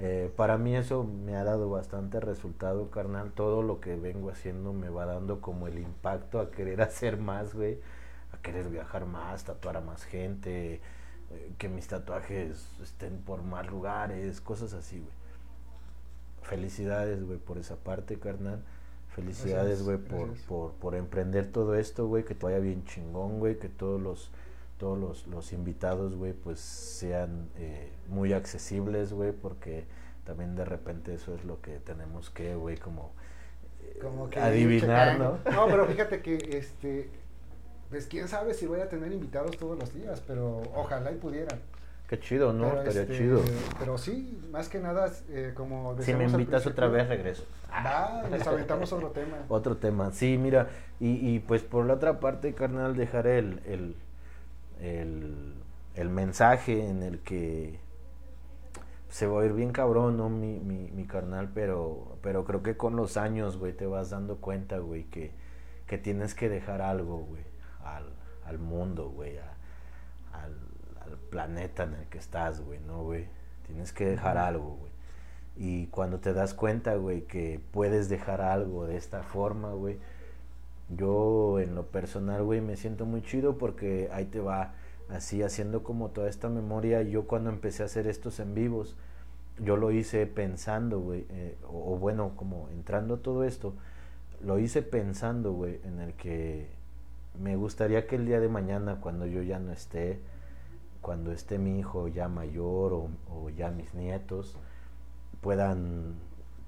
Eh, 0.00 0.32
para 0.36 0.58
mí 0.58 0.74
eso 0.74 1.04
me 1.04 1.36
ha 1.36 1.44
dado 1.44 1.70
bastante 1.70 2.20
resultado, 2.20 2.90
carnal. 2.90 3.32
Todo 3.32 3.62
lo 3.62 3.80
que 3.80 3.96
vengo 3.96 4.30
haciendo 4.30 4.72
me 4.72 4.88
va 4.88 5.06
dando 5.06 5.40
como 5.40 5.68
el 5.68 5.78
impacto 5.78 6.40
a 6.40 6.50
querer 6.50 6.82
hacer 6.82 7.16
más, 7.16 7.54
güey. 7.54 7.78
A 8.32 8.38
querer 8.38 8.68
viajar 8.68 9.06
más, 9.06 9.44
tatuar 9.44 9.76
a 9.76 9.80
más 9.80 10.04
gente, 10.04 10.80
eh, 11.30 11.52
que 11.58 11.68
mis 11.68 11.86
tatuajes 11.86 12.68
estén 12.82 13.18
por 13.18 13.42
más 13.42 13.70
lugares, 13.70 14.40
cosas 14.40 14.72
así, 14.74 14.98
güey. 14.98 15.12
Felicidades, 16.42 17.24
güey, 17.24 17.38
por 17.38 17.58
esa 17.58 17.76
parte, 17.76 18.18
carnal. 18.18 18.62
Felicidades, 19.14 19.84
güey, 19.84 19.96
por, 19.96 20.34
por, 20.46 20.72
por 20.72 20.94
emprender 20.96 21.50
todo 21.50 21.76
esto, 21.76 22.08
güey. 22.08 22.24
Que 22.24 22.34
te 22.34 22.44
vaya 22.44 22.58
bien 22.58 22.84
chingón, 22.84 23.38
güey. 23.38 23.58
Que 23.58 23.68
todos 23.68 24.00
los 24.00 24.30
todos 24.78 24.98
los, 24.98 25.26
los 25.26 25.52
invitados, 25.52 26.16
güey, 26.16 26.32
pues 26.32 26.60
sean 26.60 27.48
eh, 27.56 27.90
muy 28.08 28.32
accesibles, 28.32 29.12
güey, 29.12 29.32
porque 29.32 29.84
también 30.24 30.56
de 30.56 30.64
repente 30.64 31.14
eso 31.14 31.34
es 31.34 31.44
lo 31.44 31.60
que 31.60 31.78
tenemos 31.78 32.30
que, 32.30 32.54
güey, 32.54 32.76
como, 32.76 33.12
eh, 33.82 33.98
como 34.02 34.28
que 34.30 34.40
adivinar, 34.40 35.18
¿no? 35.18 35.38
No, 35.50 35.66
pero 35.66 35.86
fíjate 35.90 36.22
que, 36.22 36.36
este, 36.58 37.08
pues 37.90 38.06
quién 38.06 38.28
sabe 38.28 38.54
si 38.54 38.66
voy 38.66 38.80
a 38.80 38.88
tener 38.88 39.12
invitados 39.12 39.56
todos 39.56 39.78
los 39.78 39.94
días, 39.94 40.22
pero 40.26 40.62
ojalá 40.74 41.12
y 41.12 41.16
pudieran. 41.16 41.60
Qué 42.08 42.20
chido, 42.20 42.52
¿no? 42.52 42.68
Pero, 42.68 42.80
Estaría 42.80 43.02
este, 43.02 43.16
chido. 43.16 43.40
Pero 43.78 43.96
sí, 43.96 44.38
más 44.50 44.68
que 44.68 44.78
nada, 44.78 45.10
eh, 45.30 45.52
como 45.54 45.96
Si 46.02 46.12
me 46.12 46.24
invitas 46.24 46.66
otra 46.66 46.86
vez, 46.88 47.08
regreso. 47.08 47.44
Va, 47.72 48.24
nos 48.28 48.46
aventamos 48.46 48.92
otro 48.92 49.08
tema. 49.10 49.38
Otro 49.48 49.76
tema, 49.76 50.12
sí, 50.12 50.38
mira, 50.38 50.68
y, 51.00 51.34
y 51.34 51.40
pues 51.40 51.62
por 51.62 51.86
la 51.86 51.94
otra 51.94 52.20
parte, 52.20 52.54
carnal, 52.54 52.94
dejar 52.94 53.26
el, 53.26 53.60
el, 53.66 53.96
el, 54.84 55.54
el 55.94 56.08
mensaje 56.10 56.88
en 56.88 57.02
el 57.02 57.20
que 57.20 57.80
se 59.08 59.26
va 59.26 59.42
a 59.42 59.44
ir 59.44 59.52
bien 59.52 59.72
cabrón, 59.72 60.16
¿no? 60.16 60.28
Mi, 60.28 60.58
mi, 60.58 60.90
mi 60.90 61.06
carnal, 61.06 61.50
pero, 61.54 62.18
pero 62.20 62.44
creo 62.44 62.62
que 62.62 62.76
con 62.76 62.96
los 62.96 63.16
años, 63.16 63.56
güey, 63.56 63.72
te 63.72 63.86
vas 63.86 64.10
dando 64.10 64.38
cuenta, 64.38 64.78
güey, 64.78 65.04
que, 65.04 65.32
que 65.86 65.98
tienes 65.98 66.34
que 66.34 66.48
dejar 66.48 66.82
algo, 66.82 67.18
güey, 67.18 67.44
al, 67.84 68.12
al 68.44 68.58
mundo, 68.58 69.10
güey, 69.10 69.38
al, 69.38 70.58
al 71.00 71.18
planeta 71.30 71.84
en 71.84 71.94
el 71.94 72.06
que 72.08 72.18
estás, 72.18 72.60
güey, 72.60 72.80
¿no, 72.80 73.04
güey? 73.04 73.28
Tienes 73.66 73.92
que 73.92 74.04
dejar 74.04 74.36
algo, 74.36 74.76
güey. 74.76 74.92
Y 75.56 75.86
cuando 75.86 76.18
te 76.18 76.32
das 76.32 76.52
cuenta, 76.52 76.96
güey, 76.96 77.22
que 77.22 77.60
puedes 77.70 78.08
dejar 78.08 78.40
algo 78.40 78.86
de 78.86 78.96
esta 78.96 79.22
forma, 79.22 79.72
güey, 79.72 79.98
yo 80.88 81.58
en 81.60 81.74
lo 81.74 81.86
personal, 81.86 82.42
güey, 82.42 82.60
me 82.60 82.76
siento 82.76 83.06
muy 83.06 83.22
chido 83.22 83.56
porque 83.58 84.08
ahí 84.12 84.26
te 84.26 84.40
va 84.40 84.74
así 85.08 85.42
haciendo 85.42 85.82
como 85.82 86.10
toda 86.10 86.28
esta 86.28 86.48
memoria. 86.48 87.02
Yo 87.02 87.26
cuando 87.26 87.50
empecé 87.50 87.82
a 87.82 87.86
hacer 87.86 88.06
estos 88.06 88.40
en 88.40 88.54
vivos, 88.54 88.96
yo 89.58 89.76
lo 89.76 89.90
hice 89.90 90.26
pensando, 90.26 91.00
güey, 91.00 91.26
eh, 91.30 91.56
o, 91.68 91.96
bueno, 91.96 92.32
como 92.36 92.68
entrando 92.70 93.14
a 93.14 93.18
todo 93.18 93.44
esto, 93.44 93.74
lo 94.42 94.58
hice 94.58 94.82
pensando, 94.82 95.52
güey, 95.52 95.80
en 95.84 96.00
el 96.00 96.12
que 96.14 96.68
me 97.40 97.56
gustaría 97.56 98.06
que 98.06 98.16
el 98.16 98.26
día 98.26 98.40
de 98.40 98.48
mañana, 98.48 99.00
cuando 99.00 99.26
yo 99.26 99.42
ya 99.42 99.58
no 99.58 99.72
esté, 99.72 100.20
cuando 101.00 101.32
esté 101.32 101.58
mi 101.58 101.78
hijo 101.78 102.08
ya 102.08 102.28
mayor 102.28 102.92
o 102.92 103.50
ya 103.50 103.70
mis 103.70 103.94
nietos, 103.94 104.56
puedan 105.40 106.14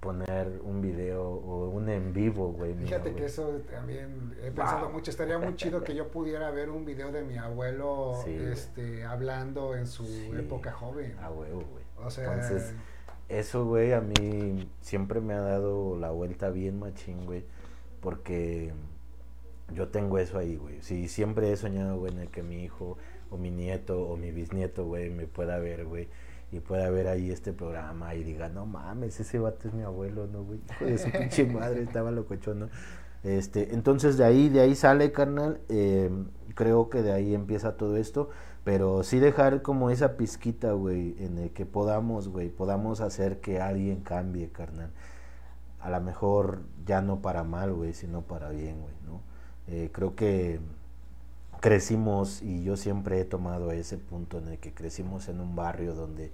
poner 0.07 0.61
un 0.63 0.81
video 0.81 1.23
o 1.29 1.69
un 1.69 1.89
en 1.89 2.13
vivo, 2.13 2.53
güey. 2.53 2.75
Fíjate 2.75 3.15
que 3.15 3.25
eso 3.27 3.61
también 3.71 4.35
he 4.43 4.51
pensado 4.51 4.87
Wow. 4.87 4.93
mucho. 4.93 5.11
Estaría 5.11 5.39
muy 5.39 5.55
chido 5.57 5.83
que 5.83 5.95
yo 5.95 6.09
pudiera 6.09 6.51
ver 6.51 6.71
un 6.71 6.85
video 6.85 7.13
de 7.13 7.23
mi 7.23 7.37
abuelo 7.37 8.15
Sí, 8.25 8.35
este, 8.35 9.05
hablando 9.05 9.75
en 9.75 9.87
su 9.87 10.05
Sí. 10.07 10.31
época 10.39 10.73
joven. 10.73 11.15
A 11.21 11.31
huevo, 11.31 11.63
güey. 11.73 11.85
O 12.05 12.11
sea, 12.11 12.25
Entonces, 12.33 12.75
eso, 13.29 13.65
güey, 13.67 13.93
a 13.93 14.01
mí 14.01 14.71
siempre 14.81 15.21
me 15.21 15.35
ha 15.35 15.41
dado 15.41 15.97
la 15.99 16.11
vuelta 16.11 16.51
bien 16.51 16.79
machín, 16.79 17.25
güey. 17.27 17.45
Porque 18.01 18.73
yo 19.75 19.89
tengo 19.89 20.19
eso 20.19 20.39
ahí, 20.39 20.57
güey. 20.57 20.81
Sí, 20.83 21.09
siempre 21.09 21.51
he 21.51 21.57
soñado, 21.57 21.99
güey, 21.99 22.13
en 22.13 22.21
el 22.21 22.29
que 22.29 22.43
mi 22.43 22.63
hijo 22.65 22.97
o 23.31 23.37
mi 23.37 23.51
nieto 23.51 24.03
o 24.09 24.17
mi 24.17 24.31
bisnieto, 24.31 24.85
güey, 24.87 25.11
me 25.11 25.27
pueda 25.27 25.59
ver, 25.59 25.85
güey. 25.87 26.09
Y 26.57 26.61
pueda 26.61 26.89
ver 26.91 27.09
ahí 27.09 27.31
este 27.31 27.53
programa 27.53 28.15
y 28.15 28.25
diga, 28.25 28.49
no 28.49 28.67
mames, 28.67 29.21
ese 29.21 29.39
vato 29.39 29.69
es 29.69 29.75
mi 29.75 29.83
abuelo, 29.83 30.27
¿no, 30.27 30.43
güey? 30.43 30.61
Hijo 30.71 30.85
de 30.87 30.99
su 30.99 31.11
pinche 31.11 31.45
madre, 31.53 31.83
estaba 31.83 32.11
locochón, 32.11 32.61
¿no? 32.61 32.69
Este, 33.23 33.75
entonces 33.75 34.17
de 34.17 34.25
ahí, 34.25 34.49
de 34.49 34.61
ahí 34.61 34.75
sale, 34.75 35.13
carnal. 35.13 35.61
eh, 35.69 36.11
creo 36.55 36.89
que 36.89 37.03
de 37.03 37.13
ahí 37.13 37.35
empieza 37.35 37.77
todo 37.77 37.97
esto. 37.97 38.31
Pero 38.65 39.05
sí 39.05 39.21
dejar 39.21 39.63
como 39.63 39.91
esa 39.91 40.17
pizquita, 40.17 40.73
güey, 40.73 41.15
en 41.21 41.39
el 41.39 41.51
que 41.53 41.67
podamos, 41.67 42.29
güey, 42.29 42.49
podamos 42.49 43.01
hacer 43.01 43.41
que 43.41 43.61
alguien 43.61 44.01
cambie, 44.01 44.51
carnal. 44.51 44.91
A 45.79 45.91
lo 45.91 46.01
mejor 46.01 46.63
ya 46.85 47.01
no 47.01 47.21
para 47.23 47.45
mal, 47.45 47.73
güey, 47.75 47.95
sino 47.95 48.23
para 48.23 48.51
bien, 48.51 48.81
güey, 48.81 48.95
¿no? 49.07 49.21
Eh, 49.69 49.91
creo 49.93 50.17
que 50.17 50.59
crecimos 51.61 52.43
y 52.43 52.63
yo 52.63 52.77
siempre 52.77 53.21
he 53.21 53.25
tomado 53.25 53.71
ese 53.73 53.99
punto 53.99 54.39
en 54.39 54.49
el 54.49 54.59
que 54.59 54.75
crecimos 54.75 55.29
en 55.29 55.41
un 55.41 55.57
barrio 55.57 55.95
donde, 55.95 56.33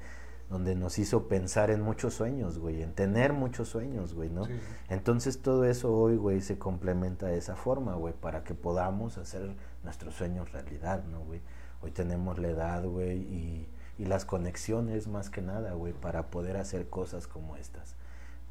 donde 0.51 0.75
nos 0.75 0.99
hizo 0.99 1.29
pensar 1.29 1.71
en 1.71 1.81
muchos 1.81 2.15
sueños, 2.15 2.59
güey, 2.59 2.83
en 2.83 2.93
tener 2.95 3.33
muchos 3.33 3.69
sueños, 3.69 4.15
güey, 4.15 4.31
¿no? 4.31 4.45
sí. 4.47 4.53
Entonces 4.89 5.41
todo 5.41 5.65
eso 5.65 5.95
hoy, 5.95 6.17
güey, 6.17 6.41
se 6.41 6.59
complementa 6.59 7.27
de 7.27 7.39
esa 7.39 7.57
forma, 7.57 7.95
güey, 7.95 8.15
para 8.15 8.45
que 8.45 8.55
podamos 8.55 9.19
hacer 9.19 9.57
nuestros 9.83 10.15
sueños 10.15 10.53
realidad, 10.53 11.05
¿no, 11.05 11.21
güey? 11.21 11.41
Hoy 11.81 11.91
tenemos 11.91 12.39
la 12.39 12.49
edad, 12.49 12.85
güey, 12.85 13.19
y, 13.19 13.69
y 13.99 14.05
las 14.05 14.25
conexiones 14.25 15.09
más 15.09 15.31
que 15.31 15.43
nada, 15.43 15.73
güey, 15.73 15.93
para 15.93 16.31
poder 16.31 16.57
hacer 16.57 16.89
cosas 16.89 17.27
como 17.27 17.57
estas. 17.57 17.97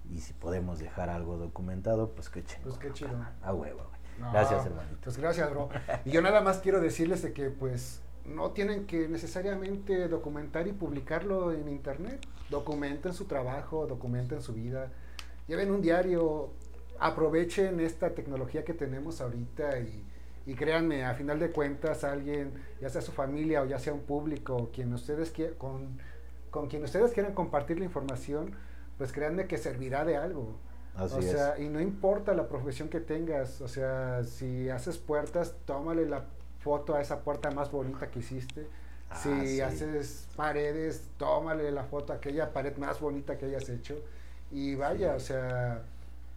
Y 0.10 0.20
si 0.20 0.34
podemos 0.34 0.80
dejar 0.80 1.10
algo 1.10 1.38
documentado, 1.38 2.12
pues 2.12 2.30
qué 2.30 2.44
chingón. 2.44 2.64
Pues 2.64 2.78
qué 2.78 2.92
chido. 2.92 3.12
A 3.42 3.54
huevo. 3.54 3.91
No, 4.22 4.32
Gracias, 4.32 4.66
hermanito. 4.66 4.98
Pues 5.04 5.18
gracias, 5.18 5.50
bro. 5.50 5.70
Y 6.06 6.12
yo 6.12 6.22
nada 6.22 6.42
más 6.42 6.60
quiero 6.60 6.80
decirles 6.80 7.22
de 7.22 7.34
que 7.34 7.50
pues 7.50 8.02
no 8.26 8.52
tienen 8.52 8.86
que 8.86 9.08
necesariamente 9.10 10.08
documentar 10.08 10.68
y 10.68 10.74
publicarlo 10.74 11.52
en 11.52 11.68
internet. 11.68 12.20
Documenten 12.50 13.14
su 13.14 13.26
trabajo, 13.26 13.88
documenten 13.88 14.42
su 14.42 14.54
vida. 14.54 14.92
Lleven 15.48 15.72
un 15.72 15.82
diario, 15.82 16.52
aprovechen 17.00 17.80
esta 17.80 18.12
tecnología 18.12 18.64
que 18.64 18.74
tenemos 18.74 19.22
ahorita 19.22 19.80
y, 19.80 20.06
y 20.46 20.54
créanme, 20.56 21.04
a 21.06 21.14
final 21.16 21.40
de 21.40 21.52
cuentas 21.52 22.04
alguien, 22.04 22.54
ya 22.80 22.90
sea 22.90 23.02
su 23.02 23.12
familia 23.12 23.62
o 23.64 23.66
ya 23.66 23.80
sea 23.80 23.94
un 23.94 24.02
público, 24.02 24.70
quien 24.74 24.94
ustedes 24.94 25.34
quie- 25.36 25.58
con, 25.58 25.98
con 26.52 26.68
quien 26.68 26.84
ustedes 26.84 27.12
quieran 27.12 27.34
compartir 27.34 27.80
la 27.80 27.86
información, 27.86 28.56
pues 28.98 29.12
créanme 29.12 29.48
que 29.48 29.58
servirá 29.58 30.06
de 30.06 30.18
algo. 30.18 30.60
Así 30.96 31.16
o 31.16 31.20
es. 31.20 31.32
sea, 31.32 31.58
y 31.60 31.70
no 31.70 31.80
importa 31.80 32.34
la 32.34 32.48
profesión 32.48 32.90
que 32.90 33.00
tengas, 33.00 33.62
o 33.62 33.68
sea, 33.68 34.24
si 34.24 34.70
haces 34.70 34.98
puertas, 34.98 35.56
tómale 35.66 36.06
la 36.06 36.26
foto 36.60 36.96
a 36.96 37.02
esa 37.02 37.22
puerta 37.22 37.50
más 37.52 37.72
bonita 37.72 38.10
que 38.12 38.20
hiciste. 38.20 38.68
Ah, 39.10 39.18
si 39.22 39.48
sí. 39.48 39.62
haces 39.62 40.28
paredes, 40.36 41.08
tómale 41.18 41.72
la 41.72 41.84
foto 41.86 42.14
a 42.14 42.18
aquella 42.18 42.54
pared 42.54 42.76
más 42.78 43.00
bonita 43.00 43.38
que 43.38 43.46
hayas 43.46 43.68
hecho. 43.70 43.96
Y 44.52 44.76
vaya, 44.76 45.12
Sí. 45.12 45.16
o 45.18 45.20
sea, 45.20 45.82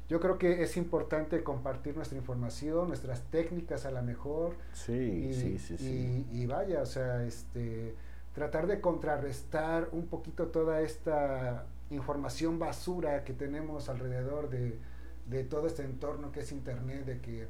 yo 0.08 0.20
creo 0.20 0.38
que 0.38 0.62
es 0.62 0.76
importante 0.76 1.42
compartir 1.42 1.96
nuestra 1.96 2.16
información, 2.18 2.88
nuestras 2.88 3.22
técnicas 3.30 3.86
a 3.86 3.90
la 3.90 4.02
mejor. 4.02 4.54
Sí, 4.72 4.92
Y, 4.92 5.34
sí, 5.34 5.58
sí, 5.58 5.78
sí. 5.78 6.26
y- 6.32 6.42
y 6.42 6.46
vaya, 6.46 6.82
o 6.82 6.86
sea, 6.86 7.24
este, 7.24 7.94
tratar 8.34 8.66
de 8.66 8.80
contrarrestar 8.80 9.88
un 9.92 10.06
poquito 10.06 10.46
toda 10.48 10.80
esta 10.80 11.64
información 11.90 12.58
basura 12.58 13.24
que 13.24 13.32
tenemos 13.32 13.88
alrededor 13.88 14.50
de, 14.50 14.78
de 15.26 15.44
todo 15.44 15.66
este 15.66 15.82
entorno 15.82 16.32
que 16.32 16.40
es 16.40 16.52
internet, 16.52 17.04
de 17.04 17.20
que 17.20 17.48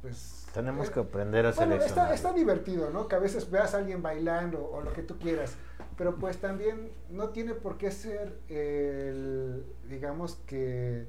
pues... 0.00 0.46
Tenemos 0.54 0.88
eh, 0.88 0.92
que 0.92 1.00
aprender 1.00 1.46
a 1.46 1.50
bueno, 1.52 1.72
seleccionar. 1.72 2.12
está, 2.12 2.28
está 2.28 2.32
divertido, 2.32 2.90
¿no? 2.90 3.08
Que 3.08 3.16
a 3.16 3.18
veces 3.18 3.50
veas 3.50 3.74
a 3.74 3.78
alguien 3.78 4.02
bailando 4.02 4.64
o 4.64 4.80
lo 4.80 4.92
que 4.92 5.02
tú 5.02 5.18
quieras, 5.18 5.56
pero 5.96 6.16
pues 6.16 6.38
también 6.38 6.92
no 7.10 7.30
tiene 7.30 7.54
por 7.54 7.78
qué 7.78 7.90
ser 7.90 8.38
el, 8.48 9.64
digamos 9.88 10.36
que, 10.46 11.08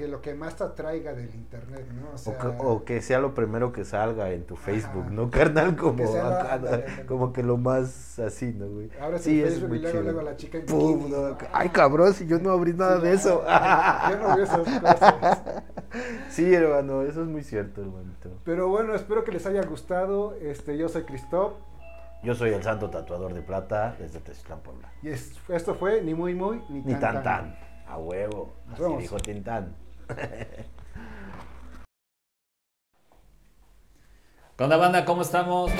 que 0.00 0.08
lo 0.08 0.22
que 0.22 0.32
más 0.34 0.56
te 0.56 0.64
atraiga 0.64 1.12
del 1.12 1.34
internet, 1.34 1.84
¿no? 1.92 2.08
O, 2.32 2.38
que, 2.38 2.46
o 2.64 2.84
que 2.86 3.02
sea 3.02 3.18
lo 3.20 3.34
primero 3.34 3.70
que 3.70 3.84
salga 3.84 4.30
en 4.30 4.44
tu 4.46 4.54
Ajá. 4.54 4.62
Facebook, 4.64 5.10
¿no, 5.10 5.30
carnal? 5.30 5.76
Como, 5.76 6.06
sea 6.06 6.22
lo- 6.24 6.28
acá, 6.36 6.54
ándale, 6.54 6.84
ándale. 6.88 7.06
como 7.06 7.34
que 7.34 7.42
lo 7.42 7.58
más 7.58 8.18
así, 8.18 8.54
¿no, 8.56 8.66
güey? 8.66 8.90
Ahora 8.98 9.18
sí, 9.18 9.24
sí, 9.32 9.42
es 9.42 9.60
muy 9.62 9.76
y 9.76 9.82
luego, 9.82 9.98
chido. 9.98 10.02
luego 10.04 10.22
la 10.22 10.36
chica 10.36 10.56
en 10.56 10.64
Pum, 10.64 11.04
bikini. 11.04 11.14
Ay, 11.52 11.68
cabrón, 11.68 12.14
si 12.14 12.26
yo 12.26 12.38
no 12.38 12.50
abrí 12.50 12.72
nada 12.72 12.96
Sí, 12.96 13.02
de 13.08 13.12
eso. 13.12 13.44
Yo 13.44 14.16
no 14.28 14.36
vi 14.36 14.42
esas 14.42 14.58
cosas. 14.80 15.42
sí, 16.30 16.54
hermano, 16.54 17.02
eso 17.02 17.20
es 17.22 17.28
muy 17.28 17.42
cierto, 17.42 17.82
hermanito. 17.82 18.30
Pero 18.44 18.68
bueno, 18.68 18.94
espero 18.94 19.22
que 19.22 19.32
les 19.32 19.44
haya 19.44 19.62
gustado. 19.64 20.34
Este, 20.40 20.78
yo 20.78 20.88
soy 20.88 21.02
Cristóbal. 21.02 21.56
Yo 22.22 22.34
soy 22.34 22.54
el 22.54 22.62
santo 22.62 22.88
tatuador 22.88 23.34
de 23.34 23.42
plata 23.42 23.96
desde 23.98 24.20
Tezclán, 24.20 24.60
Puebla. 24.60 24.88
Y 25.02 25.08
es- 25.10 25.32
esto 25.50 25.74
fue 25.74 26.00
ni 26.00 26.14
muy 26.14 26.34
muy 26.34 26.62
ni, 26.70 26.80
Ni 26.80 26.94
tan 26.94 27.22
tan. 27.22 27.54
A 27.86 27.98
huevo. 27.98 28.52
Así 28.72 28.84
dijo 29.00 29.16
Tintán. 29.16 29.74
¿Qué 34.56 34.64
onda, 34.64 34.76
banda? 34.76 35.04
¿Cómo 35.04 35.22
estamos? 35.22 35.70